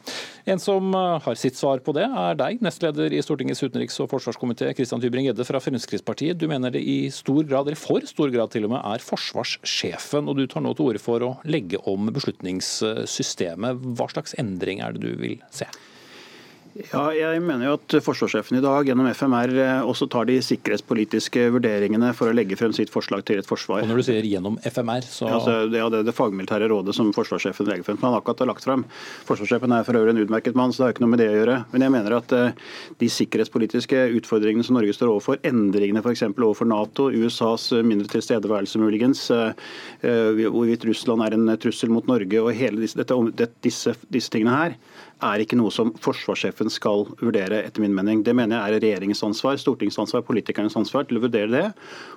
En 0.47 0.61
som 0.61 0.93
eh, 0.95 1.17
har 1.23 1.39
sitt 1.39 1.59
svar 1.59 1.81
på 1.83 1.95
det, 1.97 2.05
er 2.07 2.37
deg, 2.39 2.61
nestleder 2.65 3.13
i 3.13 3.21
Stortingets 3.25 3.63
utenriks- 3.63 3.99
og 4.03 4.11
forsvarskomité, 4.13 4.69
Christian 4.77 5.03
Tybring-Gjedde 5.03 5.47
fra 5.47 5.61
Fremskrittspartiet. 5.63 6.39
Du 6.39 6.47
mener 6.51 6.73
det 6.73 6.83
i 6.83 6.97
stor 7.13 7.43
grad, 7.47 7.67
eller 7.67 7.79
for 7.79 8.05
stor 8.09 8.31
grad 8.33 8.53
til 8.53 8.67
og 8.67 8.75
med, 8.75 8.81
er 8.83 9.03
forsvarssjefen, 9.03 10.29
og 10.29 10.39
du 10.39 10.47
tar 10.47 10.65
nå 10.65 10.73
til 10.77 10.91
orde 10.91 11.03
for 11.03 11.25
å 11.25 11.35
legge 11.47 11.81
om 11.89 12.09
beslutningssystemet. 12.15 13.85
Hva 13.97 14.09
slags 14.13 14.37
endring 14.39 14.83
er 14.83 14.95
det 14.95 15.05
du 15.05 15.13
vil 15.19 15.39
se? 15.53 15.67
Ja, 16.77 17.07
jeg 17.15 17.41
mener 17.41 17.65
jo 17.65 17.75
at 17.77 17.93
forsvarssjefen 18.05 18.59
i 18.59 18.61
dag 18.61 18.85
gjennom 18.85 19.07
FMR 19.09 19.53
eh, 19.63 19.87
også 19.87 20.05
tar 20.13 20.27
de 20.29 20.35
sikkerhetspolitiske 20.45 21.47
vurderingene 21.55 22.11
for 22.17 22.29
å 22.29 22.35
legge 22.37 22.57
frem 22.59 22.73
sitt 22.75 22.91
forslag 22.93 23.23
til 23.25 23.41
et 23.41 23.49
forsvar. 23.49 23.81
Og 23.81 23.89
Når 23.89 24.01
du 24.01 24.05
sier 24.05 24.27
gjennom 24.27 24.59
FMR, 24.61 25.07
så 25.07 25.25
ja, 25.25 25.39
altså, 25.39 25.55
Det 25.71 25.81
er 25.81 25.93
det, 25.95 26.03
det 26.05 26.15
fagmilitære 26.17 26.69
rådet 26.69 26.93
som 26.97 27.09
forsvarssjefen 27.15 27.69
legger 27.69 27.87
frem. 27.87 27.97
som 27.97 28.11
han 28.11 28.19
akkurat 28.19 28.43
har 28.43 28.51
lagt 28.51 28.67
frem. 28.67 28.85
Forsvarssjefen 29.29 29.73
er 29.73 29.87
for 29.87 29.97
øvrig 29.97 30.13
en 30.13 30.21
utmerket 30.25 30.59
mann, 30.59 30.73
så 30.73 30.83
det 30.83 30.87
har 30.87 30.95
ikke 30.95 31.05
noe 31.07 31.13
med 31.15 31.23
det 31.23 31.29
å 31.31 31.37
gjøre. 31.39 31.57
Men 31.73 31.87
jeg 31.87 31.95
mener 31.95 32.17
at 32.19 32.35
uh, 32.37 32.69
de 33.01 33.09
sikkerhetspolitiske 33.17 34.03
utfordringene 34.19 34.67
som 34.67 34.77
Norge 34.77 34.93
står 34.97 35.13
overfor, 35.15 35.41
endringene 35.47 36.03
f.eks. 36.05 36.27
overfor 36.29 36.69
Nato, 36.69 37.09
USAs 37.09 37.71
mindre 37.87 38.11
tilstedeværelse 38.13 38.83
muligens, 38.83 39.25
uh, 39.33 39.49
hvorvidt 40.03 40.85
Russland 40.91 41.25
er 41.25 41.39
en 41.39 41.57
trussel 41.57 41.93
mot 41.93 42.05
Norge 42.09 42.43
og 42.43 42.53
hele 42.57 42.85
disse, 42.85 43.01
dette, 43.01 43.49
disse, 43.65 43.97
disse 44.13 44.33
tingene 44.33 44.61
her, 44.61 44.77
er 45.23 45.41
ikke 45.41 45.57
noe 45.57 45.73
som 45.73 45.91
forsvarssjefen 46.01 46.69
skal 46.73 47.05
vurdere, 47.21 47.63
etter 47.65 47.83
min 47.83 47.95
mening. 47.95 48.23
Det 48.25 48.35
mener 48.37 48.57
jeg 48.57 48.77
er 48.77 48.83
regjeringens 48.83 49.23
ansvar, 49.25 49.57
Stortingets 49.61 49.97
ansvar, 50.01 50.25
politikernes 50.27 50.77
ansvar 50.79 51.07
til 51.09 51.19
å 51.19 51.23
vurdere 51.25 51.49
det. 51.51 51.65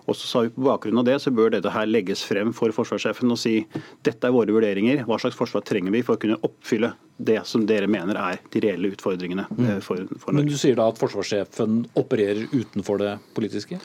Og 0.06 0.16
så 0.18 0.28
sa 0.28 0.44
vi 0.44 0.52
På 0.60 0.66
bakgrunn 0.66 1.00
av 1.00 1.06
det 1.06 1.16
så 1.22 1.32
bør 1.32 1.54
dette 1.54 1.72
her 1.72 1.88
legges 1.88 2.22
frem 2.26 2.52
for 2.56 2.74
forsvarssjefen 2.74 3.30
og 3.32 3.38
si 3.40 3.54
dette 4.06 4.26
er 4.26 4.34
våre 4.34 4.52
vurderinger, 4.52 5.04
hva 5.08 5.18
slags 5.20 5.38
forsvar 5.38 5.64
trenger 5.66 5.94
vi 5.94 6.02
for 6.04 6.18
å 6.18 6.20
kunne 6.20 6.40
oppfylle 6.46 6.92
det 7.20 7.40
som 7.48 7.64
dere 7.68 7.88
mener 7.90 8.18
er 8.18 8.40
de 8.52 8.62
reelle 8.64 8.92
utfordringene 8.94 9.46
eh, 9.46 9.78
for, 9.84 10.04
for 10.16 10.32
Norge. 10.32 10.40
Men 10.40 10.48
du 10.50 10.56
sier 10.60 10.78
da 10.78 10.88
at 10.90 11.00
forsvarssjefen 11.00 11.84
opererer 12.00 12.48
utenfor 12.52 13.00
det 13.02 13.14
politiske? 13.36 13.80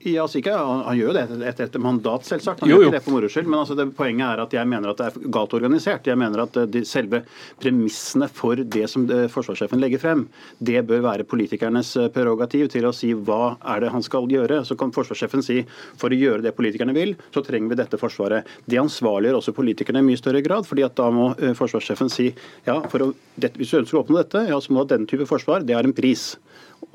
Ja, 0.00 0.24
sikkert. 0.28 0.54
ikke, 0.54 0.84
Han 0.86 0.96
gjør 0.96 1.10
jo 1.10 1.12
det 1.12 1.48
etter 1.50 1.66
et 1.66 1.74
mandat, 1.76 2.24
selvsagt. 2.24 2.62
Han 2.62 2.70
jo, 2.70 2.78
jo. 2.78 2.84
gjør 2.86 2.88
ikke 2.88 2.96
det 2.96 3.04
for 3.04 3.14
moro 3.14 3.28
skyld. 3.28 3.48
Men 3.52 3.58
altså 3.60 3.74
det, 3.76 3.84
poenget 3.98 4.24
er 4.24 4.40
at 4.40 4.54
jeg 4.56 4.68
mener 4.70 4.92
at 4.92 5.00
det 5.00 5.08
er 5.10 5.26
galt 5.36 5.56
organisert. 5.58 6.06
Jeg 6.08 6.16
mener 6.16 6.40
at 6.46 6.56
de, 6.72 6.82
selve 6.88 7.20
premissene 7.60 8.28
for 8.32 8.56
det 8.56 8.86
som 8.88 9.04
det, 9.10 9.26
forsvarssjefen 9.34 9.82
legger 9.82 10.00
frem, 10.00 10.22
det 10.56 10.80
bør 10.88 11.04
være 11.04 11.26
politikernes 11.28 11.92
eh, 12.00 12.08
prerogativ 12.14 12.70
til 12.72 12.88
å 12.88 12.94
si 12.96 13.12
hva 13.12 13.58
er 13.60 13.84
det 13.84 13.92
han 13.92 14.06
skal 14.06 14.30
gjøre. 14.32 14.62
Så 14.64 14.78
kan 14.80 14.94
forsvarssjefen 14.96 15.44
si 15.44 15.58
for 16.00 16.08
å 16.08 16.20
gjøre 16.20 16.46
det 16.48 16.54
politikerne 16.56 16.96
vil, 16.96 17.12
så 17.34 17.44
trenger 17.44 17.74
vi 17.74 17.80
dette 17.82 18.00
forsvaret. 18.00 18.48
Det 18.64 18.80
ansvarliggjør 18.80 19.42
også 19.42 19.56
politikerne 19.58 20.00
i 20.00 20.08
mye 20.08 20.22
større 20.22 20.40
grad. 20.40 20.64
fordi 20.70 20.86
at 20.86 20.96
da 20.96 21.10
må 21.12 21.34
forsvarssjefen 21.36 22.08
si 22.08 22.30
ja, 22.64 22.80
å, 22.80 23.12
det, 23.36 23.52
hvis 23.60 23.74
du 23.74 23.82
ønsker 23.82 24.00
å 24.00 24.04
oppnå 24.06 24.16
dette, 24.22 24.46
ja, 24.48 24.56
så 24.56 24.72
må 24.72 24.80
du 24.80 24.86
ha 24.86 24.96
denne 24.96 25.10
type 25.10 25.28
forsvar. 25.28 25.60
Det 25.66 25.76
har 25.76 25.84
en 25.84 25.96
pris. 25.96 26.30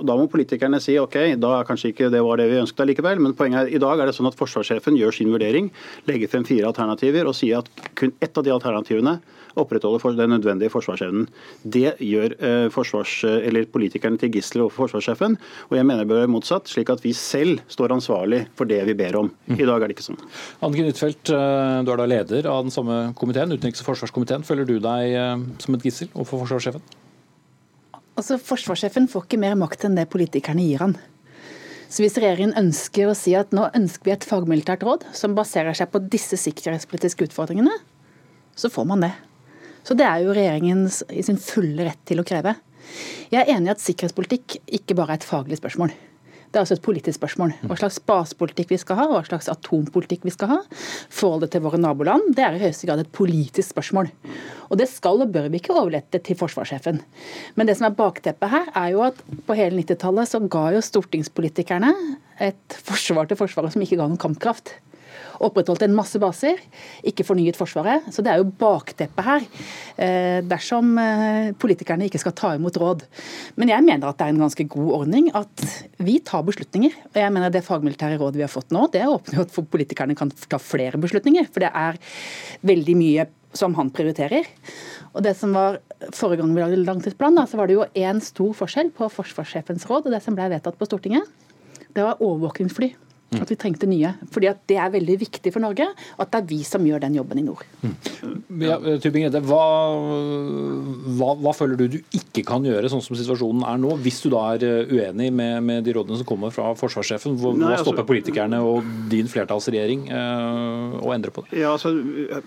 Da 0.06 0.16
må 0.20 0.26
politikerne 0.32 0.82
si 0.84 0.98
ok, 1.00 1.18
da 1.40 1.52
er 1.56 1.68
kanskje 1.68 1.94
ikke 1.94 2.10
det 2.12 2.22
var 2.26 2.42
det 2.42 2.50
vi 2.52 2.60
ønsket 2.60 2.90
likevel. 2.90 3.22
men 3.22 3.34
poenget 3.38 3.62
er 3.62 3.76
i 3.76 3.82
dag 3.82 4.00
er 4.00 4.10
det 4.10 4.16
sånn 4.18 4.28
at 4.28 4.38
forsvarssjefen 4.38 4.98
gjør 5.00 5.16
sin 5.16 5.32
vurdering, 5.32 5.72
legger 6.10 6.32
frem 6.32 6.44
fire 6.48 6.68
alternativer 6.68 7.30
og 7.30 7.36
sier 7.38 7.64
at 7.64 7.70
kun 7.96 8.14
ett 8.20 8.38
av 8.38 8.44
de 8.44 8.52
alternativene 8.52 9.20
opprettholder 9.56 10.26
den 10.26 10.34
nødvendige 10.36 10.72
forsvarsevnen. 10.74 11.30
Det 11.64 11.96
gjør 12.04 12.36
eh, 12.36 12.66
forsvars, 12.74 13.14
eller 13.24 13.70
politikerne 13.72 14.20
til 14.20 14.34
gisler 14.36 14.66
overfor 14.66 14.90
forsvarssjefen, 14.90 15.38
og 15.70 15.78
jeg 15.78 15.88
mener 15.88 16.04
det 16.04 16.12
bør 16.12 16.22
være 16.26 16.34
motsatt, 16.34 16.68
slik 16.72 16.92
at 16.92 17.04
vi 17.06 17.14
selv 17.16 17.64
står 17.72 17.96
ansvarlig 17.96 18.46
for 18.60 18.70
det 18.70 18.82
vi 18.90 18.98
ber 18.98 19.20
om. 19.22 19.32
I 19.56 19.64
dag 19.64 19.80
er 19.80 19.88
det 19.88 19.98
ikke 19.98 20.10
sånn. 20.10 20.20
Anniken 20.66 20.92
Huitfeldt, 20.92 21.32
eh, 21.32 21.80
du 21.88 21.94
er 21.94 22.04
da 22.04 22.10
leder 22.10 22.52
av 22.52 22.68
den 22.68 22.76
samme 22.76 23.00
komiteen, 23.16 23.56
utenriks- 23.56 23.84
og 23.86 23.94
forsvarskomiteen. 23.94 24.46
Føler 24.48 24.68
du 24.68 24.78
deg 24.84 25.16
eh, 25.16 25.50
som 25.64 25.80
et 25.80 25.88
gissel 25.88 26.12
overfor 26.14 26.44
forsvarssjefen? 26.46 27.05
Altså, 28.16 28.38
Forsvarssjefen 28.40 29.10
får 29.12 29.26
ikke 29.28 29.42
mer 29.42 29.58
makt 29.60 29.86
enn 29.88 29.98
det 30.00 30.08
politikerne 30.12 30.64
gir 30.64 30.84
han. 30.84 30.96
Så 31.92 32.04
Hvis 32.04 32.18
regjeringen 32.18 32.56
ønsker 32.58 33.12
å 33.12 33.18
si 33.18 33.36
at 33.38 33.52
nå 33.56 33.68
ønsker 33.76 34.10
vi 34.10 34.14
et 34.16 34.28
fagmilitært 34.28 34.84
råd 34.88 35.06
som 35.16 35.36
baserer 35.38 35.76
seg 35.78 35.92
på 35.92 36.02
disse 36.12 36.40
sikkerhetspolitiske 36.40 37.28
utfordringene, 37.28 37.76
så 38.56 38.72
får 38.72 38.88
man 38.90 39.04
det. 39.06 39.12
Så 39.86 39.94
Det 39.94 40.08
er 40.08 40.24
jo 40.24 40.34
regjeringen 40.34 40.88
i 41.14 41.22
sin 41.24 41.38
fulle 41.38 41.86
rett 41.86 42.02
til 42.08 42.20
å 42.20 42.26
kreve. 42.26 42.56
Jeg 43.32 43.44
er 43.44 43.54
enig 43.54 43.70
i 43.70 43.76
at 43.76 43.84
sikkerhetspolitikk 43.84 44.60
ikke 44.80 44.96
bare 44.98 45.16
er 45.16 45.22
et 45.22 45.28
faglig 45.28 45.60
spørsmål. 45.60 45.94
Det 46.56 46.62
er 46.62 46.64
altså 46.64 46.78
et 46.78 46.86
politisk 46.86 47.18
spørsmål. 47.18 47.52
Hva 47.68 47.76
slags 47.76 47.98
basepolitikk 48.08 48.70
vi 48.72 48.78
skal 48.80 48.96
ha, 48.96 49.06
hva 49.12 49.20
slags 49.28 49.50
atompolitikk 49.52 50.22
vi 50.24 50.32
skal 50.32 50.54
ha. 50.54 50.60
Forholdet 51.12 51.52
til 51.52 51.66
våre 51.66 51.76
naboland, 51.84 52.30
det 52.38 52.46
er 52.46 52.56
i 52.56 52.62
høyeste 52.62 52.88
grad 52.88 53.02
et 53.04 53.10
politisk 53.12 53.74
spørsmål. 53.74 54.08
Og 54.70 54.80
det 54.80 54.88
skal 54.88 55.20
og 55.26 55.34
bør 55.36 55.50
vi 55.52 55.60
ikke 55.60 55.76
overlette 55.76 56.22
til 56.24 56.40
forsvarssjefen. 56.40 57.02
Men 57.60 57.68
det 57.68 57.76
som 57.76 57.90
er 57.90 57.98
bakteppet 58.00 58.54
her, 58.54 58.72
er 58.72 58.94
jo 58.94 59.04
at 59.04 59.20
på 59.44 59.60
hele 59.60 59.84
90-tallet 59.84 60.32
så 60.32 60.40
ga 60.48 60.64
jo 60.78 60.86
stortingspolitikerne 60.88 61.92
et 62.48 62.80
forsvar 62.88 63.28
til 63.28 63.42
Forsvaret 63.44 63.76
som 63.76 63.84
ikke 63.84 64.00
ga 64.00 64.08
noen 64.08 64.24
kampkraft 64.24 64.78
opprettholdt 65.44 65.86
en 65.86 65.96
masse 65.96 66.20
baser, 66.22 66.60
ikke 67.08 67.26
fornyet 67.28 67.58
Forsvaret. 67.60 68.08
Så 68.14 68.24
det 68.26 68.32
er 68.32 68.42
jo 68.42 68.50
bakteppet 68.60 69.28
her, 69.28 69.46
eh, 69.98 70.40
dersom 70.46 70.96
eh, 71.02 71.54
politikerne 71.60 72.08
ikke 72.10 72.22
skal 72.22 72.36
ta 72.38 72.54
imot 72.56 72.80
råd. 72.82 73.06
Men 73.60 73.72
jeg 73.74 73.86
mener 73.86 74.10
at 74.10 74.20
det 74.20 74.28
er 74.28 74.36
en 74.36 74.44
ganske 74.46 74.68
god 74.76 74.92
ordning 75.02 75.32
at 75.36 75.66
vi 75.98 76.20
tar 76.20 76.46
beslutninger. 76.48 76.96
Og 77.14 77.22
jeg 77.22 77.36
mener 77.36 77.54
det 77.54 77.66
fagmilitære 77.66 78.20
rådet 78.22 78.42
vi 78.42 78.46
har 78.48 78.54
fått 78.54 78.76
nå, 78.76 78.88
det 78.94 79.06
åpner 79.08 79.40
jo 79.42 79.48
at 79.48 79.72
politikerne 79.72 80.18
kan 80.18 80.32
ta 80.32 80.60
flere 80.62 81.02
beslutninger. 81.02 81.50
For 81.52 81.64
det 81.66 81.72
er 81.74 82.00
veldig 82.66 83.00
mye 83.00 83.28
som 83.56 83.76
han 83.78 83.92
prioriterer. 83.96 84.48
Og 85.16 85.24
det 85.26 85.36
som 85.40 85.56
var 85.56 85.80
Forrige 86.14 86.42
gang 86.42 86.52
vi 86.52 86.60
lagde 86.60 86.82
langtidsplan, 86.84 87.38
da, 87.40 87.46
så 87.48 87.58
var 87.58 87.70
det 87.70 87.78
jo 87.78 87.86
én 87.96 88.20
stor 88.22 88.52
forskjell 88.60 88.92
på 88.94 89.08
forsvarssjefens 89.10 89.88
råd 89.90 90.10
og 90.10 90.14
det 90.14 90.20
som 90.22 90.36
ble 90.38 90.50
vedtatt 90.52 90.76
på 90.78 90.88
Stortinget. 90.90 91.24
Det 91.96 92.04
var 92.04 92.20
overvåkingsfly. 92.20 92.92
At 93.44 93.52
vi 93.52 93.58
trengte 93.60 93.90
nye. 93.90 94.14
Fordi 94.34 94.50
at 94.52 94.62
det 94.70 94.78
er 94.82 94.94
veldig 94.94 95.18
viktig 95.26 95.54
for 95.54 95.64
Norge 95.64 95.88
at 95.92 96.32
det 96.32 96.42
er 96.42 96.48
vi 96.50 96.60
som 96.68 96.86
gjør 96.86 97.04
den 97.06 97.18
jobben 97.18 97.42
i 97.42 97.46
nord. 97.46 97.64
Ja, 98.62 98.78
hva, 98.80 99.64
hva, 101.18 101.30
hva, 101.42 101.54
føler 101.56 101.80
du 101.80 101.86
du 101.96 102.00
ikke 102.16 102.46
kan 102.48 102.66
gjøre, 102.66 102.90
sånn 102.92 103.04
som 103.04 103.18
situasjonen 103.18 103.66
er 103.68 103.82
nå, 103.82 103.96
hvis 104.06 104.22
du 104.24 104.30
da 104.34 104.44
er 104.56 104.66
eh, 104.66 104.94
uenig 104.94 105.32
med, 105.36 105.60
med 105.66 105.86
de 105.86 105.96
rådene 105.98 106.20
som 106.20 106.28
kommer 106.28 106.54
fra 106.56 106.72
forsvarssjefen? 106.80 107.38
Hva, 107.42 107.54
Nei, 107.58 107.74
altså, 107.76 107.90
stopper 107.90 108.08
politikerne 108.10 108.62
og 108.66 108.88
din 109.12 109.30
flertallsregjering 109.32 110.08
eh, 110.10 110.98
å 111.02 111.14
endre 111.16 111.34
på 111.36 111.46
det? 111.46 111.60
Ja, 111.62 111.76
altså, 111.76 111.94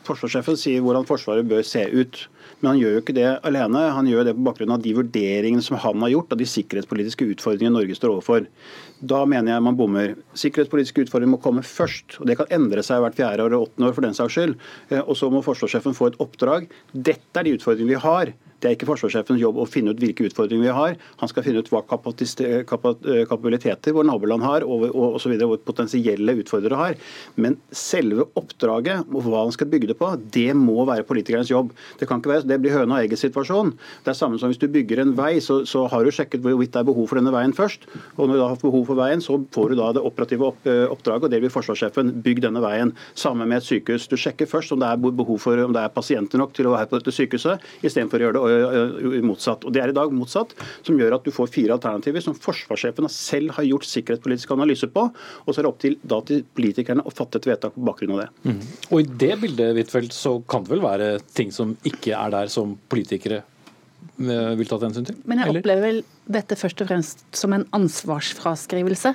Forsvarssjefen 0.09 0.59
sier 0.61 0.85
hvordan 0.85 1.07
Forsvaret 1.09 1.49
bør 1.49 1.65
se 1.67 1.85
ut. 1.93 2.27
Men 2.59 2.73
han 2.73 2.81
gjør 2.81 2.97
jo 2.97 3.03
ikke 3.05 3.15
det 3.15 3.29
alene. 3.47 3.85
Han 3.95 4.09
gjør 4.11 4.29
det 4.29 4.35
på 4.35 4.45
bakgrunn 4.49 4.75
av 4.75 4.83
de 4.83 4.95
vurderingene 4.97 5.63
som 5.65 5.79
han 5.79 6.03
har 6.03 6.15
gjort 6.15 6.35
av 6.35 6.41
de 6.41 6.49
sikkerhetspolitiske 6.49 7.29
utfordringene 7.35 7.77
Norge 7.77 7.99
står 7.99 8.17
overfor. 8.17 8.49
Da 9.01 9.23
mener 9.29 9.53
jeg 9.53 9.63
man 9.63 9.77
bommer. 9.79 10.17
Sikkerhetspolitiske 10.39 11.05
utfordringer 11.07 11.37
må 11.37 11.43
komme 11.43 11.63
først. 11.63 12.19
og 12.19 12.27
Det 12.27 12.39
kan 12.41 12.51
endre 12.55 12.83
seg 12.83 13.03
hvert 13.05 13.19
fjerde 13.19 13.47
år 13.47 13.55
og 13.55 13.69
åttende 13.69 13.91
år 13.91 13.95
for 13.95 14.07
den 14.07 14.17
saks 14.17 14.35
skyld. 14.35 14.57
Eh, 14.91 15.03
og 15.05 15.15
så 15.19 15.31
må 15.31 15.45
forsvarssjefen 15.47 15.95
få 15.95 16.11
et 16.11 16.19
oppdrag. 16.23 16.67
Dette 16.93 17.39
er 17.39 17.47
de 17.47 17.55
utfordringene 17.59 17.95
vi 17.95 18.03
har. 18.03 18.35
Det 18.59 18.69
er 18.69 18.75
ikke 18.75 18.89
forsvarssjefens 18.89 19.41
jobb 19.43 19.61
å 19.63 19.67
finne 19.71 19.93
ut 19.95 20.01
hvilke 20.03 20.27
utfordringer 20.27 20.67
vi 20.67 20.75
har. 20.75 20.97
Han 21.21 21.31
skal 21.31 21.45
finne 21.47 21.63
ut 21.63 21.71
hva 21.71 21.83
eh, 21.85 22.65
kapabiliteter 22.67 23.95
våre 23.95 24.09
naboland 24.09 24.43
har, 24.43 24.67
og 24.67 25.19
så 25.23 25.31
videre, 25.31 25.47
hvor 25.51 25.61
potensielle 25.63 26.35
utfordrere 26.41 26.79
har. 26.81 26.99
Men 27.39 27.59
selve 27.71 28.27
oppdraget 28.39 29.07
og 29.13 29.29
hva 29.29 29.45
han 29.45 29.55
skal 29.55 29.71
bygge 29.71 29.93
det 29.93 29.99
på, 30.01 30.11
det 30.35 30.51
må 30.59 30.83
være 30.89 31.07
politikernes 31.07 31.53
jobb. 31.53 31.71
Det 32.01 32.09
kan 32.11 32.23
ikke 32.23 32.33
være, 32.33 32.47
det 32.51 32.59
blir 32.65 32.75
høna 32.75 32.99
og 32.99 33.07
egget-situasjon. 33.07 33.75
Det 34.05 34.13
er 34.13 34.19
samme 34.19 34.41
som 34.43 34.51
hvis 34.51 34.61
du 34.63 34.67
bygger 34.75 35.05
en 35.05 35.15
vei, 35.19 35.37
så, 35.45 35.61
så 35.69 35.85
har 35.93 36.03
du 36.03 36.15
sjekket 36.15 36.43
hvorvidt 36.43 36.75
det 36.75 36.83
er 36.83 36.91
behov 36.91 37.09
for 37.11 37.21
denne 37.21 37.35
veien 37.35 37.55
først. 37.55 37.87
Og 38.17 38.27
når 38.27 38.41
du 38.41 38.45
har 38.45 38.61
behov 38.65 38.89
for 38.91 38.99
veien, 38.99 39.23
så 39.23 39.39
får 39.55 39.73
du 39.73 39.79
da 39.79 39.93
det 39.95 40.05
operative 40.05 40.51
opp, 40.51 40.67
oppdraget, 40.67 41.29
og 41.29 41.35
det 41.35 41.43
blir 41.45 41.55
forsvarssjefen. 41.55 42.11
Bygg 42.27 42.43
denne 42.49 42.63
veien. 42.65 42.95
Sammen 43.19 43.47
med 43.47 43.63
et 43.63 43.69
sykehus. 43.69 44.09
Du 44.11 44.19
sjekker 44.19 44.51
først 44.51 44.75
om 44.75 44.83
det 44.83 44.91
er 44.91 44.99
behov 45.23 45.39
for 45.43 45.63
om 45.63 45.75
det 45.75 45.85
er 45.85 45.95
pasienter 45.95 46.43
nok 46.43 46.55
til 46.57 46.69
å 46.69 46.75
være 46.75 46.91
på 46.91 46.99
dette 47.01 47.15
sykehuset, 47.15 47.65
istedenfor 47.87 48.19
å 48.19 48.27
gjøre 48.27 48.39
det 48.39 48.48
motsatt. 49.25 49.67
Og 49.67 49.75
Det 49.75 49.83
er 49.83 49.93
i 49.93 49.97
dag 49.97 50.13
motsatt, 50.15 50.55
som 50.87 50.99
gjør 50.99 51.19
at 51.19 51.27
du 51.27 51.33
får 51.35 51.51
fire 51.55 51.77
alternativer 51.77 52.25
som 52.25 52.37
forsvarssjefen 52.37 53.09
selv 53.13 53.55
har 53.57 53.67
gjort 53.69 53.89
sikkerhetspolitisk 53.89 54.55
analyse 54.57 54.89
på. 54.93 55.09
Og 55.47 55.53
så 55.53 55.61
er 55.61 55.67
det 55.67 55.73
opp 55.73 55.83
til, 55.85 55.99
da, 56.03 56.21
til 56.29 56.43
politikerne 56.59 57.05
å 57.05 57.15
fatte 57.15 57.41
et 57.41 57.51
vedtak 57.51 57.77
på 57.77 57.87
bakgrunn 57.89 58.17
av 58.17 58.25
det. 58.25 58.29
Mm. 58.49 58.59
Og 58.91 58.99
I 59.03 59.09
det 59.25 59.35
bildet 59.45 59.77
Wittfeldt, 59.79 60.17
så 60.17 60.39
kan 60.49 60.67
det 60.67 60.75
vel 60.77 60.85
være 60.85 61.13
ting 61.37 61.55
som 61.55 61.77
ikke 61.89 62.17
er 62.17 62.35
der 62.35 62.53
som 62.53 62.77
politikere 62.91 63.43
eh, 63.43 64.53
vil 64.59 64.71
ta 64.71 64.81
hensyn 64.83 65.09
til? 65.09 65.19
Men 65.29 65.45
jeg 65.45 65.57
opplever 65.57 65.85
vel 65.89 66.05
dette 66.29 66.59
først 66.59 66.85
og 66.85 66.91
fremst 66.91 67.25
som 67.37 67.55
en 67.57 67.67
ansvarsfraskrivelse 67.77 69.15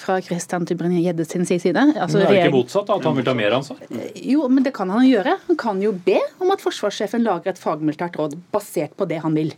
fra 0.00 0.18
Christian 0.24 0.66
Tybring-Gjedde 0.68 1.24
sin 1.28 1.46
side. 1.48 1.72
Altså, 1.76 2.18
men 2.18 2.26
er 2.26 2.32
det 2.32 2.42
ikke 2.44 2.56
motsatt, 2.58 2.90
at 2.92 3.08
han 3.08 3.16
vil 3.18 3.26
ta 3.26 3.34
mer 3.36 3.56
ansvar? 3.56 3.80
Jo, 4.14 4.46
men 4.52 4.66
det 4.66 4.74
kan 4.76 4.92
han 4.92 5.06
gjøre. 5.06 5.36
Han 5.48 5.60
kan 5.60 5.82
jo 5.82 5.92
be 6.06 6.18
om 6.42 6.52
at 6.54 6.62
forsvarssjefen 6.64 7.24
lager 7.26 7.54
et 7.54 7.60
fagmilitært 7.60 8.18
råd 8.20 8.38
basert 8.54 8.96
på 8.98 9.08
det 9.08 9.22
han 9.24 9.36
vil. 9.38 9.52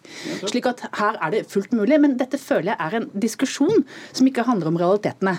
Slik 0.44 0.68
at 0.70 0.84
her 0.98 1.18
er 1.18 1.34
det 1.34 1.44
fullt 1.50 1.74
mulig. 1.76 2.00
Men 2.02 2.18
dette 2.20 2.40
føler 2.40 2.72
jeg 2.72 2.80
er 2.86 2.98
en 3.00 3.10
diskusjon 3.14 3.84
som 4.12 4.30
ikke 4.30 4.46
handler 4.48 4.72
om 4.72 4.80
realitetene. 4.80 5.38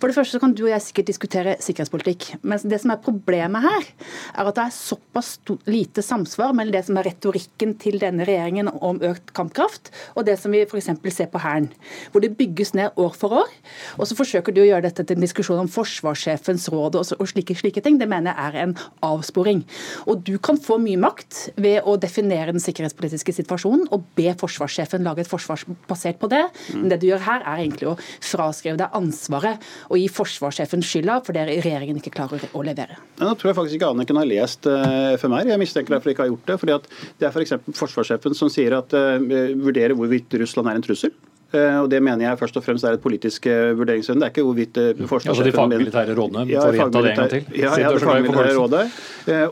For 0.00 0.10
det 0.10 0.16
første 0.16 0.40
kan 0.42 0.54
du 0.56 0.64
og 0.66 0.72
jeg 0.72 0.84
sikkert 0.84 1.10
diskutere 1.10 1.56
sikkerhetspolitikk. 1.62 2.28
Men 2.42 2.62
det 2.70 2.80
som 2.82 2.92
er 2.94 3.02
problemet 3.04 3.64
her, 3.64 3.88
er 4.34 4.50
at 4.50 4.58
det 4.58 4.64
er 4.66 4.74
såpass 4.74 5.36
lite 5.70 6.02
samsvar 6.04 6.54
mellom 6.56 6.74
det 6.74 6.84
som 6.86 6.98
er 7.00 7.08
retorikken 7.08 7.74
til 7.80 8.00
denne 8.02 8.26
regjeringen 8.26 8.70
om 8.74 9.00
økt 9.04 9.32
kampkraft, 9.36 9.90
og 10.14 10.26
det 10.28 10.36
som 10.40 10.54
vi 10.54 10.64
f.eks. 10.66 10.90
ser 11.14 11.30
på 11.32 11.42
Hæren. 11.42 11.70
Hvor 12.12 12.24
det 12.24 12.34
bygges 12.38 12.74
ned 12.74 12.96
år 13.00 13.14
for 13.18 13.40
år. 13.42 13.52
Og 13.98 14.08
så 14.08 14.16
forsøker 14.18 14.54
du 14.54 14.62
å 14.62 14.68
gjøre 14.68 14.86
dette 14.88 15.04
til 15.06 15.18
en 15.18 15.26
diskusjon 15.26 15.62
om 15.62 15.70
forsvarssjefens 15.70 16.68
råd 16.72 16.98
og 17.00 17.26
slike, 17.30 17.56
slike 17.58 17.82
ting. 17.84 17.98
Det 18.00 18.08
mener 18.10 18.32
jeg 18.34 18.50
er 18.50 18.60
en 18.64 18.76
avsporing. 19.04 19.64
Og 20.10 20.24
du 20.26 20.36
kan 20.42 20.58
få 20.60 20.78
mye 20.82 21.00
makt 21.00 21.56
ved 21.60 21.86
å 21.86 21.96
definere 22.00 22.54
den 22.54 22.62
sikkerhetspolitiske 22.62 23.36
situasjonen 23.40 23.88
og 23.94 24.06
be 24.18 24.32
forsvarssjefen 24.40 25.04
lage 25.06 25.24
et 25.24 25.30
forsvar 25.30 25.62
basert 25.88 26.20
på 26.20 26.30
det. 26.32 26.42
Men 26.74 26.90
det 26.92 27.00
du 27.02 27.08
gjør 27.10 27.24
her, 27.26 27.44
er 27.44 27.64
egentlig 27.64 27.90
å 27.92 27.96
fraskrive 28.24 28.78
deg 28.80 28.94
ansvaret 28.96 29.62
og 29.88 29.98
gi 30.00 30.06
forsvarssjefen 30.12 30.84
skylda 30.84 31.20
for 31.26 31.36
det 31.36 31.46
regjeringen 31.50 32.00
ikke 32.00 32.14
klarer 32.14 32.44
å 32.52 32.64
levere. 32.66 32.98
Nå 33.20 33.34
tror 33.38 33.50
jeg 33.50 33.58
faktisk 33.58 33.78
ikke 33.78 33.92
Anniken 33.92 34.20
har 34.20 34.30
lest 34.30 34.68
eh, 34.70 35.14
FMR. 35.20 35.50
Jeg 35.52 35.62
mistenker 35.62 35.96
derfor 35.96 36.14
ikke 36.14 36.26
har 36.26 36.32
gjort 36.32 36.50
det. 36.50 36.58
fordi 36.62 36.78
Det 37.20 37.28
er 37.28 37.34
f.eks. 37.34 37.54
forsvarssjefen 37.78 38.36
som 38.38 38.50
sier 38.52 38.76
at 38.78 38.94
uh, 38.96 39.16
vurderer 39.60 39.96
hvorvidt 39.98 40.34
Russland 40.40 40.70
er 40.70 40.80
en 40.80 40.86
trussel. 40.86 41.14
Eh, 41.54 41.78
og 41.82 41.88
Det 41.90 42.00
mener 42.02 42.26
jeg 42.26 42.38
først 42.40 42.56
og 42.58 42.64
fremst 42.66 42.86
er 42.86 42.96
et 42.96 43.02
politisk 43.02 43.46
eh. 43.46 43.74
Det 43.74 43.94
er 43.94 44.30
ikke 44.30 44.44
hvorvidt 44.44 44.78
forsvarssjefen 45.06 45.28
eh, 45.28 45.34
Altså 45.34 45.44
de 45.46 45.52
fagmilitære 45.54 46.16
rådene? 46.18 46.46
Ja, 46.50 46.64
får 46.64 46.78
gjenta 46.78 47.02
det 47.02 47.10
en 47.12 47.20
gang 47.20 47.30
til? 47.30 47.44
Ja, 47.60 47.72
ja 47.78 47.92
det 47.94 48.02
fagmilitære 48.02 48.54
rådet. 48.58 48.84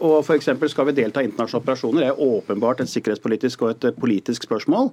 Og 0.02 0.16
f.eks. 0.24 0.50
skal 0.72 0.88
vi 0.88 0.94
delta 0.96 1.22
i 1.22 1.28
internasjonale 1.28 1.62
operasjoner. 1.62 2.02
Det 2.02 2.08
er 2.10 2.22
åpenbart 2.26 2.82
et 2.82 2.90
sikkerhetspolitisk 2.90 3.62
og 3.62 3.70
et 3.74 3.98
politisk 4.00 4.46
spørsmål. 4.48 4.90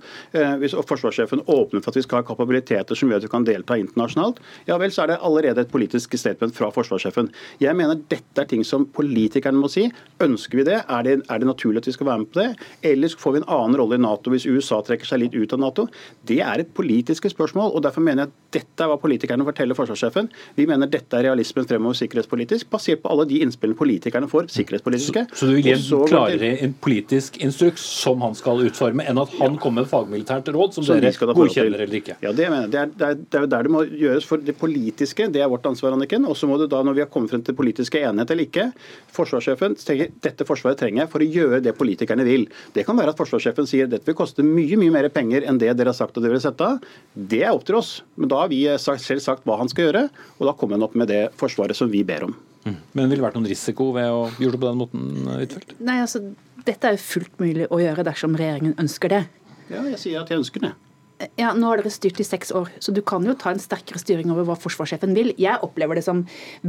Hvis 0.61 0.75
forsvarssjefen 0.87 1.43
åpner 1.47 1.83
for 1.83 1.91
at 1.91 1.99
vi 1.99 2.05
skal 2.05 2.21
ha 2.21 2.27
kapabiliteter 2.27 2.97
som 2.97 3.11
gjør 3.11 3.23
at 3.23 3.27
vi 3.27 3.31
kan 3.33 3.47
delta 3.47 3.77
internasjonalt, 3.79 4.39
ja 4.69 4.77
vel, 4.79 4.93
så 4.93 5.03
er 5.03 5.13
det 5.13 5.19
allerede 5.25 5.65
et 5.65 5.71
politisk 5.71 6.15
statement 6.19 6.55
fra 6.55 6.69
forsvarssjefen. 6.73 7.31
Jeg 7.63 7.75
mener 7.77 7.99
dette 8.11 8.43
er 8.43 8.49
ting 8.49 8.63
som 8.67 8.85
politikerne 8.95 9.59
må 9.59 9.71
si. 9.71 9.87
Ønsker 10.23 10.61
vi 10.61 10.67
det? 10.69 10.81
Er, 10.85 11.03
det? 11.07 11.17
er 11.27 11.41
det 11.41 11.49
naturlig 11.49 11.83
at 11.83 11.89
vi 11.89 11.95
skal 11.97 12.11
være 12.11 12.23
med 12.23 12.31
på 12.33 12.41
det? 12.41 12.49
Eller 12.91 13.17
får 13.19 13.35
vi 13.35 13.41
en 13.43 13.49
annen 13.49 13.79
rolle 13.79 13.99
i 13.99 14.03
Nato 14.03 14.33
hvis 14.33 14.47
USA 14.49 14.81
trekker 14.85 15.09
seg 15.09 15.23
litt 15.23 15.37
ut 15.37 15.55
av 15.55 15.63
Nato? 15.63 15.87
Det 16.29 16.39
er 16.45 16.63
et 16.63 16.73
politisk 16.75 16.98
politiske 16.99 17.29
spørsmål. 17.31 17.71
og 17.75 17.83
Derfor 17.83 18.01
mener 18.01 18.23
jeg 18.23 18.29
at 18.29 18.53
dette 18.59 18.83
er 18.83 18.89
hva 18.91 18.97
politikerne 18.99 19.45
forteller 19.47 19.75
forsvarssjefen. 19.77 20.29
Vi 20.55 20.65
mener 20.67 20.89
dette 20.91 21.15
er 21.15 21.29
realismen 21.29 21.67
fremover 21.67 21.95
sikkerhetspolitisk, 21.95 22.69
basert 22.69 23.01
på 23.03 23.11
alle 23.13 23.25
de 23.29 23.39
innspillene 23.43 23.77
politikerne 23.77 24.27
får. 24.27 24.49
sikkerhetspolitiske. 24.51 25.25
Så, 25.31 25.39
så 25.39 25.45
du 25.47 25.55
vil 25.55 25.63
gi 25.63 25.73
en 25.75 26.07
klarere 26.09 26.51
en 26.65 26.73
politisk 26.73 27.39
instruks 27.43 27.81
som 27.81 28.21
han 28.21 28.35
skal 28.35 28.65
utforme, 28.65 29.05
enn 29.07 29.21
at 29.21 29.31
han 29.39 29.55
ja. 29.55 29.61
kommer 29.61 29.83
med 29.83 29.89
fagmilitært 29.91 30.49
råd 30.51 30.75
som, 30.75 30.83
som 30.83 30.99
dere 30.99 31.35
godkjenner 31.37 31.85
eller 31.85 31.99
ikke? 32.01 32.17
Ja, 32.23 32.33
det 32.35 32.49
mener 32.49 32.67
jeg. 32.67 32.71
Det 32.73 32.81
er, 32.81 32.91
det, 32.91 33.07
er, 33.07 33.21
det 33.23 33.41
er 33.41 33.47
der 33.53 33.69
det 33.69 33.73
må 33.73 33.85
gjøres. 33.85 34.27
For 34.27 34.43
det 34.43 34.57
politiske, 34.59 35.29
det 35.31 35.43
er 35.43 35.49
vårt 35.51 35.65
ansvar, 35.69 35.95
Anniken. 35.95 36.27
Og 36.27 36.35
så 36.37 36.49
må 36.49 36.59
du 36.59 36.67
da, 36.67 36.81
når 36.83 36.97
vi 36.97 37.05
har 37.05 37.11
kommet 37.13 37.31
frem 37.31 37.45
til 37.45 37.55
politiske 37.57 38.01
enighet 38.03 38.33
eller 38.35 38.49
ikke, 38.49 38.67
forsvarssjefen 39.15 39.77
tenker 39.79 40.11
dette 40.25 40.47
forsvaret 40.47 40.79
trenger 40.79 41.07
for 41.11 41.23
å 41.23 41.29
gjøre 41.29 41.61
det 41.63 41.75
politikerne 41.77 42.25
vil. 42.27 42.47
Det 42.75 42.83
kan 42.87 42.97
være 42.99 43.13
at 43.13 43.21
forsvarssjefen 43.21 43.69
sier 43.69 43.89
dette 43.89 44.09
vil 44.09 44.17
koste 44.17 44.43
mye 44.45 44.79
mye 44.79 44.93
mer 44.93 45.09
penger 45.13 45.45
enn 45.47 45.59
det 45.61 45.71
dere 45.77 45.93
har 45.93 45.97
sagt 45.97 46.17
at 46.17 46.23
dere 46.23 46.35
vil 46.35 46.43
sette 46.43 46.65
av. 46.65 46.78
Det 47.13 47.41
er 47.43 47.53
opp 47.53 47.65
til 47.67 47.79
oss. 47.79 47.91
Men 48.19 48.31
da 48.31 48.43
har 48.43 48.51
vi 48.51 48.61
selv 48.79 49.23
sagt 49.23 49.47
hva 49.47 49.59
han 49.59 49.71
skal 49.71 49.89
gjøre, 49.89 50.05
og 50.37 50.49
da 50.49 50.55
kommer 50.57 50.77
han 50.77 50.85
opp 50.87 50.97
med 50.99 51.11
det 51.11 51.23
forsvaret 51.39 51.77
som 51.77 51.91
vi 51.91 52.03
ber 52.07 52.27
om. 52.29 52.35
Mm. 52.65 52.75
Men 52.97 53.09
vil 53.09 53.19
det 53.19 53.25
vært 53.25 53.39
noen 53.39 53.49
risiko 53.49 53.91
ved 53.95 54.11
å 54.11 54.27
gjøre 54.35 54.57
det 54.57 54.61
på 54.61 54.69
den 54.69 54.81
måten, 54.81 55.09
Huitfeldt? 55.31 55.73
Nei, 55.79 55.99
altså, 56.03 56.21
dette 56.67 56.89
er 56.89 56.97
jo 56.97 57.05
fullt 57.05 57.39
mulig 57.41 57.69
å 57.71 57.79
gjøre 57.81 58.05
dersom 58.07 58.35
regjeringen 58.39 58.75
ønsker 58.81 59.15
det. 59.15 59.23
Ja, 59.69 59.83
jeg 59.85 59.99
sier 60.01 60.23
at 60.23 60.31
jeg 60.31 60.41
ønsker 60.41 60.67
det. 60.67 60.73
Ja, 61.39 61.51
Nå 61.51 61.67
har 61.67 61.81
dere 61.81 61.91
styrt 61.91 62.19
i 62.21 62.25
seks 62.27 62.53
år, 62.55 62.69
så 62.79 62.93
du 62.95 63.01
kan 63.03 63.25
jo 63.27 63.33
ta 63.39 63.51
en 63.51 63.59
sterkere 63.59 63.99
styring 63.99 64.29
over 64.31 64.45
hva 64.47 64.55
forsvarssjefen 64.59 65.11
vil. 65.17 65.33
Jeg 65.39 65.59
opplever 65.65 65.99
det 65.99 66.05
som 66.05 66.21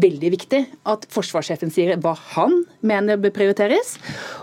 veldig 0.02 0.30
viktig 0.34 0.60
at 0.90 1.06
forsvarssjefen 1.14 1.70
sier 1.70 1.94
hva 2.02 2.16
han 2.32 2.56
mener 2.86 3.20
bør 3.22 3.34
prioriteres. 3.36 3.94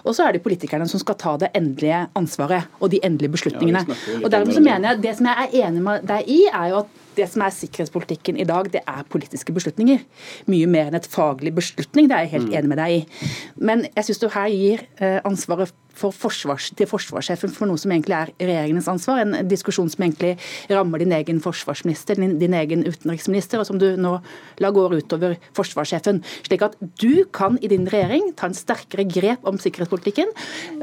Og 0.06 0.16
så 0.16 0.28
er 0.28 0.38
det 0.38 0.44
politikerne 0.46 0.88
som 0.88 1.02
skal 1.04 1.18
ta 1.20 1.34
det 1.42 1.52
endelige 1.58 2.06
ansvaret 2.20 2.70
og 2.80 2.94
de 2.94 3.02
endelige 3.04 3.36
beslutningene. 3.36 3.84
Ja, 3.84 4.22
og 4.22 4.32
dermed 4.32 4.56
så 4.56 4.64
mener 4.64 4.94
jeg, 4.94 5.02
Det 5.08 5.18
som 5.18 5.28
jeg 5.28 5.44
er 5.44 5.68
enig 5.68 5.84
med 5.84 6.08
deg 6.08 6.32
i, 6.32 6.40
er 6.48 6.72
jo 6.72 6.80
at 6.86 6.96
det 7.18 7.28
som 7.32 7.42
er 7.42 7.54
sikkerhetspolitikken 7.56 8.38
i 8.38 8.46
dag, 8.48 8.70
det 8.72 8.84
er 8.88 9.08
politiske 9.10 9.54
beslutninger. 9.56 10.04
Mye 10.52 10.70
mer 10.70 10.92
enn 10.92 11.00
et 11.00 11.10
faglig 11.10 11.54
beslutning, 11.58 12.08
det 12.08 12.16
er 12.16 12.28
jeg 12.28 12.34
helt 12.36 12.52
mm. 12.52 12.56
enig 12.60 12.72
med 12.72 12.82
deg 12.82 12.96
i. 12.96 13.28
Men 13.58 13.86
jeg 13.90 14.08
syns 14.08 14.22
du 14.22 14.28
her 14.32 14.52
gir 14.54 14.86
eh, 15.02 15.20
ansvaret 15.28 15.74
for 15.98 16.14
forsvars, 16.16 16.70
til 16.78 16.90
forsvarssjefen 16.90 17.54
for 17.54 17.70
noe 17.70 17.80
som 17.82 17.92
egentlig 17.94 18.16
er 18.18 18.32
regjeringens 18.40 18.90
ansvar. 18.92 19.22
En 19.24 19.50
diskusjon 19.50 19.90
som 19.92 20.06
egentlig 20.06 20.36
rammer 20.72 21.04
din 21.04 21.16
egen 21.18 21.42
forsvarsminister, 21.44 22.20
din, 22.20 22.38
din 22.42 22.56
egen 22.58 22.86
utenriksminister, 22.88 23.62
og 23.62 23.70
som 23.70 23.82
du 23.82 23.90
nå 24.00 24.18
lar 24.64 24.76
gå 24.76 24.86
utover 24.94 25.38
forsvarssjefen. 25.58 26.22
Slik 26.48 26.66
at 26.66 26.78
du 27.02 27.26
kan 27.36 27.58
i 27.62 27.72
din 27.72 27.88
regjering 27.90 28.32
ta 28.38 28.50
en 28.50 28.58
sterkere 28.58 29.08
grep 29.10 29.46
om 29.48 29.60
sikkerhetspolitikken. 29.62 30.34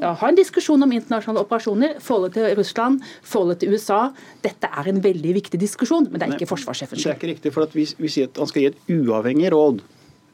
Ha 0.02 0.28
en 0.28 0.38
diskusjon 0.38 0.82
om 0.84 0.94
internasjonale 0.94 1.44
operasjoner, 1.46 1.98
forholdet 2.04 2.38
til 2.38 2.58
Russland, 2.60 3.02
forholdet 3.22 3.62
til 3.62 3.74
USA. 3.74 4.08
Dette 4.44 4.70
er 4.70 4.90
en 4.90 5.02
veldig 5.04 5.34
viktig 5.40 5.60
diskusjon. 5.60 6.08
men 6.10 6.20
det 6.20 6.28
er 6.28 6.38
ikke 6.38 6.52
forsvarssjefen 6.52 6.98
Det 6.98 7.10
er 7.10 7.18
ikke 7.18 7.32
riktig, 7.34 7.54
for 7.54 7.68
vi, 7.74 7.86
vi 7.98 8.12
sier 8.12 8.30
at 8.30 8.40
han 8.40 8.50
skal 8.50 8.64
gi 8.64 8.72
et 8.72 8.94
uavhengig 8.98 9.52
råd. 9.54 9.84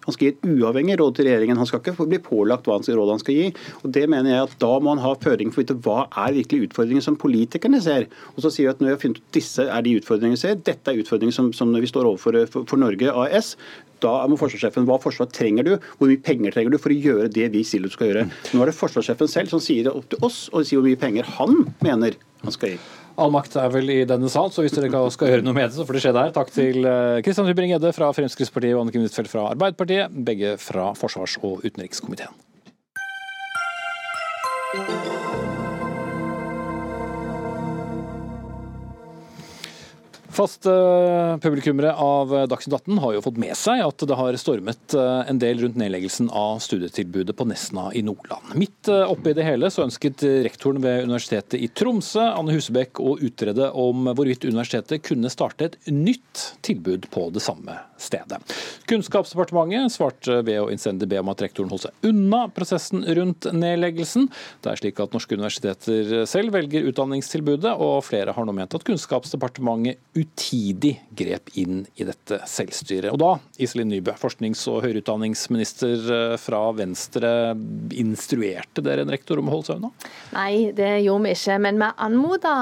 Han 0.06 0.16
skal 0.16 0.26
gi 0.26 0.32
et 0.32 0.46
uavhengig 0.48 0.96
råd 1.00 1.18
til 1.18 1.28
regjeringen. 1.28 1.58
Han 1.60 1.68
skal 1.68 1.82
ikke 1.82 2.06
bli 2.08 2.20
pålagt 2.24 2.68
hva 2.68 2.78
råd 2.80 3.12
han 3.12 3.20
skal 3.22 3.36
gi. 3.36 3.50
Og 3.82 3.92
det 3.94 4.06
mener 4.10 4.32
jeg 4.32 4.46
at 4.46 4.56
Da 4.62 4.72
må 4.80 4.94
han 4.94 5.02
ha 5.04 5.12
føring 5.20 5.52
for 5.52 5.60
å 5.60 5.64
vite 5.64 5.78
hva 5.84 6.06
er 6.24 6.36
virkelig 6.38 6.70
utfordringen 6.70 7.04
som 7.04 7.18
politikerne 7.20 7.82
ser. 7.84 8.08
Og 8.36 8.44
så 8.44 8.52
sier 8.54 8.68
vi 8.68 8.72
at 8.72 8.80
når 8.80 8.88
vi 8.88 8.94
har 8.94 9.02
funnet 9.04 9.20
ut 9.20 9.36
disse 9.36 9.66
er 9.66 9.84
de 9.86 9.94
utfordringene 10.00 10.38
vi 10.38 10.42
ser, 10.42 10.58
dette 10.70 10.92
er 10.92 11.00
utfordringen 11.02 11.36
som, 11.36 11.52
som 11.56 11.72
vi 11.74 11.90
står 11.90 12.08
overfor 12.08 12.40
for, 12.50 12.66
for 12.68 12.80
Norge 12.80 13.12
AS, 13.24 13.54
da 14.00 14.14
må 14.30 14.38
forsvarssjefen 14.40 14.86
hva 14.88 14.96
forsvar 15.02 15.28
trenger 15.34 15.66
du, 15.66 15.74
hvor 15.98 16.08
mye 16.08 16.22
penger 16.24 16.54
trenger 16.54 16.74
du 16.74 16.80
for 16.80 16.94
å 16.94 17.00
gjøre 17.08 17.28
det 17.32 17.50
vi 17.52 17.64
sier 17.66 17.84
du 17.84 17.92
skal 17.92 18.10
gjøre. 18.10 18.24
Nå 18.54 18.64
er 18.64 18.72
det 18.72 18.78
forsvarssjefen 18.78 19.30
selv 19.30 19.52
som 19.52 19.62
sier 19.62 19.88
det 19.88 19.94
opp 19.96 20.08
til 20.12 20.24
oss 20.26 20.46
og 20.52 20.64
sier 20.64 20.80
hvor 20.80 20.88
mye 20.88 21.00
penger 21.00 21.28
han 21.36 21.62
mener 21.84 22.16
han 22.44 22.56
skal 22.56 22.74
gi. 22.74 22.80
All 23.20 23.32
makt 23.34 23.56
er 23.60 23.72
vel 23.74 23.90
i 23.92 23.98
denne 24.08 24.30
sal, 24.32 24.48
så 24.48 24.64
hvis 24.64 24.72
dere 24.72 25.02
skal 25.12 25.34
gjøre 25.34 25.44
noe 25.44 25.56
med 25.56 25.68
det, 25.68 25.76
så 25.76 25.84
får 25.84 25.98
det 25.98 26.04
skje 26.06 26.16
der. 26.16 26.30
Takk 26.32 26.52
til 26.54 26.86
Kristian 27.26 27.50
Tybring-Gjedde 27.50 27.92
fra 27.92 28.08
Fremskrittspartiet 28.16 28.72
og 28.72 28.86
Anniken 28.86 29.04
Huitfeldt 29.04 29.32
fra 29.32 29.50
Arbeiderpartiet, 29.52 30.14
begge 30.24 30.54
fra 30.62 30.94
forsvars- 30.96 31.36
og 31.44 31.60
utenrikskomiteen. 31.66 32.32
Faste 40.40 40.72
publikummere 41.42 41.92
av 42.00 42.32
Dagsnytt 42.48 42.78
18 42.78 43.00
har 43.02 43.12
jo 43.12 43.22
fått 43.26 43.40
med 43.42 43.52
seg 43.60 43.82
at 43.84 44.04
det 44.08 44.16
har 44.16 44.38
stormet 44.40 44.94
eh, 44.96 45.28
en 45.28 45.40
del 45.42 45.60
rundt 45.60 45.76
nedleggelsen 45.76 46.30
av 46.32 46.62
studietilbudet 46.64 47.36
på 47.36 47.44
Nesna 47.50 47.90
i 47.92 48.00
Nordland. 48.06 48.54
Midt 48.56 48.88
oppi 48.88 49.34
det 49.36 49.44
hele 49.44 49.68
så 49.68 49.84
ønsket 49.84 50.24
rektoren 50.46 50.80
ved 50.80 51.04
Universitetet 51.04 51.60
i 51.60 51.68
Tromsø, 51.68 52.24
Anne 52.24 52.56
Husebekk, 52.56 53.02
å 53.04 53.18
utrede 53.20 53.68
om 53.76 54.08
hvorvidt 54.14 54.48
universitetet 54.48 55.04
kunne 55.10 55.32
starte 55.32 55.68
et 55.68 55.78
nytt 55.92 56.54
tilbud 56.64 57.10
på 57.12 57.28
det 57.34 57.44
samme 57.44 57.76
stedet. 58.02 58.40
Kunnskapsdepartementet 58.90 59.94
svarte 59.94 60.40
ved 60.46 60.60
å 60.62 60.68
innstendig 60.72 61.08
be 61.10 61.20
om 61.20 61.30
at 61.32 61.44
rektoren 61.44 61.70
holdt 61.72 61.88
seg 61.88 62.08
unna 62.10 62.46
prosessen 62.54 63.04
rundt 63.16 63.48
nedleggelsen. 63.54 64.28
Det 64.62 64.72
er 64.72 64.80
slik 64.80 65.00
at 65.02 65.14
norske 65.14 65.36
universiteter 65.36 66.24
selv 66.30 66.54
velger 66.56 66.88
utdanningstilbudet, 66.90 67.74
og 67.76 68.02
flere 68.06 68.34
har 68.36 68.46
nå 68.46 68.54
ment 68.56 68.74
at 68.76 68.86
Kunnskapsdepartementet 68.86 70.00
utidig 70.16 70.96
grep 71.16 71.52
inn 71.60 71.84
i 72.00 72.06
dette 72.08 72.40
selvstyret. 72.48 73.10
Og 73.12 73.20
da, 73.20 73.32
Iselin 73.62 73.90
Nybø, 73.92 74.14
forsknings- 74.20 74.66
og 74.70 74.82
høyere 74.84 75.02
utdanningsminister 75.02 76.10
eh, 76.16 76.36
fra 76.40 76.62
Venstre, 76.76 77.32
instruerte 78.00 78.84
dere 78.84 79.04
en 79.04 79.12
rektor 79.12 79.40
om 79.40 79.50
å 79.50 79.56
holde 79.56 79.70
seg 79.70 79.80
unna? 79.80 79.92
Nei, 80.34 80.70
det 80.76 80.90
gjorde 81.04 81.26
vi 81.28 81.34
ikke. 81.36 81.58
Men 81.66 81.80
vi 81.80 81.90
anmoda 82.06 82.54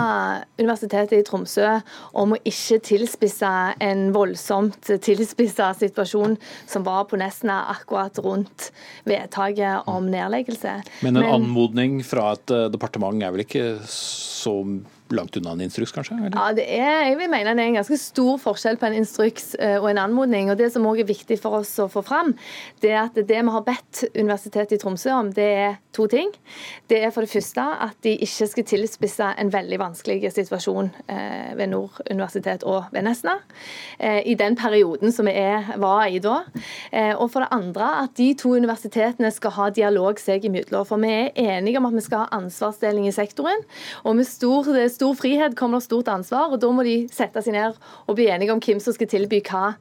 Universitetet 0.58 1.18
i 1.18 1.26
Tromsø 1.26 1.78
om 2.18 2.34
å 2.34 2.40
ikke 2.48 2.80
tilspisse 2.88 3.52
en 3.84 4.08
voldsomt 4.14 4.90
tilspissa 5.28 5.74
situasjon 5.74 6.36
som 6.66 6.84
var 6.84 7.04
på 7.04 7.16
Nesna 7.16 7.64
akkurat 7.70 8.18
rundt 8.18 8.72
vedtaket 9.04 9.88
om 9.88 10.10
nedleggelse. 10.10 10.82
Men 11.02 11.16
en 11.16 11.22
Men, 11.22 11.32
anmodning 11.32 12.04
fra 12.04 12.32
et 12.32 12.50
eh, 12.50 12.68
departement 12.72 13.22
er 13.22 13.32
vel 13.32 13.44
ikke 13.44 13.78
så 13.86 14.62
langt 15.12 15.36
unna 15.36 15.52
en 15.52 15.60
instruks, 15.64 15.92
kanskje? 15.92 16.16
Eller? 16.18 16.34
Ja, 16.34 16.52
det 16.56 16.66
er, 16.74 17.02
jeg 17.08 17.18
vil 17.20 17.30
mene 17.32 17.54
det 17.56 17.64
er 17.64 17.70
en 17.72 17.78
ganske 17.78 17.98
stor 18.00 18.38
forskjell 18.42 18.78
på 18.80 18.88
en 18.88 18.96
instruks 18.98 19.52
eh, 19.58 19.76
og 19.80 19.88
en 19.90 20.00
anmodning. 20.02 20.50
og 20.52 20.58
Det 20.60 20.70
som 20.74 20.86
også 20.86 21.04
er 21.04 21.08
viktig 21.08 21.38
for 21.42 21.60
oss 21.60 21.74
å 21.82 21.88
få 21.92 22.02
fram, 22.06 22.34
det 22.82 22.92
er 22.92 23.00
at 23.06 23.18
det 23.18 23.26
vi 23.28 23.54
har 23.54 23.64
bedt 23.66 24.04
Universitetet 24.14 24.76
i 24.76 24.80
Tromsø 24.82 25.12
om, 25.16 25.32
det 25.34 25.48
er 25.62 25.78
to 25.96 26.06
ting. 26.10 26.30
Det 26.90 27.00
er 27.04 27.12
for 27.14 27.26
det 27.26 27.32
første 27.32 27.64
at 27.88 27.96
de 28.06 28.14
ikke 28.26 28.48
skal 28.52 28.66
tilspisse 28.68 29.30
en 29.40 29.52
veldig 29.52 29.80
vanskelig 29.80 30.32
situasjon 30.34 30.90
eh, 31.10 31.54
ved 31.58 31.72
Nord 31.72 31.98
universitet 32.10 32.66
og 32.68 32.90
ved 32.94 33.06
Nesna 33.08 33.38
eh, 33.98 34.20
i 34.28 34.36
den 34.38 34.58
perioden 34.58 35.14
som 35.14 35.28
vi 35.28 35.36
var 35.78 36.06
i 36.08 36.18
da. 36.22 36.40
Og 37.18 37.28
for 37.30 37.42
det 37.42 37.50
andre 37.54 37.86
at 38.04 38.14
de 38.18 38.30
to 38.38 38.54
universitetene 38.56 39.30
skal 39.34 39.52
ha 39.56 39.68
dialog 39.74 40.18
seg 40.20 40.44
imellom. 40.48 40.86
For 40.88 41.00
vi 41.02 41.10
er 41.12 41.58
enige 41.58 41.80
om 41.80 41.88
at 41.88 41.96
vi 41.96 42.04
skal 42.04 42.24
ha 42.24 42.38
ansvarsdeling 42.38 43.08
i 43.08 43.14
sektoren. 43.14 43.62
og 44.04 44.16
med 44.18 44.26
stor 44.26 44.66
stor 44.98 45.14
frihet 45.14 45.54
kommer 45.58 45.78
det 45.78 45.86
stort 45.86 46.10
ansvar, 46.10 46.50
og 46.50 46.60
da 46.62 46.70
må 46.74 46.84
de 46.86 47.00
sette 47.14 47.42
seg 47.44 47.54
ned 47.54 47.78
og 48.06 48.18
bli 48.18 48.28
enige 48.34 48.54
om 48.54 48.62
hvem 48.62 48.82
som 48.82 48.96
skal 48.96 49.10
tilby 49.10 49.40
hva 49.46 49.76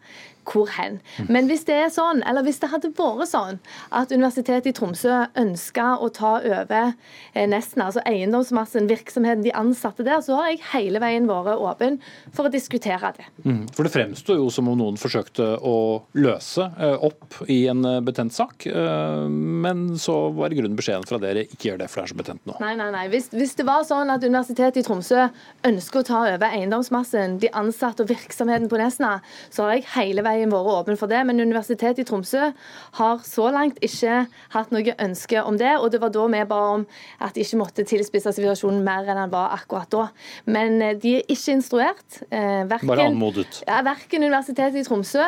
hvor 0.47 0.69
hen. 0.77 0.99
Men 1.29 1.49
hvis 1.49 1.65
det 1.67 1.75
er 1.75 1.91
sånn, 1.93 2.23
eller 2.27 2.45
hvis 2.45 2.61
det 2.61 2.69
hadde 2.71 2.91
vært 2.97 3.29
sånn 3.31 3.59
at 3.95 4.13
Universitetet 4.13 4.71
i 4.71 4.75
Tromsø 4.75 5.19
ønska 5.37 5.89
å 6.03 6.09
ta 6.13 6.37
over 6.39 6.93
eh, 7.33 7.47
Nesna, 7.49 7.89
altså 7.89 8.03
eiendomsmassen, 8.07 8.89
virksomheten, 8.89 9.45
de 9.45 9.53
ansatte 9.57 10.05
der, 10.07 10.21
så 10.25 10.39
har 10.39 10.51
jeg 10.51 10.63
hele 10.71 11.01
veien 11.03 11.27
vært 11.29 11.59
åpen 11.61 11.99
for 12.35 12.47
å 12.47 12.53
diskutere 12.53 13.13
det. 13.17 13.27
Mm. 13.43 13.65
For 13.75 13.87
det 13.87 13.93
fremstår 13.93 14.39
jo 14.39 14.49
som 14.53 14.69
om 14.71 14.79
noen 14.79 14.99
forsøkte 14.99 15.49
å 15.65 15.77
løse 16.17 16.69
eh, 16.77 16.95
opp 17.07 17.41
i 17.51 17.63
en 17.71 17.83
eh, 17.87 18.01
betent 18.05 18.35
sak, 18.35 18.67
men 18.67 19.97
så 19.99 20.13
var 20.35 20.53
grunnen 20.55 20.77
beskjeden 20.77 21.05
fra 21.07 21.17
dere 21.21 21.45
ikke 21.47 21.69
gjør 21.69 21.79
det, 21.81 21.87
for 21.91 21.99
det 21.99 22.05
er 22.05 22.11
så 22.11 22.17
betent 22.19 22.49
nå. 22.49 22.55
Nei, 22.61 22.73
nei, 22.79 22.87
nei. 22.93 23.05
Hvis, 23.11 23.29
hvis 23.35 23.55
det 23.57 23.65
var 23.67 23.85
sånn 23.87 24.11
at 24.13 24.23
Universitetet 24.23 24.81
i 24.81 24.85
Tromsø 24.85 25.27
ønsker 25.67 26.01
å 26.01 26.07
ta 26.07 26.21
over 26.35 26.55
eiendomsmassen, 26.57 27.37
de 27.41 27.51
ansatte 27.57 28.05
og 28.05 28.11
virksomheten 28.11 28.69
på 28.71 28.79
Nesna, 28.79 29.17
så 29.53 29.67
har 29.67 29.77
jeg 29.77 29.87
hele 29.95 30.23
veien 30.25 30.36
veien 30.37 30.53
vært 30.53 30.71
åpen 30.73 30.99
for 30.99 31.11
det. 31.11 31.23
Men 31.27 31.41
Universitetet 31.43 32.03
i 32.03 32.07
Tromsø 32.07 32.51
har 32.99 33.25
så 33.25 33.49
langt 33.53 33.81
ikke 33.83 34.23
hatt 34.55 34.73
noe 34.75 34.95
ønske 35.03 35.43
om 35.43 35.59
det. 35.59 35.73
Og 35.81 35.91
det 35.93 36.01
var 36.03 36.13
da 36.13 36.25
vi 36.33 36.43
ba 36.49 36.61
om 36.77 36.87
at 37.23 37.35
de 37.35 37.45
ikke 37.45 37.61
måtte 37.61 37.87
tilspisse 37.87 38.35
situasjonen 38.37 38.83
mer 38.85 39.07
enn 39.07 39.21
den 39.23 39.33
var 39.33 39.55
akkurat 39.57 39.91
da. 39.93 40.07
Men 40.49 40.81
eh, 40.81 40.95
de 40.97 41.17
er 41.19 41.27
ikke 41.27 41.57
instruert. 41.57 42.21
Eh, 42.29 42.63
verken, 42.69 42.91
Bare 42.91 43.09
anmodet. 43.11 43.63
Ja, 43.67 43.81
verken 43.87 44.27
Universitetet 44.27 44.81
i 44.81 44.87
Tromsø 44.87 45.25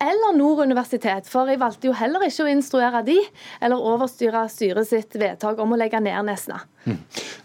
eller 0.00 0.36
Nord 0.36 0.62
universitet. 0.64 1.28
For 1.28 1.48
jeg 1.50 1.60
valgte 1.60 1.90
jo 1.90 1.94
heller 1.96 2.24
ikke 2.24 2.46
å 2.46 2.50
instruere 2.50 3.02
de, 3.06 3.18
eller 3.60 3.88
overstyre 3.92 4.46
styret 4.52 4.88
sitt 4.88 5.16
vedtak 5.20 5.60
om 5.60 5.74
å 5.74 5.78
legge 5.78 6.00
ned 6.00 6.24
Nesna. 6.26 6.62
Mm. 6.86 6.96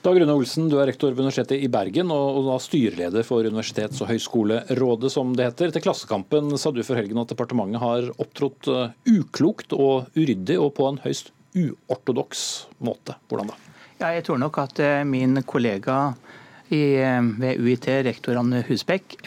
Dag 0.06 0.20
Rune 0.22 0.38
Olsen, 0.38 0.70
du 0.72 0.78
er 0.80 0.88
rektor 0.88 1.12
ved 1.12 1.26
Universitetet 1.26 1.66
i 1.66 1.70
Bergen 1.72 2.14
og, 2.16 2.46
da 2.48 2.58
styreleder 2.64 3.28
for 3.28 3.44
Universitets- 3.44 4.00
og 4.04 4.12
høyskolerådet, 4.14 5.12
som 5.12 5.36
det 5.36 5.50
heter. 5.50 5.76
Til 5.76 5.84
Klassekampen 5.84 6.56
sa 6.62 6.72
du 6.72 6.82
for 6.88 7.00
helgen 7.00 7.20
at 7.20 7.34
departementet 7.34 7.84
har 7.84 8.10
opptrådt 8.16 8.72
uh, 8.72 8.88
uklokt 9.10 9.76
og 9.76 10.12
uryddig, 10.16 10.60
og 10.62 10.72
på 10.80 10.88
en 10.88 11.02
høyst 11.04 11.34
uortodoks 11.56 12.46
måte. 12.84 13.18
Hvordan 13.28 13.52
da? 13.52 13.60
Ja, 14.00 14.12
jeg 14.12 14.26
tror 14.28 14.40
nok 14.40 14.60
at 14.64 14.80
uh, 14.84 15.04
min 15.08 15.42
kollega 15.48 16.14
uh, 16.72 17.28
ved 17.42 17.62
UiT, 17.62 17.90
rektor 18.08 18.40
Anne 18.42 18.64
Husbekk, 18.68 19.18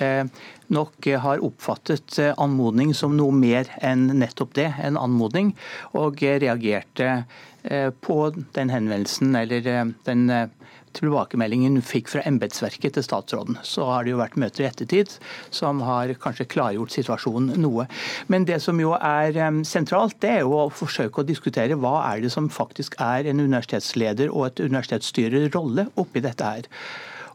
nok 0.68 1.06
har 1.22 1.40
oppfattet 1.44 2.18
anmodning 2.36 2.90
som 2.96 3.14
noe 3.16 3.32
mer 3.32 3.70
enn 3.80 4.08
nettopp 4.20 4.52
det, 4.58 4.66
en 4.84 4.98
anmodning, 5.00 5.54
og 5.96 6.20
reagerte 6.20 7.22
Eh, 7.62 7.90
på 7.90 8.30
den 8.54 8.70
henvendelsen 8.70 9.34
eller 9.36 9.66
eh, 9.66 9.84
den 10.06 10.30
eh, 10.30 10.46
tilbakemeldingen 10.94 11.80
fikk 11.82 12.06
fra 12.12 12.22
embetsverket 12.24 12.94
til 12.94 13.04
statsråden. 13.04 13.58
Så 13.66 13.84
har 13.90 14.06
det 14.06 14.14
jo 14.14 14.20
vært 14.20 14.38
møter 14.40 14.62
i 14.62 14.68
ettertid 14.68 15.10
som 15.52 15.82
har 15.84 16.14
kanskje 16.22 16.46
klargjort 16.48 16.94
situasjonen 16.94 17.58
noe. 17.60 17.84
Men 18.32 18.46
det 18.48 18.60
som 18.64 18.78
jo 18.80 18.94
er 18.94 19.36
sentralt, 19.68 20.16
det 20.22 20.30
er 20.38 20.40
jo 20.46 20.54
å 20.56 20.70
forsøke 20.72 21.20
å 21.20 21.28
diskutere 21.28 21.76
hva 21.76 21.98
er 22.12 22.22
det 22.24 22.32
som 22.32 22.48
faktisk 22.48 22.96
er 23.04 23.28
en 23.28 23.42
universitetsleder 23.42 24.32
og 24.32 24.48
et 24.48 24.64
universitetsstyrer 24.64 25.50
rolle 25.52 25.90
oppi 26.00 26.24
dette 26.24 26.54
her. 26.54 26.72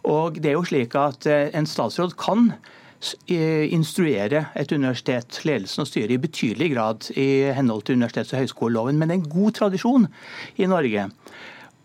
Og 0.10 0.40
det 0.42 0.52
er 0.52 0.58
jo 0.58 0.68
slik 0.68 0.96
at 1.00 1.28
en 1.28 1.68
statsråd 1.70 2.18
kan 2.20 2.52
instruere 3.28 4.46
et 4.56 4.72
universitet, 4.72 5.42
ledelsen 5.44 5.84
og 5.84 5.90
styret, 5.90 6.16
i 6.16 6.24
betydelig 6.24 6.70
grad 6.74 7.10
i 7.20 7.52
henhold 7.56 7.84
til 7.84 7.98
universitets- 8.00 8.32
og 8.34 8.44
høyskoleloven. 8.44 9.00
Men 9.00 9.10
det 9.10 9.16
er 9.16 9.22
en 9.22 9.34
god 9.34 9.58
tradisjon 9.60 10.08
i 10.56 10.70
Norge 10.72 11.10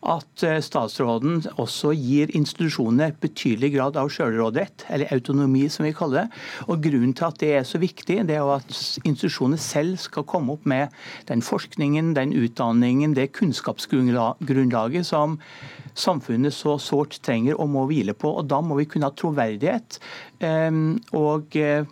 at 0.07 0.43
eh, 0.47 0.61
statsråden 0.63 1.41
også 1.59 1.91
gir 1.97 2.31
institusjonene 2.37 3.11
betydelig 3.21 3.73
grad 3.75 3.99
av 3.99 4.11
selvråderett, 4.15 4.85
eller 4.95 5.11
autonomi 5.15 5.65
som 5.73 5.87
vi 5.89 5.95
kaller 5.97 6.27
det. 6.29 6.43
Og 6.71 6.85
Grunnen 6.85 7.15
til 7.19 7.27
at 7.27 7.41
det 7.43 7.51
er 7.59 7.67
så 7.67 7.81
viktig, 7.83 8.21
det 8.29 8.37
er 8.37 8.45
jo 8.45 8.55
at 8.55 8.69
institusjonene 9.03 9.59
selv 9.59 9.99
skal 10.03 10.27
komme 10.29 10.55
opp 10.55 10.69
med 10.71 10.95
den 11.31 11.43
forskningen, 11.43 12.15
den 12.15 12.37
utdanningen, 12.37 13.17
det 13.19 13.33
kunnskapsgrunnlaget 13.39 15.07
som 15.09 15.39
samfunnet 15.99 16.55
så 16.55 16.79
sårt 16.83 17.19
trenger 17.27 17.59
og 17.59 17.71
må 17.75 17.87
hvile 17.91 18.15
på. 18.17 18.33
Og 18.41 18.49
Da 18.49 18.61
må 18.65 18.79
vi 18.79 18.89
kunne 18.89 19.11
ha 19.11 19.15
troverdighet 19.15 20.01
eh, 20.45 20.83
og 21.19 21.57
eh, 21.59 21.87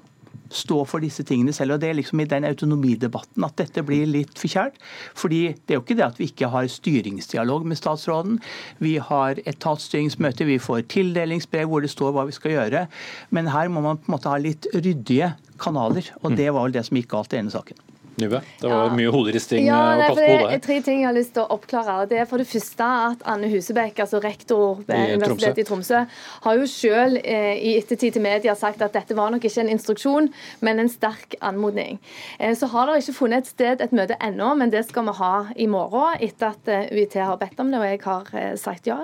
stå 0.53 0.83
for 0.89 1.03
disse 1.03 1.25
tingene 1.27 1.55
selv. 1.55 1.77
og 1.77 1.81
Det 1.81 1.91
er 1.91 1.99
liksom 1.99 2.21
i 2.23 2.29
den 2.31 2.45
autonomidebatten 2.45 3.45
at 3.47 3.57
dette 3.59 3.85
blir 3.87 4.07
litt 4.07 4.39
forkjært. 4.39 4.79
Fordi 5.15 5.41
det 5.55 5.75
er 5.75 5.81
jo 5.81 5.85
ikke 5.85 5.99
det 5.99 6.07
at 6.07 6.21
vi 6.21 6.31
ikke 6.31 6.51
har 6.53 6.71
styringsdialog 6.71 7.67
med 7.67 7.81
statsråden. 7.81 8.39
Vi 8.79 8.97
har 8.99 9.41
etatsstyringsmøte, 9.45 10.49
vi 10.49 10.59
får 10.63 10.87
tildelingsbrev 10.93 11.69
hvor 11.71 11.85
det 11.85 11.93
står 11.93 12.15
hva 12.15 12.27
vi 12.29 12.37
skal 12.37 12.57
gjøre. 12.57 12.87
Men 13.31 13.53
her 13.55 13.73
må 13.73 13.85
man 13.85 14.01
på 14.01 14.11
en 14.11 14.17
måte 14.19 14.33
ha 14.33 14.39
litt 14.41 14.69
ryddige 14.75 15.35
kanaler. 15.59 16.13
Og 16.23 16.37
det 16.37 16.53
var 16.53 16.67
vel 16.67 16.79
det 16.79 16.87
som 16.87 16.99
gikk 16.99 17.13
galt 17.15 17.35
i 17.35 17.41
denne 17.41 17.55
saken. 17.55 17.96
Nybø, 18.17 18.39
det 18.63 18.69
var 18.71 18.87
ja. 18.87 18.93
mye 18.97 19.11
hoderisting 19.13 19.67
ja, 19.67 19.77
og 19.77 20.01
kast 20.01 20.17
på 20.17 20.37
Det 20.47 20.53
er 20.55 20.61
tre 20.65 20.77
ting 20.85 21.03
jeg 21.03 21.09
har 21.11 21.17
lyst 21.17 21.35
til 21.37 21.43
å 21.43 21.51
oppklare. 21.53 22.07
Det 22.09 22.17
er 22.23 22.29
for 22.29 22.41
det 22.41 22.47
første 22.49 22.87
at 23.11 23.25
Anne 23.29 23.51
Husebekk, 23.53 23.99
altså 24.07 24.23
rektor 24.25 24.79
ved 24.89 25.19
Universitetet 25.19 25.61
i 25.61 25.67
Tromsø, 25.69 26.01
har 26.47 26.57
jo 26.57 26.69
selv 26.71 27.21
eh, 27.21 27.59
i 27.61 27.75
ettertid 27.77 28.17
til 28.17 28.25
media 28.25 28.55
sagt 28.57 28.81
at 28.81 28.97
dette 28.97 29.17
var 29.19 29.35
nok 29.35 29.45
ikke 29.45 29.67
en 29.67 29.73
instruksjon, 29.75 30.31
men 30.65 30.81
en 30.81 30.89
sterk 30.89 31.37
anmodning. 31.45 32.01
Eh, 32.41 32.55
så 32.57 32.71
har 32.73 32.89
dere 32.89 33.03
ikke 33.05 33.17
funnet 33.19 33.45
et 33.45 33.51
sted 33.53 33.85
et 33.85 33.93
møte 33.93 34.17
ennå, 34.25 34.49
men 34.57 34.73
det 34.73 34.87
skal 34.89 35.05
vi 35.11 35.17
ha 35.21 35.35
i 35.53 35.69
morgen 35.69 36.17
etter 36.25 36.55
at 36.55 36.73
eh, 36.73 36.89
UiT 36.97 37.19
har 37.21 37.37
bedt 37.43 37.61
om 37.61 37.75
det, 37.75 37.83
og 37.83 37.87
jeg 37.91 38.03
har 38.07 38.33
eh, 38.33 38.57
sagt 38.61 38.89
ja. 38.89 39.03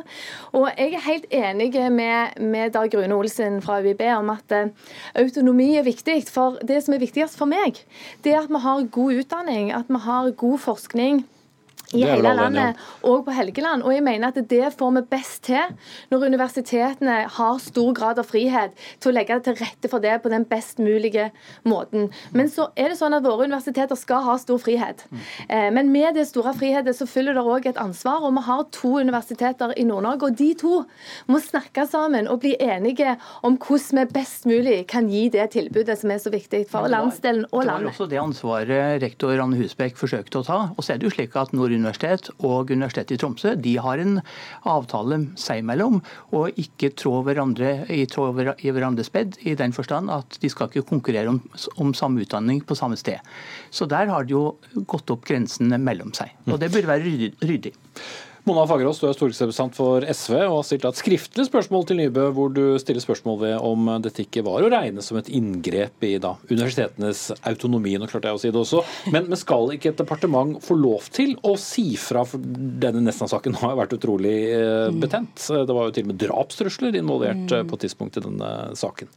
Og 0.57 0.71
jeg 0.73 0.97
er 0.97 1.07
helt 1.11 1.29
enig 1.29 1.71
med, 1.93 2.41
med 2.41 2.73
Dag 2.79 2.97
Rune 2.97 3.21
Olsen 3.21 3.61
fra 3.61 3.83
UiB 3.85 4.07
om 4.17 4.33
at 4.33 4.57
eh, 4.57 4.73
autonomi 5.21 5.75
er 5.77 5.85
viktig. 5.85 6.23
For 6.33 6.57
det 6.65 6.81
som 6.87 6.97
er 6.97 7.05
viktigst 7.05 7.37
for 7.37 7.51
meg, 7.51 7.85
det 8.25 8.33
er 8.33 8.41
at 8.47 8.53
vi 8.53 8.65
har 8.65 8.89
god 8.89 9.02
god 9.03 9.11
utdanning, 9.11 9.73
at 9.75 9.89
vi 9.89 10.01
har 10.05 10.31
god 10.31 10.59
forskning 10.59 11.25
i 11.93 12.05
hele 12.07 12.35
landet, 12.37 12.81
og 13.07 13.25
på 13.27 13.35
Helgeland. 13.37 13.85
Og 13.87 13.95
jeg 13.95 14.05
mener 14.05 14.33
at 14.33 14.41
det 14.51 14.73
får 14.79 14.95
vi 14.97 15.05
best 15.13 15.43
til 15.49 15.77
når 16.13 16.27
universitetene 16.33 17.19
har 17.37 17.61
stor 17.63 17.93
grad 17.97 18.21
av 18.21 18.29
frihet 18.29 18.77
til 19.03 19.13
å 19.13 19.17
legge 19.17 19.39
til 19.47 19.57
rette 19.61 19.91
for 19.93 20.05
det 20.05 20.19
på 20.23 20.33
den 20.33 20.47
best 20.49 20.81
mulige 20.83 21.31
måten. 21.69 22.11
Men 22.33 22.51
så 22.53 22.71
er 22.77 22.93
det 22.93 22.99
sånn 23.01 23.17
at 23.17 23.25
våre 23.27 23.49
universiteter 23.49 23.99
skal 23.99 24.25
ha 24.27 24.37
stor 24.41 24.61
frihet. 24.63 25.05
Eh, 25.49 25.69
men 25.75 25.93
med 25.93 26.17
det 26.19 26.27
store 26.31 26.55
friheten 26.57 26.97
så 26.97 27.09
følger 27.09 27.37
det 27.37 27.45
òg 27.45 27.69
et 27.71 27.81
ansvar. 27.81 28.25
Og 28.27 28.35
vi 28.37 28.45
har 28.49 28.65
to 28.75 28.95
universiteter 29.01 29.75
i 29.77 29.87
Nord-Norge, 29.89 30.31
og 30.31 30.39
de 30.39 30.51
to 30.59 30.83
må 31.31 31.41
snakke 31.43 31.87
sammen 31.91 32.29
og 32.31 32.43
bli 32.45 32.55
enige 32.61 33.17
om 33.43 33.59
hvordan 33.61 34.03
vi 34.03 34.07
best 34.15 34.47
mulig 34.49 34.79
kan 34.91 35.09
gi 35.11 35.27
det 35.33 35.51
tilbudet 35.57 35.99
som 36.01 36.13
er 36.15 36.21
så 36.23 36.33
viktig 36.33 36.65
for 36.71 36.89
landsdelen 36.91 37.47
og 37.51 37.67
landet. 37.67 37.83
Det 37.83 37.91
var 37.91 37.95
også 37.97 38.11
det 38.11 38.21
ansvaret 38.23 39.03
rektor 39.03 39.43
Anne 39.43 39.59
Husbekk 39.59 39.99
forsøkte 39.99 40.43
å 40.43 40.47
ta. 40.47 40.61
Og 40.77 40.85
så 40.85 40.95
er 40.95 41.01
det 41.01 41.09
jo 41.09 41.15
slik 41.15 41.37
at 41.39 41.53
Nord 41.57 41.75
universitet 41.83 42.31
og 42.39 42.73
Universitetet 42.73 43.17
i 43.17 43.21
Tromsø 43.21 43.55
de 43.59 43.77
har 43.83 44.03
en 44.03 44.21
avtale 44.69 45.19
seg 45.41 45.63
imellom 45.63 46.01
og 46.33 46.61
ikke 46.61 46.93
trå 46.99 47.19
hverandre 47.27 47.75
i, 47.93 48.05
trå 48.11 48.31
i 48.33 48.73
hverandres 48.73 49.13
bed, 49.13 49.39
i 49.43 49.57
den 49.59 49.75
forstand 49.77 50.13
at 50.13 50.39
de 50.43 50.51
skal 50.53 50.71
ikke 50.71 50.87
konkurrere 50.95 51.33
om, 51.33 51.41
om 51.83 51.93
samme 51.97 52.25
utdanning 52.25 52.63
på 52.67 52.79
samme 52.79 52.99
sted. 53.01 53.21
Så 53.71 53.89
der 53.91 54.11
har 54.13 54.27
de 54.27 54.37
jo 54.37 54.45
gått 54.89 55.11
opp 55.13 55.27
grensene 55.29 55.79
mellom 55.81 56.15
seg. 56.17 56.33
Og 56.49 56.61
det 56.63 56.73
burde 56.73 56.91
være 56.91 57.33
ryddig. 57.43 57.75
Mona 58.43 58.65
Fagerås, 58.67 58.99
du 58.99 59.05
er 59.07 59.15
stortingsrepresentant 59.15 59.77
for 59.77 60.03
SV 60.03 60.33
og 60.41 60.57
har 60.57 60.65
stilt 60.67 60.87
et 60.89 60.99
skriftlig 60.99 61.45
spørsmål 61.47 61.85
til 61.87 62.01
Nybø, 62.01 62.25
hvor 62.35 62.49
du 62.51 62.75
stiller 62.83 63.05
spørsmål 63.05 63.37
ved 63.39 63.53
om 63.63 63.91
dette 64.03 64.25
ikke 64.25 64.43
var 64.43 64.67
å 64.67 64.71
regne 64.73 65.05
som 65.07 65.21
et 65.21 65.31
inngrep 65.31 66.03
i 66.09 66.17
da, 66.23 66.33
universitetenes 66.51 67.29
autonomi. 67.47 67.95
Nå 68.03 68.09
klarte 68.11 68.33
jeg 68.33 68.41
å 68.41 68.43
si 68.43 68.51
det 68.51 68.59
også. 68.59 68.83
Men, 69.15 69.29
men, 69.31 69.39
skal 69.39 69.71
ikke 69.77 69.93
et 69.93 70.03
departement 70.03 70.57
få 70.65 70.75
lov 70.75 71.07
til 71.15 71.37
å 71.47 71.55
si 71.55 71.93
fra? 71.95 72.25
For 72.27 72.43
denne 72.43 73.05
Nesna-saken 73.07 73.61
har 73.63 73.79
vært 73.79 73.95
utrolig 74.01 74.35
eh, 74.57 74.91
betent. 74.91 75.39
Det 75.39 75.71
var 75.71 75.87
jo 75.87 75.95
til 75.95 76.09
og 76.09 76.11
med 76.11 76.23
drapstrusler 76.25 76.99
involvert 76.99 77.55
eh, 77.55 77.63
på 77.63 77.79
et 77.79 77.87
tidspunkt 77.87 78.19
i 78.19 78.27
denne 78.27 78.53
saken. 78.79 79.15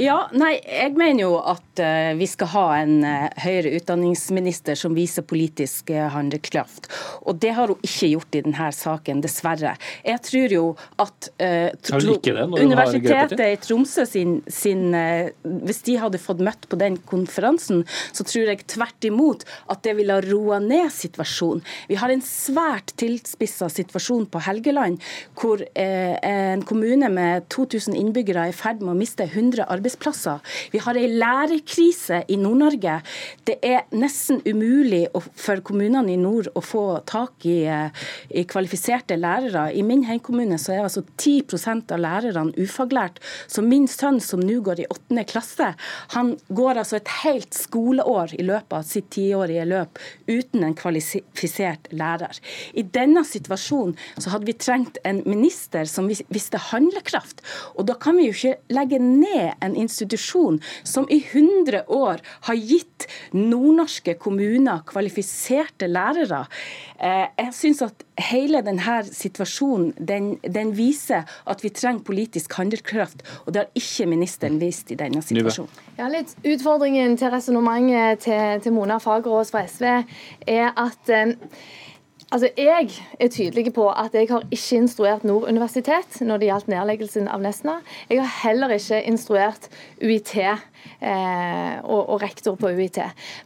Ja, 0.00 0.16
nei, 0.32 0.54
jeg 0.64 0.94
mener 0.96 1.26
jo 1.26 1.32
at 1.36 1.80
uh, 1.82 2.12
vi 2.16 2.26
skal 2.30 2.48
ha 2.54 2.64
en 2.80 3.02
uh, 3.04 3.26
høyere 3.42 3.74
utdanningsminister 3.76 4.78
som 4.78 4.96
viser 4.96 5.26
politisk 5.28 5.92
uh, 5.92 6.06
handlekraft. 6.14 6.88
Og 7.28 7.36
det 7.42 7.52
har 7.56 7.72
hun 7.72 7.82
ikke 7.84 8.12
gjort 8.14 8.38
i 8.38 8.42
denne 8.46 8.70
saken, 8.72 9.20
dessverre. 9.24 9.74
Jeg 10.06 10.22
tror 10.24 10.56
jo 10.56 10.64
at 11.02 11.28
Universitetet 11.42 13.42
i 13.42 13.58
Tromsø 13.60 14.04
sin, 14.08 14.38
sin 14.50 14.94
Hvis 15.42 15.82
de 15.86 15.96
hadde 16.00 16.20
fått 16.20 16.40
møtt 16.44 16.66
på 16.70 16.78
den 16.80 16.96
konferansen, 17.08 17.82
så 18.14 18.24
tror 18.26 18.50
jeg 18.50 18.64
tvert 18.70 19.06
imot 19.06 19.44
at 19.72 19.82
det 19.86 19.94
ville 19.98 20.18
roa 20.24 20.58
ned 20.62 20.90
situasjonen. 20.94 21.62
Vi 21.90 21.98
har 22.00 22.12
en 22.12 22.24
svært 22.24 22.94
tilspissa 23.00 23.68
situasjon 23.72 24.26
på 24.32 24.42
Helgeland, 24.46 25.00
hvor 25.38 25.62
en 25.76 26.64
kommune 26.68 27.10
med 27.12 27.48
2000 27.52 27.96
innbyggere 27.98 28.48
er 28.48 28.54
i 28.54 28.56
ferd 28.56 28.82
med 28.82 28.94
å 28.94 28.98
miste 28.98 29.26
100 29.28 29.41
arbeidsplasser. 29.50 30.40
Vi 30.72 30.78
har 30.78 30.98
ei 30.98 31.08
lærerkrise 31.10 32.22
i 32.28 32.36
Nord-Norge. 32.36 33.00
Det 33.44 33.58
er 33.62 33.86
nesten 33.90 34.42
umulig 34.46 35.06
for 35.34 35.62
kommunene 35.66 36.12
i 36.14 36.20
nord 36.20 36.50
å 36.54 36.62
få 36.64 36.84
tak 37.08 37.46
i, 37.46 37.64
eh, 37.66 37.90
i 38.30 38.44
kvalifiserte 38.44 39.16
lærere. 39.16 39.70
I 39.74 39.82
min 39.82 40.04
hjemkommune 40.04 40.58
så 40.58 40.74
er 40.76 40.84
altså 40.84 41.02
10% 41.16 41.92
av 41.92 41.98
lærerne 41.98 42.54
ufaglært. 42.56 43.18
Så 43.48 43.62
min 43.62 43.86
sønn 43.86 44.20
som 44.20 44.40
nå 44.40 44.60
går 44.62 44.80
i 44.80 44.86
8. 44.90 45.24
klasse, 45.24 45.74
han 46.14 46.36
går 46.48 46.82
altså 46.82 46.96
et 46.96 47.08
helt 47.22 47.52
skoleår 47.54 48.34
i 48.38 48.46
løpet 48.46 48.72
av 48.72 48.82
sitt 48.86 49.10
tiårige 49.10 49.66
løp 49.66 49.98
uten 50.28 50.64
en 50.64 50.74
kvalifisert 50.74 51.90
lærer. 51.92 52.38
I 52.74 52.82
denne 52.82 53.24
situasjonen 53.26 53.96
så 54.18 54.32
hadde 54.34 54.48
vi 54.48 54.56
trengt 54.58 54.98
en 55.08 55.22
minister 55.26 55.88
som 55.88 56.08
visste 56.08 56.60
handlekraft. 56.70 57.42
Og 57.76 57.86
da 57.88 57.96
kan 58.00 58.18
vi 58.18 58.28
jo 58.28 58.36
ikke 58.36 58.74
legge 58.76 59.00
ned 59.02 59.31
ned 59.32 59.52
en 59.60 59.76
institusjon 59.76 60.60
som 60.82 61.08
i 61.10 61.22
100 61.32 61.84
år 61.88 62.22
har 62.48 62.54
gitt 62.54 63.06
nordnorske 63.32 64.14
kommuner 64.20 64.82
kvalifiserte 64.86 65.88
lærere. 65.90 66.44
Eh, 66.98 67.26
jeg 67.38 67.54
synes 67.56 67.82
at 67.82 68.04
hele 68.30 68.62
denne 68.62 68.98
situasjonen 69.08 69.92
den, 69.98 70.36
den, 70.44 70.72
viser 70.76 71.26
at 71.46 71.64
vi 71.64 71.72
trenger 71.74 72.04
politisk 72.06 72.52
handlekraft, 72.58 73.24
og 73.46 73.54
det 73.54 73.64
har 73.64 73.78
ikke 73.78 74.08
ministeren 74.10 74.60
vist 74.60 74.92
i 74.92 74.98
denne 74.98 75.22
situasjonen. 75.24 75.82
Ja, 75.98 76.08
litt 76.12 76.36
Utfordringen 76.42 77.16
til 77.20 77.32
resonnementet 77.32 78.26
til, 78.26 78.60
til 78.64 78.74
Mona 78.74 78.98
Fagerås 79.02 79.52
fra 79.54 79.64
SV 79.68 79.88
er 80.48 80.70
at 80.78 81.12
eh, 81.12 81.34
Altså, 82.32 82.48
Jeg 82.56 82.88
er 83.20 83.28
tydelig 83.28 83.74
på 83.76 83.90
at 83.90 84.14
jeg 84.14 84.26
har 84.30 84.42
ikke 84.50 84.76
instruert 84.76 85.24
Nord 85.24 85.44
universitet 85.48 86.20
når 86.24 86.40
det 86.40 86.46
gjaldt 86.48 86.70
nedleggelsen 86.72 87.26
av 87.28 87.42
Nesna. 87.44 87.74
Jeg 88.08 88.22
har 88.22 88.30
heller 88.48 88.72
ikke 88.72 89.02
instruert 89.04 89.68
UiT 90.00 90.32
og, 91.02 92.00
og, 92.00 92.16
rektor 92.22 92.54
på 92.58 92.70
UiT. 92.76 92.98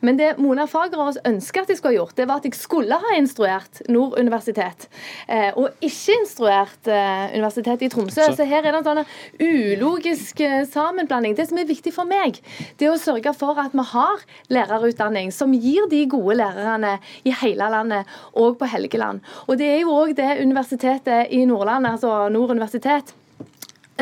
Men 0.05 0.18
det 0.18 0.34
Mona 0.43 0.66
Fagerås 0.68 1.18
ønsker 1.26 1.64
at 1.64 1.70
jeg 1.72 1.78
skulle 1.78 1.95
ha 1.95 2.01
gjort, 2.03 2.16
det 2.18 2.26
var 2.28 2.41
at 2.41 2.49
jeg 2.49 2.59
skulle 2.59 2.99
ha 3.01 3.14
instruert 3.16 3.80
Nord 3.89 4.16
universitet, 4.20 4.87
eh, 5.28 5.51
og 5.57 5.84
ikke 5.84 6.16
instruert 6.20 6.91
eh, 6.91 7.37
Universitetet 7.37 7.87
i 7.87 7.91
Tromsø. 7.93 8.28
Så 8.37 8.47
her 8.49 8.64
er 8.64 8.74
det 8.74 8.80
en 8.82 8.87
sånn 8.87 9.03
ulogisk 9.41 10.43
eh, 10.45 10.62
sammenblanding. 10.70 11.37
Det 11.39 11.49
som 11.51 11.61
er 11.61 11.68
viktig 11.68 11.93
for 11.95 12.09
meg, 12.09 12.41
det 12.78 12.89
er 12.89 12.95
å 12.95 13.01
sørge 13.01 13.34
for 13.37 13.59
at 13.62 13.74
vi 13.76 13.87
har 13.93 14.24
lærerutdanning 14.53 15.32
som 15.34 15.55
gir 15.55 15.89
de 15.93 16.05
gode 16.11 16.39
lærerne 16.41 16.97
i 17.26 17.34
hele 17.43 17.70
landet, 17.72 18.16
og 18.37 18.59
på 18.61 18.68
Helgeland. 18.70 19.22
Og 19.47 19.59
det 19.61 19.68
er 19.72 19.80
jo 19.82 19.95
òg 19.95 20.16
det 20.18 20.37
universitetet 20.43 21.32
i 21.34 21.45
Nordland, 21.49 21.89
altså 21.89 22.26
Nord 22.32 22.55
universitet, 22.57 23.14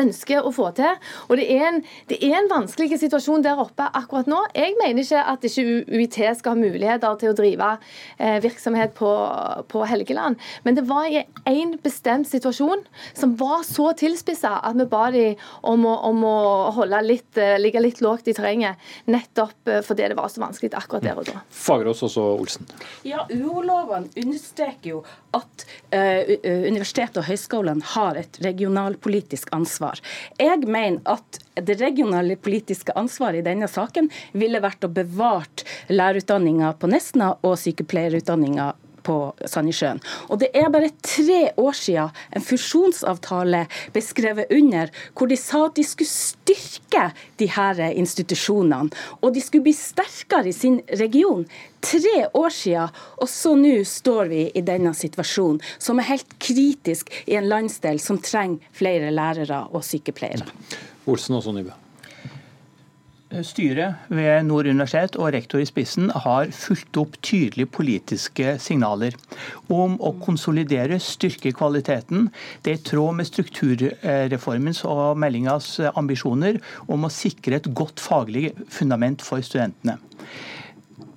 ønsker 0.01 0.45
å 0.45 0.51
få 0.55 0.69
til. 0.77 0.97
Og 1.29 1.39
det 1.39 1.47
er, 1.53 1.65
en, 1.69 1.81
det 2.09 2.19
er, 2.19 2.37
en, 2.39 2.49
vanskelig 2.51 2.99
situasjon 3.01 3.43
der 3.45 3.59
oppe 3.61 3.87
akkurat 3.97 4.29
nå. 4.29 4.41
Jeg 4.55 4.75
mener 4.79 5.03
ikke 5.03 5.23
at 5.33 5.45
ikke 5.47 5.65
UiT 5.89 6.19
skal 6.39 6.53
ha 6.53 6.59
muligheter 6.59 7.17
til 7.21 7.31
å 7.31 7.37
drive 7.37 7.71
eh, 8.17 8.37
virksomhet 8.43 8.95
på, 8.97 9.11
på, 9.71 9.83
Helgeland, 9.85 10.39
men 10.65 10.77
det 10.77 10.85
var 10.89 11.05
i 11.11 11.21
én 11.49 11.75
bestemt 11.83 12.29
situasjon 12.29 12.81
som 13.13 13.35
var 13.39 13.61
så 13.67 13.91
tilspissa 13.97 14.55
at 14.65 14.77
vi 14.79 14.87
ba 14.89 15.09
dem 15.13 15.41
om 15.67 15.85
å, 15.85 15.95
om 16.09 16.23
å 16.25 16.37
holde 16.75 17.01
litt, 17.05 17.37
eh, 17.37 17.57
ligge 17.61 17.83
litt 17.83 18.01
lågt 18.03 18.31
i 18.31 18.35
terrenget, 18.37 18.81
nettopp 19.11 19.71
eh, 19.71 19.83
fordi 19.85 20.09
det 20.11 20.17
var 20.17 20.31
så 20.31 20.41
vanskelig 20.43 20.73
akkurat 20.77 21.05
der 21.05 21.21
og 21.21 21.29
da. 21.29 21.43
Fagerås 21.53 22.03
også 22.07 22.25
Olsen. 22.35 22.69
Ja, 23.07 23.25
UO-loven 23.29 24.09
understreker 24.15 24.95
jo 24.95 25.03
at 25.35 25.67
uh, 25.93 26.21
universitetet 26.45 27.21
og 27.21 27.29
høyskolene 27.29 27.93
har 27.95 28.19
et 28.19 28.39
regionalpolitisk 28.45 29.51
ansvar 29.51 29.65
ansvar. 29.65 29.99
Jeg 30.39 30.63
mener 30.67 31.01
at 31.05 31.41
det 31.55 31.79
regionale 31.79 32.35
politiske 32.35 32.93
ansvaret 32.95 33.41
i 33.41 33.45
denne 33.45 33.67
saken 33.67 34.09
ville 34.33 34.61
vært 34.63 34.85
å 34.85 34.91
bevare 34.91 35.65
lærerutdanninga 35.89 36.73
på 36.79 36.89
Nesna 36.91 37.35
og 37.43 37.57
sykepleierutdanninga 37.61 38.73
på 39.05 39.17
Sandnessjøen. 39.45 40.01
Og 40.29 40.41
det 40.41 40.51
er 40.57 40.71
bare 40.73 40.91
tre 41.05 41.51
år 41.61 41.77
siden 41.77 42.13
en 42.35 42.45
fusjonsavtale 42.45 43.65
ble 43.93 44.03
skrevet 44.03 44.51
under, 44.53 44.91
hvor 45.13 45.31
de 45.31 45.37
sa 45.39 45.65
at 45.69 45.77
de 45.77 45.85
skulle 45.85 46.11
styrke 46.11 47.07
de 47.39 47.49
her 47.55 47.81
institusjonene. 47.91 48.91
Og 49.21 49.33
de 49.35 49.43
skulle 49.43 49.67
bli 49.67 49.75
sterkere 49.77 50.49
i 50.49 50.55
sin 50.55 50.81
region. 50.99 51.45
Tre 51.85 52.27
år 52.33 52.49
siden, 52.49 52.99
og 53.21 53.29
så 53.29 53.53
nå 53.59 53.77
står 53.85 54.31
vi 54.31 54.43
i 54.57 54.65
denne 54.65 54.95
situasjonen, 54.97 55.61
som 55.77 56.01
er 56.01 56.09
helt 56.15 56.37
kritisk 56.41 57.13
i 57.29 57.37
en 57.37 57.49
landsdel 57.51 58.01
som 58.01 58.21
trenger 58.21 58.73
flere 58.73 59.13
lærere 59.13 59.67
og 59.69 59.85
sykepleiere. 59.85 60.49
Olsen 61.05 61.37
også, 61.37 61.53
Nybø. 61.53 61.84
Styret 63.43 63.95
ved 64.07 64.45
Nord 64.47 64.67
universitet 64.69 65.17
og 65.19 65.33
rektor 65.35 65.59
i 65.59 65.67
spissen 65.67 66.07
har 66.23 66.51
fulgt 66.55 66.95
opp 67.01 67.17
tydelige 67.25 67.67
politiske 67.67 68.55
signaler 68.63 69.17
om 69.67 69.97
å 69.99 70.13
konsolidere, 70.21 71.01
styrke 71.03 71.51
kvaliteten. 71.57 72.29
Det 72.63 72.71
er 72.71 72.79
i 72.79 72.85
tråd 72.91 73.17
med 73.17 73.27
strukturreformens 73.27 74.85
og 74.87 75.19
meldingas 75.19 75.73
ambisjoner 75.95 76.61
om 76.87 77.07
å 77.07 77.11
sikre 77.11 77.59
et 77.59 77.71
godt 77.75 78.03
faglig 78.03 78.53
fundament 78.71 79.25
for 79.25 79.43
studentene. 79.43 79.97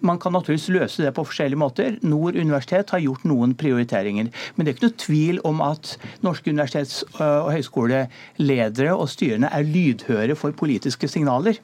Man 0.00 0.18
kan 0.22 0.32
naturligvis 0.32 0.68
løse 0.70 1.02
det 1.02 1.10
på 1.14 1.24
forskjellige 1.26 1.58
måter. 1.58 1.96
Nord 2.06 2.36
universitet 2.38 2.90
har 2.94 3.02
gjort 3.02 3.24
noen 3.26 3.54
prioriteringer. 3.58 4.28
Men 4.54 4.64
det 4.64 4.70
er 4.70 4.76
ikke 4.76 4.86
noe 4.86 5.02
tvil 5.02 5.40
om 5.48 5.62
at 5.64 5.96
norske 6.22 6.52
universitets- 6.54 7.02
og 7.18 7.50
høyskoleledere 7.50 8.94
og 8.94 9.10
styrene 9.10 9.50
er 9.50 9.66
lydhøre 9.66 10.38
for 10.38 10.54
politiske 10.54 11.10
signaler. 11.10 11.58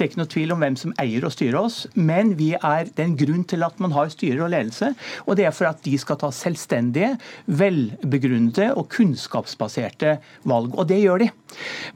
Det 0.00 0.06
er 0.06 0.12
ikke 0.14 0.20
noe 0.22 0.32
tvil 0.32 0.52
om 0.54 0.62
hvem 0.64 0.76
som 0.80 0.92
eier 1.02 1.24
og 1.28 1.32
styrer 1.34 1.58
oss, 1.60 1.82
men 1.92 2.30
vi 2.38 2.54
er, 2.56 2.88
det 2.96 3.04
er 3.04 3.16
grunn 3.20 3.42
til 3.44 3.66
at 3.66 3.82
man 3.84 3.92
har 3.92 4.08
styrer 4.08 4.46
og 4.46 4.48
ledelse. 4.54 4.94
Og 5.26 5.36
det 5.36 5.44
er 5.44 5.52
for 5.52 5.68
at 5.68 5.82
de 5.84 5.92
skal 6.00 6.16
ta 6.22 6.30
selvstendige, 6.32 7.10
velbegrunnede 7.60 8.70
og 8.80 8.88
kunnskapsbaserte 8.94 10.14
valg. 10.48 10.72
Og 10.72 10.88
det 10.88 11.02
gjør 11.02 11.20
de. 11.20 11.28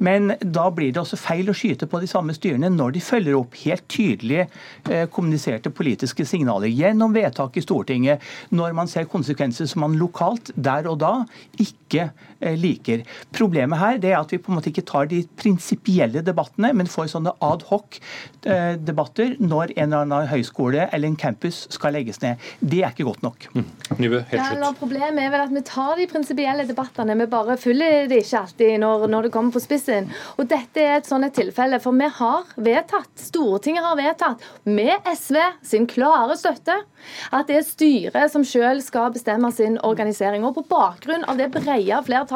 Men 0.05 0.35
da 0.45 0.67
blir 0.75 0.93
det 0.93 1.01
også 1.01 1.17
feil 1.17 1.49
å 1.49 1.57
skyte 1.57 1.89
på 1.89 2.03
de 2.03 2.11
samme 2.11 2.37
styrene 2.37 2.69
når 2.75 2.93
de 2.99 3.05
følger 3.07 3.39
opp 3.39 3.57
helt 3.63 3.87
tydelige 3.89 4.51
eh, 4.91 5.07
kommuniserte 5.09 5.73
politiske 5.73 6.29
signaler 6.29 6.69
gjennom 6.69 7.17
vedtak 7.17 7.57
i 7.57 7.65
Stortinget, 7.65 8.21
når 8.53 8.77
man 8.77 8.91
ser 8.91 9.09
konsekvenser 9.09 9.71
som 9.71 9.87
man 9.87 9.97
lokalt, 9.97 10.53
der 10.61 10.93
og 10.93 11.01
da, 11.01 11.15
ikke 11.57 12.11
liker. 12.59 13.05
Problemet 13.37 13.81
her 13.81 14.01
det 14.03 14.13
er 14.13 14.19
at 14.19 14.35
vi 14.35 14.41
på 14.43 14.53
en 14.53 14.59
måte 14.59 14.73
ikke 14.73 14.87
tar 14.89 15.09
de 15.11 15.23
prinsipielle 15.39 16.25
debattene, 16.27 16.73
men 16.75 16.91
får 16.91 17.13
sånne 17.15 17.35
adhoc-debatter 17.45 19.37
eh, 19.37 19.41
når 19.41 19.75
en 19.77 19.87
eller 19.87 20.03
annen 20.03 20.29
høyskole 20.33 20.89
eller 20.91 21.09
en 21.09 21.19
campus 21.21 21.65
skal 21.75 21.95
legges 21.97 22.21
ned. 22.25 22.43
Det 22.61 22.83
er 22.83 22.91
ikke 22.91 23.07
godt 23.07 23.23
nok. 23.25 23.49
Mm. 23.55 23.65
Nybø, 24.01 24.25
helt 24.33 24.47
slutt. 24.49 24.65
Ja, 24.65 24.75
problemet 24.79 25.23
er 25.23 25.33
vel 25.35 25.47
at 25.47 25.55
vi 25.55 25.65
tar 25.71 25.95
de 26.01 26.11
prinsipielle 26.11 26.67
debattene, 26.67 27.17
vi 27.19 27.31
bare 27.31 27.57
følger 27.61 28.09
de 28.11 28.19
ikke 28.19 28.43
alltid 28.43 28.77
når, 28.83 29.07
når 29.11 29.29
det 29.29 29.35
kommer 29.35 29.45
kommer 29.45 29.53
på 29.53 29.63
spissen. 29.63 30.11
Og 30.39 30.49
dette 30.49 30.81
er 30.81 30.99
et 30.99 31.09
sånt 31.09 31.35
tilfelle, 31.35 31.81
for 31.81 31.97
vi 31.97 32.09
har 32.09 32.45
vedtatt, 32.57 33.13
Stortinget 33.19 33.85
har 33.85 33.97
vedtatt, 33.99 34.43
med 34.65 34.95
SV 35.09 35.37
sin 35.63 35.87
klare 35.87 36.37
støtte, 36.39 36.77
at 37.33 37.49
det 37.49 37.59
er 37.59 37.67
styret 37.67 38.33
som 38.33 38.45
selv 38.45 38.83
skal 38.85 39.13
bestemme 39.13 39.51
sin 39.53 39.79
organisering. 39.83 40.45
Og 40.45 40.57
på 40.57 40.67
bakgrunn 40.71 41.25
av 41.29 41.39
det 41.41 41.51
brede 41.53 42.01
flertallet 42.07 42.33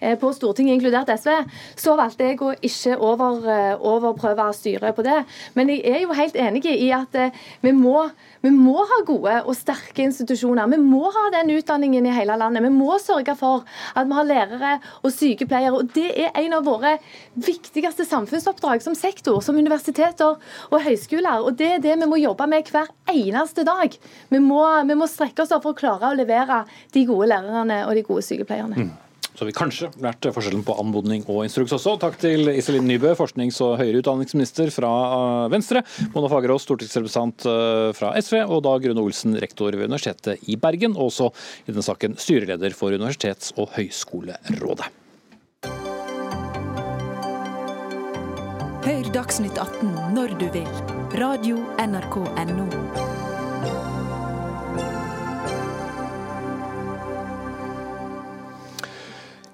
eh, 0.00 0.14
på 0.20 0.32
Stortinget, 0.36 0.78
inkludert 0.78 1.10
SV, 1.14 1.30
så 1.76 1.96
valgte 1.98 2.28
jeg 2.28 2.40
å 2.42 2.52
ikke 2.54 2.98
over, 2.98 3.40
eh, 3.50 3.74
overprøve 3.78 4.50
styret 4.54 4.96
på 4.96 5.04
det. 5.06 5.24
Men 5.54 5.72
jeg 5.72 5.82
er 5.84 6.04
jo 6.04 6.14
helt 6.16 6.36
enig 6.36 6.64
i 6.70 6.90
at 6.94 7.14
eh, 7.14 7.44
vi 7.62 7.72
må 7.72 8.10
vi 8.44 8.50
må 8.52 8.76
ha 8.84 8.98
gode 9.08 9.38
og 9.48 9.56
sterke 9.56 10.04
institusjoner. 10.04 10.68
Vi 10.74 10.78
må 10.82 11.08
ha 11.14 11.22
den 11.32 11.54
utdanningen 11.54 12.04
i 12.04 12.12
hele 12.12 12.36
landet. 12.36 12.66
Vi 12.66 12.72
må 12.74 12.98
sørge 13.00 13.32
for 13.40 13.62
at 13.96 14.08
vi 14.10 14.18
har 14.18 14.26
lærere 14.28 14.72
og 15.00 15.14
sykepleiere. 15.14 15.72
og 15.72 15.88
Det 15.94 16.10
er 16.26 16.36
en 16.42 16.58
av 16.58 16.66
våre 16.66 16.98
viktigste 17.34 18.04
samfunnsoppdrag 18.04 18.84
som 18.84 18.96
sektor, 18.98 19.40
som 19.40 19.56
universiteter 19.56 20.36
og 20.68 20.84
høyskoler. 20.84 21.40
og 21.40 21.56
Det 21.56 21.70
er 21.78 21.80
det 21.80 21.96
vi 22.02 22.10
må 22.10 22.20
jobbe 22.20 22.46
med 22.46 22.68
hver 22.68 22.92
eneste 23.08 23.64
dag. 23.64 23.96
Vi 24.28 24.38
må, 24.44 24.60
vi 24.84 24.94
må 24.94 25.08
strekke 25.08 25.46
oss 25.46 25.54
for 25.54 25.72
å 25.72 25.78
klare 25.78 26.12
å 26.12 26.18
levere 26.18 26.66
de 26.92 27.06
gode 27.08 27.30
lærerne 27.32 27.86
og 27.88 27.94
de 27.96 28.04
gode 28.04 28.28
sykepleierne. 28.28 28.76
Mm. 28.76 28.92
Så 29.34 29.42
har 29.42 29.50
vi 29.50 29.56
kanskje 29.56 29.90
lært 30.02 30.28
forskjellen 30.34 30.62
på 30.66 30.76
anmodning 30.78 31.24
og 31.26 31.42
instruks 31.44 31.74
også. 31.74 31.96
Takk 32.02 32.18
til 32.22 32.50
Iselin 32.54 32.86
Nybø, 32.86 33.16
forsknings- 33.18 33.58
og 33.66 33.76
høyere 33.80 33.98
utdanningsminister 34.02 34.70
fra 34.74 34.90
eh, 35.10 35.46
Venstre, 35.54 35.82
Mona 36.14 36.30
Fagerås, 36.30 36.66
stortingsrepresentant 36.68 37.46
eh, 37.50 37.90
fra 37.98 38.12
SV, 38.20 38.44
og 38.46 38.62
Dag 38.66 38.86
Rune 38.86 39.02
Olsen, 39.02 39.34
rektor 39.42 39.74
ved 39.74 39.90
Universitetet 39.90 40.46
i 40.46 40.58
Bergen, 40.60 40.94
og 40.94 41.10
også 41.10 41.32
i 41.64 41.72
denne 41.72 41.86
saken 41.86 42.14
styreleder 42.20 42.76
for 42.78 42.94
Universitets- 42.94 43.50
og 43.58 43.74
høyskolerådet. 43.74 44.92
Hør 48.84 49.08
Dagsnytt 49.14 49.58
18 49.58 49.90
når 50.14 50.36
du 50.38 50.46
vil. 50.54 50.70
Radio 51.18 51.58
NRK 51.80 52.20
Radio.nrk.no. 52.20 53.03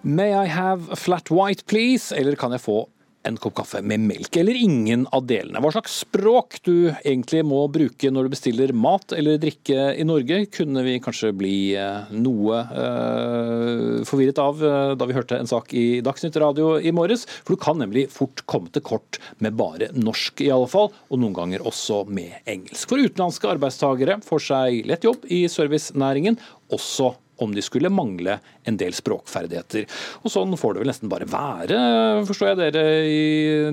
May 0.02 0.32
I 0.32 0.46
have 0.46 0.88
a 0.90 0.96
flat 0.96 1.30
white, 1.30 1.66
please? 1.66 2.14
Eller 2.16 2.36
kan 2.40 2.52
jeg 2.56 2.64
få 2.64 2.86
en 3.28 3.36
kopp 3.36 3.58
kaffe 3.58 3.82
med 3.84 4.00
melk, 4.00 4.32
eller 4.40 4.56
ingen 4.56 5.02
av 5.12 5.26
delene. 5.28 5.60
Hva 5.60 5.74
slags 5.74 5.98
språk 6.06 6.56
du 6.64 6.88
egentlig 6.88 7.42
må 7.44 7.58
bruke 7.68 8.08
når 8.08 8.26
du 8.26 8.32
bestiller 8.32 8.72
mat 8.72 9.12
eller 9.12 9.36
drikke 9.42 9.90
i 9.92 10.06
Norge, 10.08 10.38
kunne 10.54 10.80
vi 10.86 10.96
kanskje 11.04 11.34
bli 11.36 11.54
eh, 11.76 12.08
noe 12.16 12.62
uh, 12.70 14.00
forvirret 14.08 14.40
av 14.40 14.64
uh, 14.64 14.94
da 14.96 15.08
vi 15.08 15.18
hørte 15.18 15.36
en 15.36 15.50
sak 15.50 15.74
i 15.76 16.00
Dagsnytt 16.04 16.40
radio 16.40 16.78
i 16.80 16.94
morges. 16.96 17.26
For 17.44 17.58
du 17.58 17.60
kan 17.60 17.80
nemlig 17.82 18.08
fort 18.14 18.40
komme 18.48 18.72
til 18.72 18.86
kort 18.88 19.20
med 19.44 19.58
bare 19.60 19.92
norsk, 19.92 20.40
i 20.46 20.52
alle 20.54 20.70
fall, 20.72 20.88
og 20.88 21.20
noen 21.20 21.36
ganger 21.36 21.68
også 21.68 22.06
med 22.08 22.38
engelsk. 22.48 22.88
For 22.88 23.04
utenlandske 23.04 23.52
arbeidstakere 23.52 24.22
får 24.24 24.48
seg 24.48 24.88
lett 24.88 25.04
jobb 25.04 25.28
i 25.28 25.44
servicenæringen, 25.52 26.40
også 26.72 27.12
om 27.44 27.54
de 27.54 27.64
skulle 27.64 27.92
mangle 27.92 28.38
en 28.68 28.78
del 28.80 28.94
språkferdigheter. 28.96 29.86
Og 30.24 30.32
Sånn 30.32 30.56
får 30.60 30.76
det 30.76 30.84
vel 30.84 30.92
nesten 30.92 31.12
bare 31.12 31.28
være, 31.30 31.80
forstår 32.28 32.52
jeg 32.52 32.60
dere 32.60 32.84
i 33.08 33.22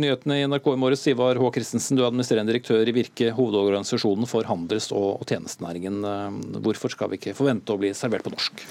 nyhetene 0.01 0.41
i 0.41 0.45
NRK 0.49 0.71
i 0.73 0.81
morges. 0.81 1.07
Ivar 1.11 1.39
H. 1.39 1.51
Christensen, 1.55 1.97
du 1.97 2.03
er 2.03 2.09
administrerende 2.09 2.53
direktør 2.53 2.87
i 2.87 2.95
Virke, 2.95 3.31
hovedorganisasjonen 3.37 4.29
for 4.29 4.47
handels- 4.49 4.93
og 4.95 5.25
tjenestenæringen. 5.29 6.01
Hvorfor 6.63 6.93
skal 6.93 7.11
vi 7.11 7.21
ikke 7.21 7.37
forvente 7.37 7.75
å 7.75 7.81
bli 7.81 7.93
servert 7.97 8.25
på 8.27 8.33
norsk? 8.33 8.65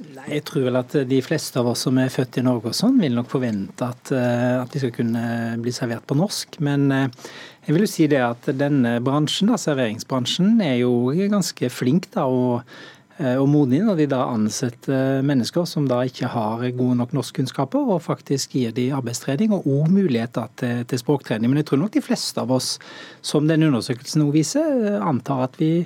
Nei, 0.00 0.26
Jeg 0.32 0.44
tror 0.48 0.64
vel 0.64 0.78
at 0.80 0.94
de 1.10 1.18
fleste 1.20 1.60
av 1.60 1.68
oss 1.72 1.82
som 1.84 1.98
er 2.00 2.12
født 2.12 2.38
i 2.40 2.44
Norge 2.44 2.70
og 2.70 2.76
sånn, 2.76 2.96
vil 3.02 3.16
nok 3.18 3.28
forvente 3.28 3.84
at, 3.84 4.12
eh, 4.16 4.62
at 4.62 4.72
de 4.72 4.80
skal 4.80 4.94
kunne 4.96 5.24
bli 5.60 5.74
servert 5.76 6.06
på 6.08 6.16
norsk. 6.16 6.56
Men 6.64 6.86
eh, 6.94 7.26
jeg 7.66 7.76
vil 7.76 7.84
jo 7.84 7.90
si 7.90 8.06
det 8.08 8.22
at 8.24 8.48
denne 8.56 8.96
bransjen, 9.04 9.52
da, 9.52 9.60
serveringsbransjen, 9.60 10.56
er 10.64 10.80
jo 10.80 11.12
ganske 11.12 11.68
flink 11.72 12.08
da, 12.16 12.24
og 12.24 12.64
Eh, 12.64 12.98
og 13.20 13.48
modig 13.52 13.82
når 13.84 13.98
de 13.98 14.06
da 14.08 14.20
ansetter 14.32 15.20
mennesker 15.26 15.66
som 15.68 15.84
da 15.88 15.98
ikke 16.08 16.30
har 16.32 16.62
gode 16.76 16.96
nok 16.96 17.12
norskkunnskaper, 17.16 17.90
og 17.92 18.00
faktisk 18.04 18.56
gir 18.56 18.72
de 18.76 18.86
arbeidstrening 18.96 19.52
og 19.52 19.66
òg 19.68 19.90
muligheter 19.92 20.48
til, 20.60 20.86
til, 20.88 21.02
språktrening. 21.02 21.50
Men 21.50 21.60
jeg 21.60 21.68
tror 21.68 21.82
nok 21.82 21.92
de 21.96 22.04
fleste 22.04 22.40
av 22.40 22.54
oss, 22.56 22.78
som 23.20 23.50
den 23.50 23.66
undersøkelsen 23.68 24.24
òg 24.24 24.32
viser, 24.38 24.72
eh, 24.94 24.96
antar 25.04 25.44
at 25.50 25.60
vi 25.60 25.84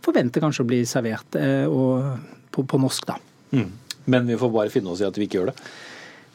forventer 0.00 0.40
kanskje 0.40 0.64
å 0.64 0.70
bli 0.70 0.80
servert 0.88 1.36
og, 1.68 2.16
på, 2.48 2.64
på, 2.64 2.80
norsk, 2.80 3.10
da. 3.10 3.18
Mm. 3.52 3.70
Men 4.08 4.32
vi 4.32 4.40
får 4.40 4.54
bare 4.56 4.72
finne 4.72 4.94
oss 4.94 5.04
i 5.04 5.08
at 5.10 5.20
vi 5.20 5.28
ikke 5.28 5.42
gjør 5.42 5.52
det? 5.52 5.58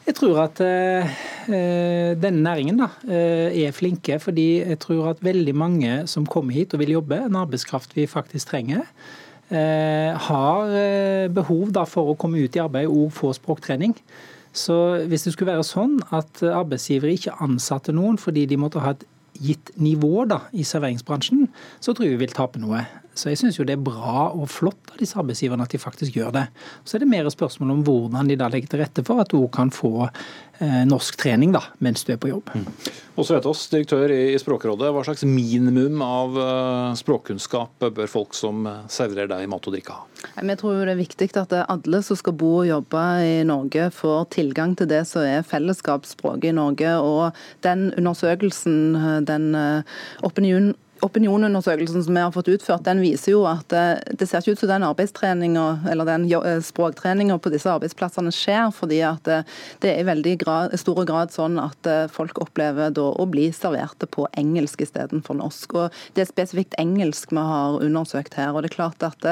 Jeg 0.06 0.20
tror 0.20 0.38
at 0.44 0.62
eh, 0.62 1.18
denne 1.50 2.46
næringen 2.46 2.78
da, 2.78 2.92
er 3.10 3.74
flinke, 3.74 4.20
fordi 4.22 4.48
jeg 4.60 4.78
tror 4.86 5.10
at 5.16 5.26
veldig 5.26 5.58
mange 5.58 6.02
som 6.06 6.28
kommer 6.30 6.54
hit 6.54 6.78
og 6.78 6.84
vil 6.84 7.00
jobbe, 7.00 7.24
en 7.26 7.42
arbeidskraft 7.42 7.98
vi 7.98 8.06
faktisk 8.06 8.54
trenger, 8.54 8.86
Eh, 8.86 9.24
har 9.50 10.72
eh, 10.74 11.26
behov 11.30 11.76
for 11.86 12.12
å 12.12 12.16
komme 12.18 12.42
ut 12.42 12.56
i 12.56 12.62
arbeid 12.62 12.90
og 12.90 13.12
få 13.14 13.32
språktrening. 13.36 13.94
Så 14.56 15.04
hvis 15.06 15.26
det 15.26 15.34
skulle 15.34 15.52
være 15.52 15.66
sånn 15.68 15.98
at 16.16 16.40
arbeidsgivere 16.42 17.12
ikke 17.14 17.36
ansatte 17.44 17.92
noen 17.92 18.16
fordi 18.18 18.46
de 18.48 18.58
måtte 18.58 18.80
ha 18.80 18.94
et 18.96 19.04
gitt 19.36 19.74
nivå 19.76 20.24
da, 20.28 20.46
i 20.56 20.64
serveringsbransjen, 20.64 21.46
så 21.80 21.92
tror 21.92 22.06
jeg 22.06 22.16
vi 22.16 22.24
vil 22.24 22.36
tape 22.36 22.60
noe. 22.62 22.86
Så 23.16 23.30
jeg 23.32 23.40
syns 23.40 23.56
jo 23.56 23.64
det 23.66 23.78
er 23.78 23.84
bra 23.84 24.28
og 24.36 24.44
flott 24.52 24.92
av 24.92 25.00
disse 25.00 25.16
arbeidsgiverne 25.20 25.64
at 25.64 25.72
de 25.72 25.80
faktisk 25.80 26.18
gjør 26.18 26.34
det. 26.36 26.44
Så 26.84 26.96
er 26.96 27.04
det 27.04 27.10
mer 27.10 27.28
spørsmål 27.32 27.72
om 27.78 27.84
hvordan 27.86 28.28
de 28.28 28.36
da 28.38 28.50
legger 28.52 28.74
til 28.74 28.84
rette 28.84 29.04
for 29.06 29.22
at 29.22 29.32
du 29.32 29.40
kan 29.52 29.72
få 29.72 30.08
eh, 30.60 30.82
norsk 30.88 31.16
trening 31.20 31.54
da, 31.56 31.62
mens 31.84 32.04
du 32.04 32.12
er 32.12 32.20
på 32.20 32.30
jobb. 32.30 32.52
Mm. 32.52 32.66
Også 33.16 33.32
Vetås, 33.32 33.62
oss, 33.64 33.70
direktør 33.72 34.12
i 34.12 34.36
Språkrådet, 34.36 34.90
Hva 34.92 35.02
slags 35.06 35.24
minimum 35.24 36.02
av 36.04 36.36
uh, 36.36 36.96
språkkunnskap 36.98 37.86
bør 37.96 38.10
folk 38.12 38.36
som 38.36 38.66
eh, 38.68 38.84
serverer 38.92 39.30
deg 39.32 39.48
mat 39.48 39.64
og 39.64 39.72
drikke 39.72 39.96
ha? 39.96 40.04
Jeg 40.36 40.60
tror 40.60 40.82
det 40.84 40.92
er 40.92 41.00
viktig 41.00 41.30
at 41.40 41.54
alle 41.62 42.02
som 42.04 42.18
skal 42.20 42.36
bo 42.36 42.52
og 42.60 42.68
jobbe 42.68 43.04
i 43.24 43.36
Norge, 43.48 43.88
får 43.96 44.28
tilgang 44.36 44.76
til 44.76 44.90
det 44.92 45.06
som 45.08 45.24
er 45.24 45.46
fellesskapsspråket 45.48 46.50
i 46.50 46.56
Norge. 46.58 46.96
og 47.00 47.32
Den 47.64 47.88
undersøkelsen, 47.96 48.80
eh, 49.00 49.20
den 49.24 49.54
opinion, 50.26 50.74
Opinionundersøkelsen 51.06 52.02
som 52.02 52.16
vi 52.16 52.22
har 52.24 52.32
fått 52.34 52.48
utført, 52.50 52.84
den 52.86 53.00
viser 53.04 53.36
jo 53.36 53.44
at 53.46 53.72
eh, 53.76 53.98
det 54.18 54.26
ser 54.26 54.42
ikke 54.42 54.56
ut 54.56 54.62
som 54.62 54.70
den 54.72 54.86
arbeidstreninga 54.86 55.64
eller 55.92 56.08
den 56.08 56.24
eh, 56.34 56.58
språktreninga 56.64 57.36
på 57.42 57.52
disse 57.52 57.70
arbeidsplassene 57.70 58.32
skjer, 58.34 58.72
fordi 58.74 58.98
at 59.06 59.28
eh, 59.30 59.44
det 59.84 59.92
er 59.92 60.02
i 60.02 60.06
veldig 60.08 60.34
grad, 60.40 60.74
stor 60.80 61.04
grad 61.06 61.34
sånn 61.34 61.60
at 61.62 61.86
folk 62.12 62.38
opplever 62.42 62.90
da 62.94 63.04
å 63.14 63.26
bli 63.30 63.48
serverte 63.54 64.08
på 64.10 64.26
engelsk 64.38 64.82
istedenfor 64.86 65.38
norsk. 65.38 65.76
Og 65.78 66.00
Det 66.16 66.24
er 66.24 66.30
spesifikt 66.30 66.74
engelsk 66.80 67.30
vi 67.34 67.44
har 67.44 67.78
undersøkt 67.84 68.34
her. 68.38 68.54
og 68.54 68.64
Det 68.64 68.72
er 68.72 68.76
klart 68.76 69.06
at 69.06 69.28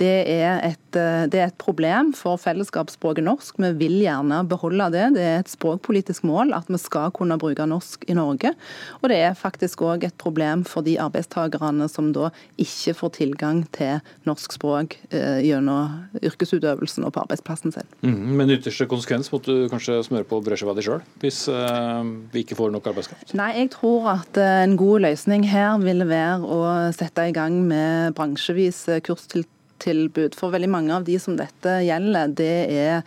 det 0.00 0.12
er 0.32 0.58
et, 0.66 0.88
det 0.92 1.38
er 1.38 1.50
et 1.50 1.58
problem 1.60 2.12
for 2.16 2.40
fellesskapsspråket 2.40 3.26
norsk. 3.26 3.60
Vi 3.62 3.72
vil 3.80 3.98
gjerne 4.02 4.42
beholde 4.48 4.90
det. 4.94 5.06
Det 5.18 5.26
er 5.26 5.40
et 5.42 5.52
språkpolitisk 5.52 6.26
mål 6.28 6.54
at 6.56 6.70
vi 6.72 6.80
skal 6.80 7.12
kunne 7.14 7.38
bruke 7.40 7.66
norsk 7.68 8.08
i 8.08 8.16
Norge. 8.18 8.54
Og 9.02 9.12
det 9.12 9.20
er 9.22 9.38
faktisk 9.38 9.84
òg 9.86 10.08
et 10.08 10.18
problem 10.20 10.66
for 10.68 10.86
de 10.86 10.98
arbeidstakerne 11.12 11.88
som 11.92 12.10
da 12.16 12.30
ikke 12.60 12.96
får 12.96 13.14
tilgang 13.18 13.62
til 13.74 14.00
norsk 14.28 14.56
språk 14.56 14.96
eh, 15.12 15.42
gjennom 15.44 16.08
yrkesutøvelsen 16.22 17.06
og 17.06 17.14
på 17.14 17.22
arbeidsplassen 17.24 17.74
sin. 17.74 17.88
Mm, 18.02 18.34
men 18.40 18.54
ytterste 18.56 18.88
konsekvens 18.90 19.32
måtte 19.32 19.52
du 19.52 19.70
kanskje 19.72 20.00
smøre 20.06 20.28
på 20.28 20.40
brødskiva 20.44 20.74
di 20.76 20.86
sjøl, 20.86 21.02
hvis 21.22 21.44
eh, 21.52 22.12
vi 22.32 22.44
ikke 22.44 22.58
får 22.58 22.74
nok 22.74 22.92
arbeidskraft? 22.92 23.36
Nei, 23.38 23.52
jeg 23.60 23.72
tror 23.76 24.12
at 24.16 24.40
eh, 24.40 24.62
en 24.64 24.76
god 24.80 25.06
løsning 25.06 25.46
her 25.50 25.76
vil 25.82 26.06
være 26.08 26.40
å 26.42 26.62
sette 26.96 27.28
i 27.28 27.34
gang 27.36 27.62
med 27.68 28.16
bransjevis 28.18 28.86
kurstiltak 29.06 29.50
arbeidstilbud. 29.82 30.34
For 30.34 30.52
veldig 30.52 30.70
mange 30.70 30.94
av 30.94 31.04
de 31.04 31.18
som 31.18 31.36
dette 31.36 31.82
gjelder, 31.84 32.32
det 32.36 32.56
er 32.70 33.02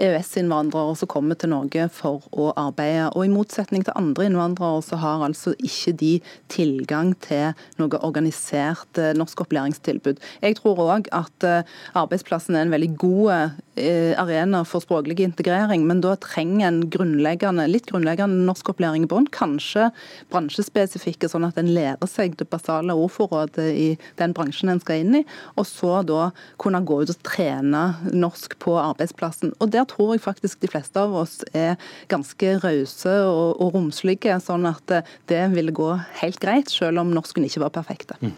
EØS-innvandrere 0.00 0.96
som 0.96 1.08
kommer 1.08 1.36
til 1.36 1.50
Norge 1.50 1.88
for 1.92 2.22
å 2.32 2.52
arbeide. 2.56 3.10
Og 3.14 3.26
I 3.26 3.32
motsetning 3.32 3.84
til 3.84 3.96
andre 3.96 4.28
innvandrere 4.28 4.82
så 4.82 4.96
har 5.00 5.24
altså 5.24 5.54
ikke 5.58 5.92
de 6.00 6.12
tilgang 6.48 7.14
til 7.20 7.52
noe 7.78 8.00
organisert 8.00 8.98
eh, 8.98 9.12
norskopplæringstilbud. 9.18 10.20
Jeg 10.42 10.56
tror 10.60 10.80
òg 10.86 11.10
at 11.12 11.46
eh, 11.46 11.66
arbeidsplassen 11.94 12.56
er 12.56 12.66
en 12.66 12.74
veldig 12.74 12.92
god 13.00 13.30
eh, 13.76 14.14
arena 14.20 14.62
for 14.64 14.84
språklig 14.84 15.20
integrering, 15.24 15.86
men 15.88 16.02
da 16.04 16.16
trenger 16.20 16.68
en 16.68 16.82
grunnleggende, 16.92 17.68
litt 17.70 17.90
grunnleggende 17.90 18.46
norskopplæring 18.48 19.06
i 19.06 19.10
bånn. 19.10 19.28
Kanskje 19.34 19.90
bransjespesifikke, 20.32 21.28
sånn 21.30 21.48
at 21.48 21.60
en 21.60 21.72
lærer 21.74 22.08
seg 22.10 22.38
det 22.40 22.48
basale 22.50 22.96
ordforrådet 22.96 23.68
i 23.70 23.88
den 24.20 24.36
bransjen 24.36 24.72
en 24.72 24.82
skal 24.82 25.04
inn 25.04 25.20
i. 25.20 25.24
Og 25.56 25.68
så 25.68 26.00
da 26.08 26.19
kunne 26.60 26.82
gå 26.86 27.00
ut 27.02 27.12
og 27.12 27.20
trene 27.26 27.84
norsk 28.12 28.56
på 28.62 28.76
arbeidsplassen. 28.80 29.54
Og 29.58 29.72
Der 29.74 29.86
tror 29.90 30.14
jeg 30.14 30.24
faktisk 30.24 30.62
de 30.62 30.70
fleste 30.72 31.00
av 31.00 31.14
oss 31.22 31.40
er 31.56 31.76
ganske 32.12 32.56
rause 32.62 33.14
og, 33.26 33.60
og 33.60 33.76
romslige, 33.76 34.38
sånn 34.42 34.68
at 34.70 34.96
det 35.30 35.44
ville 35.54 35.74
gå 35.74 35.92
helt 36.22 36.40
greit, 36.42 36.72
selv 36.72 37.02
om 37.02 37.14
norsken 37.14 37.46
ikke 37.46 37.64
var 37.64 37.74
perfekte. 37.74 38.18
Mm. 38.20 38.34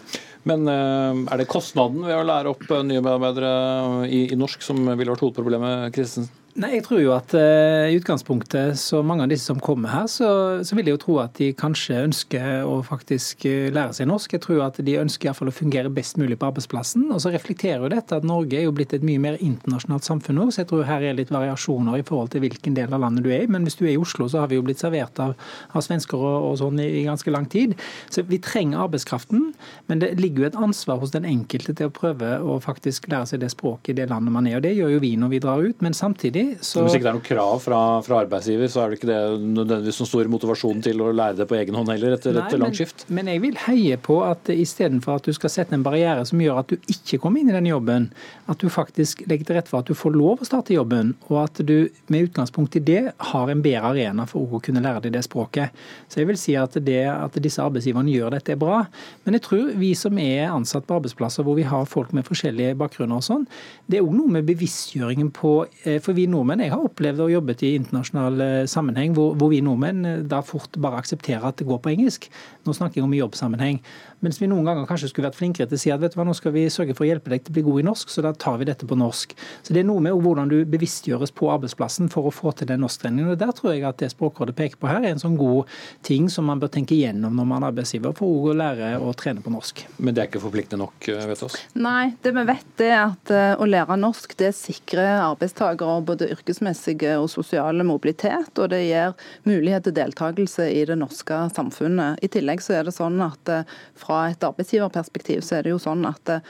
Men 0.49 0.69
eh, 0.71 1.25
er 1.33 1.39
det 1.39 1.51
kostnaden 1.51 2.03
ved 2.07 2.19
å 2.19 2.27
lære 2.27 2.51
opp 2.51 2.65
nye 2.83 3.03
medarbeidere 3.03 4.07
i, 4.11 4.25
i 4.35 4.39
norsk 4.39 4.65
som 4.65 4.81
ville 4.83 5.13
vært 5.13 5.23
hovedproblemet, 5.23 5.93
Christensen? 5.95 6.31
Nei, 6.53 6.75
jeg 6.75 6.83
tror 6.85 6.99
jo 7.01 7.13
at 7.17 7.33
uh, 7.33 7.89
i 7.89 7.95
utgangspunktet, 7.97 8.77
så 8.77 8.99
mange 9.01 9.25
av 9.25 9.31
disse 9.31 9.49
som 9.49 9.61
kommer 9.63 9.89
her, 9.89 10.09
så, 10.11 10.27
så, 10.61 10.77
vil 10.77 10.91
jeg 10.91 10.99
jo 10.99 11.01
tro 11.01 11.15
at 11.23 11.39
de 11.39 11.47
kanskje 11.57 12.03
ønsker 12.05 12.67
å 12.69 12.75
faktisk 12.85 13.47
uh, 13.49 13.71
lære 13.73 13.95
seg 13.97 14.11
norsk. 14.11 14.35
Jeg 14.37 14.43
tror 14.45 14.61
at 14.67 14.77
de 14.85 14.99
ønsker 15.01 15.25
i 15.25 15.31
hvert 15.31 15.39
fall 15.39 15.49
å 15.49 15.55
fungere 15.57 15.89
best 15.97 16.21
mulig 16.21 16.37
på 16.37 16.51
arbeidsplassen. 16.51 17.07
Og 17.09 17.23
så 17.25 17.33
reflekterer 17.33 17.81
jo 17.81 17.89
dette 17.95 18.19
at 18.21 18.27
Norge 18.29 18.59
er 18.59 18.67
jo 18.67 18.75
blitt 18.77 18.93
et 18.93 19.07
mye 19.09 19.23
mer 19.23 19.39
internasjonalt 19.41 20.05
samfunn 20.05 20.37
nå, 20.43 20.51
så 20.53 20.61
jeg 20.61 20.69
tror 20.75 20.85
her 20.91 21.07
er 21.09 21.17
litt 21.17 21.33
variasjoner 21.33 22.03
i 22.03 22.05
forhold 22.05 22.35
til 22.35 22.45
hvilken 22.45 22.77
del 22.77 22.93
av 22.93 23.01
landet 23.07 23.25
du 23.25 23.31
er 23.33 23.47
i. 23.47 23.49
Men 23.49 23.65
hvis 23.65 23.79
du 23.81 23.87
er 23.87 23.95
i 23.95 24.03
Oslo, 24.03 24.29
så 24.29 24.45
har 24.45 24.53
vi 24.53 24.61
jo 24.61 24.67
blitt 24.69 24.85
servert 24.85 25.25
av, 25.25 25.33
av 25.73 25.87
svensker 25.89 26.21
og, 26.21 26.51
og 26.51 26.61
sånn 26.61 26.85
i, 26.85 26.91
i, 26.99 27.07
ganske 27.09 27.33
lang 27.33 27.49
tid. 27.49 27.73
Så 28.13 28.27
vi 28.29 28.43
trenger 28.45 28.85
arbeidskraften, 28.85 29.55
men 29.89 30.05
det 30.05 30.13
ligger 30.21 30.45
jo 30.45 30.51
et 30.51 30.61
ansvar 30.69 31.01
hos 31.01 31.17
den 31.17 31.25
enkelte 31.33 31.79
til 31.81 31.89
å 31.89 31.97
prøve 31.97 32.37
å 32.45 32.61
faktisk 32.61 33.09
lære 33.09 33.33
seg 33.33 33.41
det 33.41 33.55
språket 33.57 33.97
i 33.97 33.99
det 34.03 34.11
landet 34.13 34.37
man 34.37 34.53
er. 34.53 34.61
Og 34.61 34.69
det 34.69 34.77
gjør 34.77 34.99
jo 34.99 35.03
vi 35.09 35.17
når 35.17 35.33
vi 35.39 35.45
drar 35.49 35.65
ut. 35.65 35.81
Men 35.81 35.97
samtidig 35.97 36.42
så 36.61 36.85
Hvis 36.85 36.97
ikke 36.99 37.07
det 37.07 37.11
er 37.13 37.19
noe 37.19 37.27
krav 37.27 37.63
fra, 37.65 37.81
fra, 38.07 38.21
arbeidsgiver, 38.25 38.71
så 38.73 38.83
er 38.83 38.93
det 38.93 38.99
ikke 39.01 39.11
det 39.11 39.21
nødvendigvis 39.43 40.01
noen 40.03 40.11
stor 40.11 40.31
motivasjon 40.33 40.83
til 40.85 41.03
å 41.05 41.11
lære 41.17 41.39
det 41.41 41.47
på 41.51 41.59
egen 41.59 41.79
hånd 41.79 41.93
heller, 41.93 42.17
etter 42.17 42.39
et 42.39 42.57
langt 42.61 42.79
skift. 42.79 43.07
Men, 43.09 43.23
men 43.23 43.33
jeg 43.33 43.43
vil 43.47 43.59
heie 43.67 43.99
på 44.03 44.19
at 44.27 44.53
istedenfor 44.53 45.21
at 45.21 45.29
du 45.29 45.37
skal 45.37 45.53
sette 45.53 45.77
en 45.77 45.85
barriere 45.87 46.25
som 46.29 46.41
gjør 46.43 46.63
at 46.63 46.73
du 46.73 46.93
ikke 46.93 47.21
kommer 47.23 47.43
inn 47.43 47.53
i 47.53 47.57
den 47.57 47.71
jobben, 47.71 48.09
at 48.51 48.63
du 48.63 48.69
faktisk 48.73 49.25
legger 49.31 49.49
til 49.49 49.59
rette 49.59 49.73
for 49.73 49.83
at 49.83 49.91
du 49.91 49.99
får 49.99 50.17
lov 50.17 50.43
å 50.43 50.49
starte 50.49 50.77
jobben, 50.77 51.15
og 51.31 51.43
at 51.45 51.63
du 51.67 51.77
med 52.13 52.29
utgangspunkt 52.29 52.77
i 52.79 52.85
det 52.85 53.03
har 53.33 53.53
en 53.53 53.65
bedre 53.65 53.93
arena 53.93 54.27
for 54.29 54.47
å 54.47 54.61
kunne 54.63 54.83
lære 54.85 55.07
deg 55.07 55.17
det 55.17 55.25
språket. 55.27 55.73
Så 56.09 56.23
jeg 56.23 56.31
vil 56.31 56.41
si 56.41 56.57
at 56.59 56.77
det 56.85 57.05
at 57.13 57.37
disse 57.43 57.63
arbeidsgiverne 57.63 58.13
gjør 58.13 58.37
dette, 58.37 58.55
er 58.55 58.61
bra. 58.61 58.83
Men 59.25 59.39
jeg 59.39 59.47
tror 59.47 59.73
vi 59.79 59.93
som 59.99 60.19
er 60.21 60.51
ansatt 60.53 60.87
på 60.89 60.99
arbeidsplasser 60.99 61.47
hvor 61.47 61.57
vi 61.59 61.67
har 61.69 61.89
folk 61.89 62.13
med 62.17 62.27
forskjellige 62.29 62.77
bakgrunner 62.81 63.21
og 63.21 63.27
sånn, 63.27 63.47
det 63.91 64.01
er 64.01 64.07
òg 64.07 64.15
noe 64.17 64.37
med 64.39 64.47
bevisstgjøringen 64.49 65.33
på 65.35 65.55
eh, 65.85 65.99
For 66.03 66.17
vi 66.17 66.27
nordmenn, 66.33 66.63
jeg 66.65 66.73
har 66.73 66.85
opplevd 66.87 67.23
og 67.25 67.33
jobbet 67.33 67.63
i 67.67 67.75
internasjonal 67.79 68.43
eh, 68.45 68.65
sammenheng 68.71 69.15
hvor, 69.17 69.37
hvor 69.39 69.53
vi 69.53 69.61
nordmenn 69.65 70.07
eh, 70.09 70.23
da 70.29 70.41
fort 70.47 70.75
bare 70.83 71.03
aksepterer 71.03 71.45
at 71.49 71.61
det 71.61 71.69
går 71.69 71.83
på 71.85 71.93
engelsk. 71.93 72.29
Nå 72.67 72.75
snakker 72.77 73.01
jeg 73.01 73.07
om 73.07 73.15
i 73.15 73.21
jobbsammenheng. 73.21 73.81
Mens 74.23 74.39
vi 74.39 74.47
noen 74.47 74.67
ganger 74.69 74.87
kanskje 74.87 75.09
skulle 75.11 75.27
vært 75.27 75.39
flinkere 75.41 75.67
til 75.67 75.79
å 75.79 75.83
si 75.83 75.91
at 75.91 76.03
vet 76.03 76.15
du 76.15 76.19
hva, 76.21 76.27
nå 76.29 76.35
skal 76.39 76.55
vi 76.55 76.69
sørge 76.71 76.95
for 76.95 77.05
å 77.05 77.09
hjelpe 77.09 77.33
deg 77.33 77.43
til 77.43 77.51
å 77.51 77.57
bli 77.57 77.65
god 77.67 77.83
i 77.83 77.87
norsk, 77.89 78.13
så 78.13 78.23
da 78.23 78.31
tar 78.39 78.61
vi 78.61 78.69
dette 78.69 78.87
på 78.87 78.99
norsk. 78.99 79.35
Så 79.67 79.75
Det 79.75 79.83
er 79.83 79.89
noe 79.89 80.05
med 80.05 80.15
hvordan 80.15 80.51
du 80.53 80.61
bevisstgjøres 80.71 81.35
på 81.35 81.51
arbeidsplassen 81.51 82.11
for 82.13 82.29
å 82.29 82.35
få 82.35 82.53
til 82.55 82.71
den 82.71 82.85
norsktreningen. 82.85 83.33
og 83.33 83.41
Der 83.41 83.51
tror 83.59 83.75
jeg 83.75 83.83
at 83.89 83.99
det 83.99 84.13
Språkrådet 84.13 84.55
peker 84.59 84.79
på 84.79 84.91
her, 84.91 85.03
er 85.03 85.17
en 85.17 85.23
sånn 85.23 85.39
god 85.41 85.71
ting 86.07 86.29
som 86.31 86.47
man 86.47 86.63
bør 86.63 86.71
tenke 86.71 86.95
igjennom 86.95 87.35
når 87.35 87.49
man 87.51 87.67
er 87.67 87.73
arbeidsgiver, 87.73 88.15
for 88.15 88.53
å 88.53 88.55
lære 88.55 88.95
å 89.03 89.11
trene 89.19 89.43
på 89.43 89.51
norsk. 89.51 89.83
Men 89.99 90.15
det 90.15 90.23
er 90.23 90.31
ikke 90.31 90.45
forpliktende 90.45 90.85
nok, 90.85 91.09
eh, 91.09 91.27
vet 91.27 91.43
du 91.43 91.47
oss? 91.49 91.59
Nei, 91.75 92.15
det 92.23 92.35
vi 92.37 92.47
vet 92.47 92.87
er 92.87 92.99
at 93.09 93.35
å 93.59 93.67
lære 93.67 93.99
norsk 93.99 94.37
det 94.39 94.53
sikrer 94.55 95.25
arbeidstakere 95.25 95.99
både 96.07 96.22
yrkesmessige 96.31 97.17
og 97.21 97.31
sosiale 97.33 97.85
mobilitet, 97.87 98.53
og 98.59 98.71
det 98.73 98.83
gir 98.87 99.17
mulighet 99.49 99.89
til 99.89 99.97
deltakelse 99.97 100.69
i 100.71 100.85
det 100.89 100.99
norske 101.01 101.43
samfunnet. 101.57 102.23
I 102.23 102.31
tillegg 102.33 102.63
så 102.65 102.79
er 102.79 102.89
det 102.89 102.97
sånn 102.97 103.21
at 103.25 103.53
eh, 103.53 103.69
fra 103.99 104.25
et 104.31 104.47
arbeidsgiverperspektiv 104.47 105.43
så 105.47 105.59
er 105.59 105.67
det 105.67 105.75
jo 105.75 105.83
sånn 105.83 106.07
at 106.09 106.37
eh, 106.37 106.45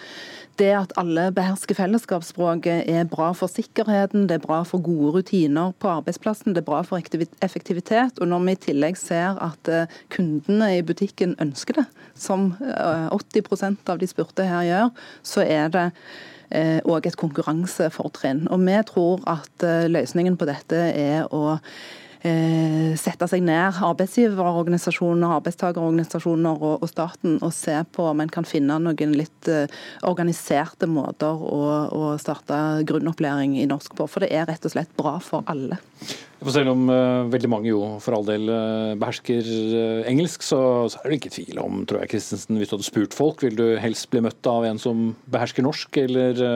det 0.61 0.73
at 0.77 0.93
alle 1.01 1.31
behersker 1.35 1.77
fellesskapsspråket 1.79 2.89
er 2.91 3.07
bra 3.09 3.31
for 3.37 3.51
sikkerheten, 3.51 4.27
det 4.29 4.37
er 4.37 4.45
bra 4.45 4.61
for 4.69 4.85
gode 4.85 5.15
rutiner 5.17 5.73
på 5.81 5.89
arbeidsplassen, 5.89 6.53
det 6.53 6.63
er 6.63 6.69
bra 6.69 6.83
for 6.87 7.01
effektivitet. 7.01 8.21
Og 8.21 8.29
når 8.29 8.45
vi 8.45 8.57
i 8.57 8.61
tillegg 8.69 9.01
ser 9.01 9.41
at 9.43 9.73
eh, 9.73 10.01
kundene 10.13 10.75
i 10.77 10.85
butikken 10.87 11.35
ønsker 11.43 11.81
det, 11.81 11.87
som 12.15 12.53
80 12.61 13.41
eh, 13.41 13.81
av 13.89 14.03
de 14.03 14.11
spurte 14.11 14.47
her 14.47 14.69
gjør, 14.69 14.93
så 15.27 15.47
er 15.47 15.73
det 15.73 15.89
òg 16.53 17.07
et 17.09 17.17
konkurransefortrinn. 17.17 18.45
Og 18.53 18.61
vi 18.67 18.77
tror 18.89 19.25
at 19.31 19.65
løsningen 19.89 20.37
på 20.37 20.49
dette 20.51 20.81
er 20.93 21.29
å 21.33 21.57
Eh, 21.57 22.02
sette 22.23 23.27
seg 23.27 23.43
ned, 23.43 23.79
arbeidsgiverorganisasjoner, 23.83 25.37
arbeidstakerorganisasjoner 25.41 26.65
og, 26.69 26.85
staten, 26.91 27.39
og 27.43 27.51
se 27.57 27.75
på 27.95 28.07
om 28.13 28.23
en 28.23 28.31
kan 28.31 28.47
finne 28.47 28.79
noen 28.83 29.17
litt 29.19 29.49
uh, 29.51 29.65
organiserte 30.07 30.87
måter 30.91 31.33
å, 31.33 31.63
å, 31.91 32.03
starte 32.23 32.57
grunnopplæring 32.89 33.57
i 33.59 33.67
norsk 33.71 33.97
på. 33.99 34.07
For 34.11 34.23
det 34.23 34.31
er 34.37 34.47
rett 34.51 34.69
og 34.69 34.75
slett 34.75 34.93
bra 34.99 35.17
for 35.25 35.47
alle. 35.51 35.81
For 36.43 36.55
selv 36.55 36.75
om 36.75 36.87
uh, 36.91 37.27
veldig 37.33 37.51
mange 37.51 37.71
jo 37.73 37.83
for 38.03 38.19
all 38.19 38.29
del 38.29 38.47
uh, 38.51 38.95
behersker 39.01 39.51
engelsk, 40.11 40.47
så, 40.47 40.63
så, 40.93 41.03
er 41.03 41.11
det 41.11 41.21
ikke 41.21 41.35
tvil 41.41 41.61
om, 41.63 41.83
tror 41.89 42.05
jeg, 42.05 42.15
Christensen, 42.15 42.59
hvis 42.61 42.71
du 42.71 42.79
hadde 42.79 42.89
spurt 42.89 43.19
folk, 43.19 43.43
vil 43.43 43.59
du 43.59 43.67
helst 43.83 44.11
bli 44.15 44.23
møtt 44.25 44.51
av 44.51 44.67
en 44.69 44.81
som 44.83 45.11
behersker 45.33 45.67
norsk, 45.67 46.03
eller 46.07 46.47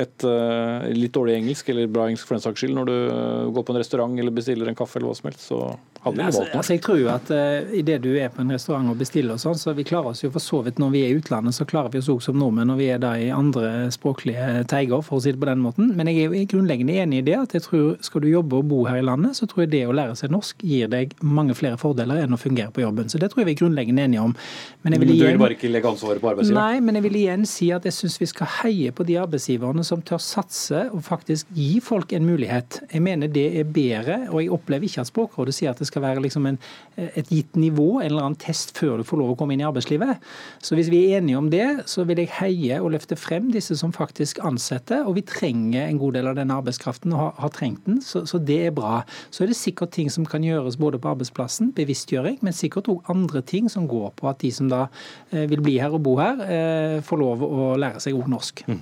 et 0.00 0.24
uh, 0.24 0.88
litt 0.96 1.12
dårlig 1.12 1.34
engelsk, 1.36 1.68
eller 1.68 1.88
bra 1.92 2.06
engelsk 2.08 2.28
for 2.28 2.38
den 2.38 2.44
saks 2.44 2.62
skyld, 2.62 2.72
når 2.78 2.88
du 2.88 2.94
uh, 3.12 3.50
går 3.52 3.64
på 3.68 3.74
en 3.74 3.80
restaurant 3.82 4.20
eller 4.22 4.32
bestiller 4.32 4.70
en 4.70 4.76
kaffe 4.78 4.96
eller 4.98 5.10
hva 5.10 5.16
som 5.18 5.28
helst, 5.28 5.42
så 5.50 5.58
hadde 6.02 6.16
du 6.16 6.22
valgt 6.22 6.38
noe. 6.38 6.48
altså, 6.56 6.72
Jeg 6.72 6.82
tror 6.86 7.00
jo 7.00 7.10
at 7.12 7.32
uh, 7.34 7.74
idet 7.76 7.98
du 8.04 8.10
er 8.16 8.30
på 8.32 8.40
en 8.40 8.54
restaurant 8.54 8.88
og 8.88 8.96
bestiller 9.02 9.36
og 9.36 9.42
sånn, 9.42 9.58
så 9.60 9.74
vi 9.76 9.84
klarer 9.84 10.14
oss 10.14 10.24
jo 10.24 10.32
for 10.32 10.44
så 10.44 10.62
vidt 10.64 10.80
når 10.80 10.94
vi 10.94 11.02
er 11.04 11.12
i 11.12 11.18
utlandet, 11.20 11.56
så 11.58 11.66
klarer 11.68 11.92
vi 11.92 12.00
oss 12.00 12.08
òg 12.12 12.22
som 12.24 12.38
nordmenn 12.40 12.72
når 12.72 12.80
vi 12.80 12.88
er 12.94 13.02
da 13.02 13.12
i 13.20 13.28
andre 13.34 13.90
språklige 13.92 14.64
teiger, 14.72 15.04
for 15.04 15.20
å 15.20 15.24
si 15.24 15.34
det 15.34 15.42
på 15.42 15.50
den 15.50 15.60
måten. 15.60 15.92
Men 15.98 16.08
jeg 16.08 16.24
er 16.24 16.38
jo 16.38 16.46
grunnleggende 16.54 16.96
enig 17.04 17.20
i 17.20 17.26
det 17.28 17.36
at 17.42 17.56
jeg 17.58 17.66
tror 17.68 18.00
skal 18.00 18.24
du 18.24 18.30
jobbe 18.32 18.62
og 18.62 18.72
bo 18.72 18.82
her 18.88 19.02
i 19.02 19.04
landet, 19.04 19.36
så 19.36 19.48
tror 19.50 19.66
jeg 19.66 19.74
det 19.76 19.84
å 19.90 19.96
lære 19.96 20.16
seg 20.18 20.32
norsk 20.32 20.64
gir 20.64 20.88
deg 20.92 21.12
mange 21.20 21.56
flere 21.58 21.76
fordeler 21.80 22.24
enn 22.24 22.32
å 22.32 22.40
fungere 22.40 22.72
på 22.72 22.84
jobben. 22.86 23.12
Så 23.12 23.20
det 23.20 23.28
tror 23.32 23.44
jeg 23.44 23.52
vi 23.52 23.56
er 23.58 23.60
grunnleggende 23.60 24.08
enige 24.08 24.24
om. 24.24 24.34
Men 24.82 24.96
jeg 24.96 25.04
vil 25.04 25.14
igjen, 25.18 25.28
du 25.28 25.34
vil 25.34 25.44
bare 25.44 25.58
ikke 25.58 25.70
legge 25.70 25.92
ansvaret 25.92 26.24
på 26.24 26.32
arbeidsgiver? 26.32 26.58
Nei, 26.58 26.80
men 26.80 26.98
jeg 26.98 27.06
vil 27.10 27.20
igjen 27.22 27.46
si 27.48 27.68
at 27.74 27.84
jeg 27.88 27.98
syns 27.98 28.18
vi 28.22 28.30
skal 28.30 28.50
heie 28.62 28.92
på 28.96 29.06
de 29.06 29.20
arbeidsgiverne 29.20 29.81
som 29.86 30.02
tør 30.04 30.20
satse 30.22 30.84
og 30.92 31.02
faktisk 31.06 31.50
gi 31.56 31.80
folk 31.84 32.12
en 32.16 32.26
mulighet. 32.26 32.80
Jeg 32.92 33.02
mener 33.04 33.30
det 33.32 33.46
er 33.60 33.68
bedre, 33.68 34.18
og 34.30 34.42
jeg 34.42 34.52
opplever 34.54 34.88
ikke 34.88 35.02
at 35.04 35.10
Språkrådet 35.10 35.54
sier 35.56 35.72
at 35.72 35.80
det 35.82 35.88
skal 35.88 36.04
være 36.04 36.22
liksom 36.24 36.46
en, 36.48 36.58
et 36.96 37.28
gitt 37.32 37.56
nivå, 37.58 38.00
en 38.00 38.08
eller 38.08 38.26
annen 38.26 38.40
test 38.40 38.74
før 38.78 39.00
du 39.00 39.06
får 39.06 39.20
lov 39.20 39.34
å 39.34 39.38
komme 39.38 39.56
inn 39.56 39.62
i 39.64 39.68
arbeidslivet. 39.68 40.22
Så 40.62 40.76
hvis 40.78 40.90
vi 40.92 41.04
er 41.06 41.20
enige 41.20 41.40
om 41.40 41.50
det, 41.52 41.66
så 41.90 42.06
vil 42.08 42.22
jeg 42.22 42.32
heie 42.38 42.80
og 42.82 42.92
løfte 42.94 43.18
frem 43.18 43.50
disse 43.54 43.76
som 43.78 43.94
faktisk 43.94 44.42
ansetter. 44.46 45.06
Og 45.06 45.16
vi 45.18 45.24
trenger 45.26 45.86
en 45.86 46.00
god 46.00 46.18
del 46.18 46.30
av 46.30 46.38
denne 46.38 46.58
arbeidskraften 46.62 47.14
og 47.14 47.22
har, 47.22 47.32
har 47.44 47.54
trengt 47.56 47.86
den, 47.88 48.00
så, 48.04 48.24
så, 48.28 48.40
det 48.42 48.58
er 48.68 48.76
bra. 48.76 49.02
Så 49.30 49.44
er 49.44 49.52
det 49.52 49.58
sikkert 49.58 49.94
ting 49.96 50.10
som 50.12 50.26
kan 50.28 50.44
gjøres 50.46 50.78
både 50.80 51.00
på 51.02 51.12
arbeidsplassen, 51.12 51.72
bevisstgjøring, 51.76 52.40
men 52.42 52.56
sikkert 52.56 52.90
òg 52.92 53.10
andre 53.12 53.42
ting 53.46 53.70
som 53.72 53.88
går 53.90 54.12
på 54.18 54.30
at 54.30 54.42
de 54.42 54.52
som 54.54 54.70
da 54.72 54.86
eh, 55.30 55.46
vil 55.50 55.62
bli 55.64 55.78
her 55.82 55.94
og 55.94 56.04
bo 56.06 56.16
her, 56.20 56.42
eh, 56.46 57.00
får 57.04 57.20
lov 57.20 57.44
å 57.46 57.72
lære 57.80 58.02
seg 58.02 58.16
ord 58.18 58.30
norsk. 58.32 58.64
Mm. 58.68 58.80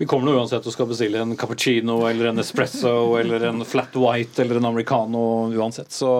Vi 0.00 0.06
kommer 0.08 0.30
nå 0.30 0.38
uansett 0.38 0.64
og 0.64 0.72
skal 0.72 0.86
bestille 0.88 1.20
en 1.20 1.34
cappuccino 1.36 1.98
eller 2.08 2.30
en 2.30 2.40
espresso 2.40 3.18
eller 3.20 3.42
en 3.50 3.60
flat 3.68 3.98
white 4.00 4.40
eller 4.40 4.56
en 4.56 4.70
americano 4.70 5.20
uansett, 5.52 5.92
så 5.92 6.12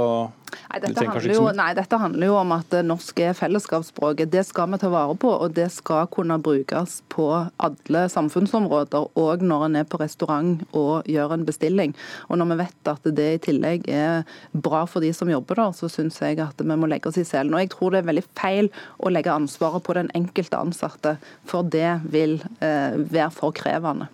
Nei 0.71 0.81
dette, 0.83 1.05
jo, 1.31 1.47
nei, 1.57 1.71
dette, 1.77 1.99
handler 2.01 2.31
jo, 2.31 2.37
om 2.41 2.55
at 2.57 2.75
norsk 2.87 3.23
er 3.25 3.37
fellesskapsspråket. 3.39 4.31
Det 4.33 4.45
skal 4.49 4.71
vi 4.73 4.81
ta 4.83 4.91
vare 4.93 5.17
på, 5.21 5.31
og 5.31 5.55
det 5.57 5.69
skal 5.75 6.09
kunne 6.13 6.39
brukes 6.43 7.01
på 7.13 7.27
alle 7.61 8.05
samfunnsområder, 8.13 9.11
og 9.21 9.45
når 9.45 9.67
en 9.69 9.81
er 9.83 9.89
på 9.89 10.01
restaurant 10.03 10.63
og 10.77 11.09
gjør 11.11 11.37
en 11.37 11.47
bestilling. 11.49 11.97
Og 12.29 12.41
når 12.41 12.53
vi 12.53 12.61
vet 12.63 12.93
at 12.95 13.11
det 13.19 13.29
i 13.35 13.43
tillegg 13.51 13.89
er 13.91 14.23
bra 14.53 14.85
for 14.91 15.05
de 15.05 15.13
som 15.17 15.31
jobber 15.31 15.61
der, 15.63 15.75
så 15.77 15.91
syns 15.93 16.21
jeg 16.23 16.41
at 16.43 16.63
vi 16.63 16.79
må 16.79 16.91
legge 16.91 17.11
oss 17.11 17.21
i 17.21 17.27
selen. 17.27 17.55
Og 17.55 17.65
jeg 17.65 17.75
tror 17.75 17.95
det 17.95 18.03
er 18.03 18.11
veldig 18.13 18.27
feil 18.39 18.71
å 18.99 19.13
legge 19.13 19.35
ansvaret 19.35 19.85
på 19.87 19.99
den 19.99 20.13
enkelte 20.17 20.61
ansatte, 20.61 21.17
for 21.49 21.67
det 21.67 22.01
vil 22.11 22.41
eh, 22.61 22.97
være 23.01 23.31
for 23.35 23.55
krevende. 23.57 24.11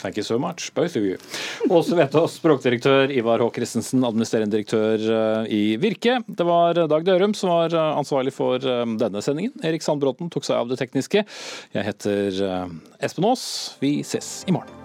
Thank 0.00 0.16
you 0.16 0.24
so 0.24 0.38
much, 0.38 0.72
both 0.74 0.96
of 0.96 1.04
you. 1.04 1.18
Åse 1.68 1.96
Vetås, 1.96 2.38
språkdirektør, 2.40 3.12
Ivar 3.12 3.40
H. 3.44 3.50
Christensen, 3.54 4.04
administrerende 4.04 4.56
direktør 4.56 5.04
eh, 5.16 5.52
i 5.52 5.62
Virke. 5.80 6.20
Det 6.26 6.46
var 6.48 6.80
Dag 6.88 7.04
Dørum 7.04 7.36
som 7.36 7.52
var 7.52 7.76
eh, 7.76 7.98
ansvarlig 8.00 8.32
for 8.32 8.64
eh, 8.64 8.84
denne 9.00 9.24
sendingen. 9.24 9.52
Erik 9.60 9.84
Sandbråten 9.84 10.32
tok 10.32 10.48
seg 10.48 10.56
av 10.56 10.72
det 10.72 10.80
tekniske. 10.80 11.26
Jeg 11.76 11.88
heter 11.92 12.44
Espen 13.00 13.28
Aas. 13.28 13.48
Vi 13.84 13.98
ses 14.06 14.40
i 14.48 14.56
morgen. 14.56 14.79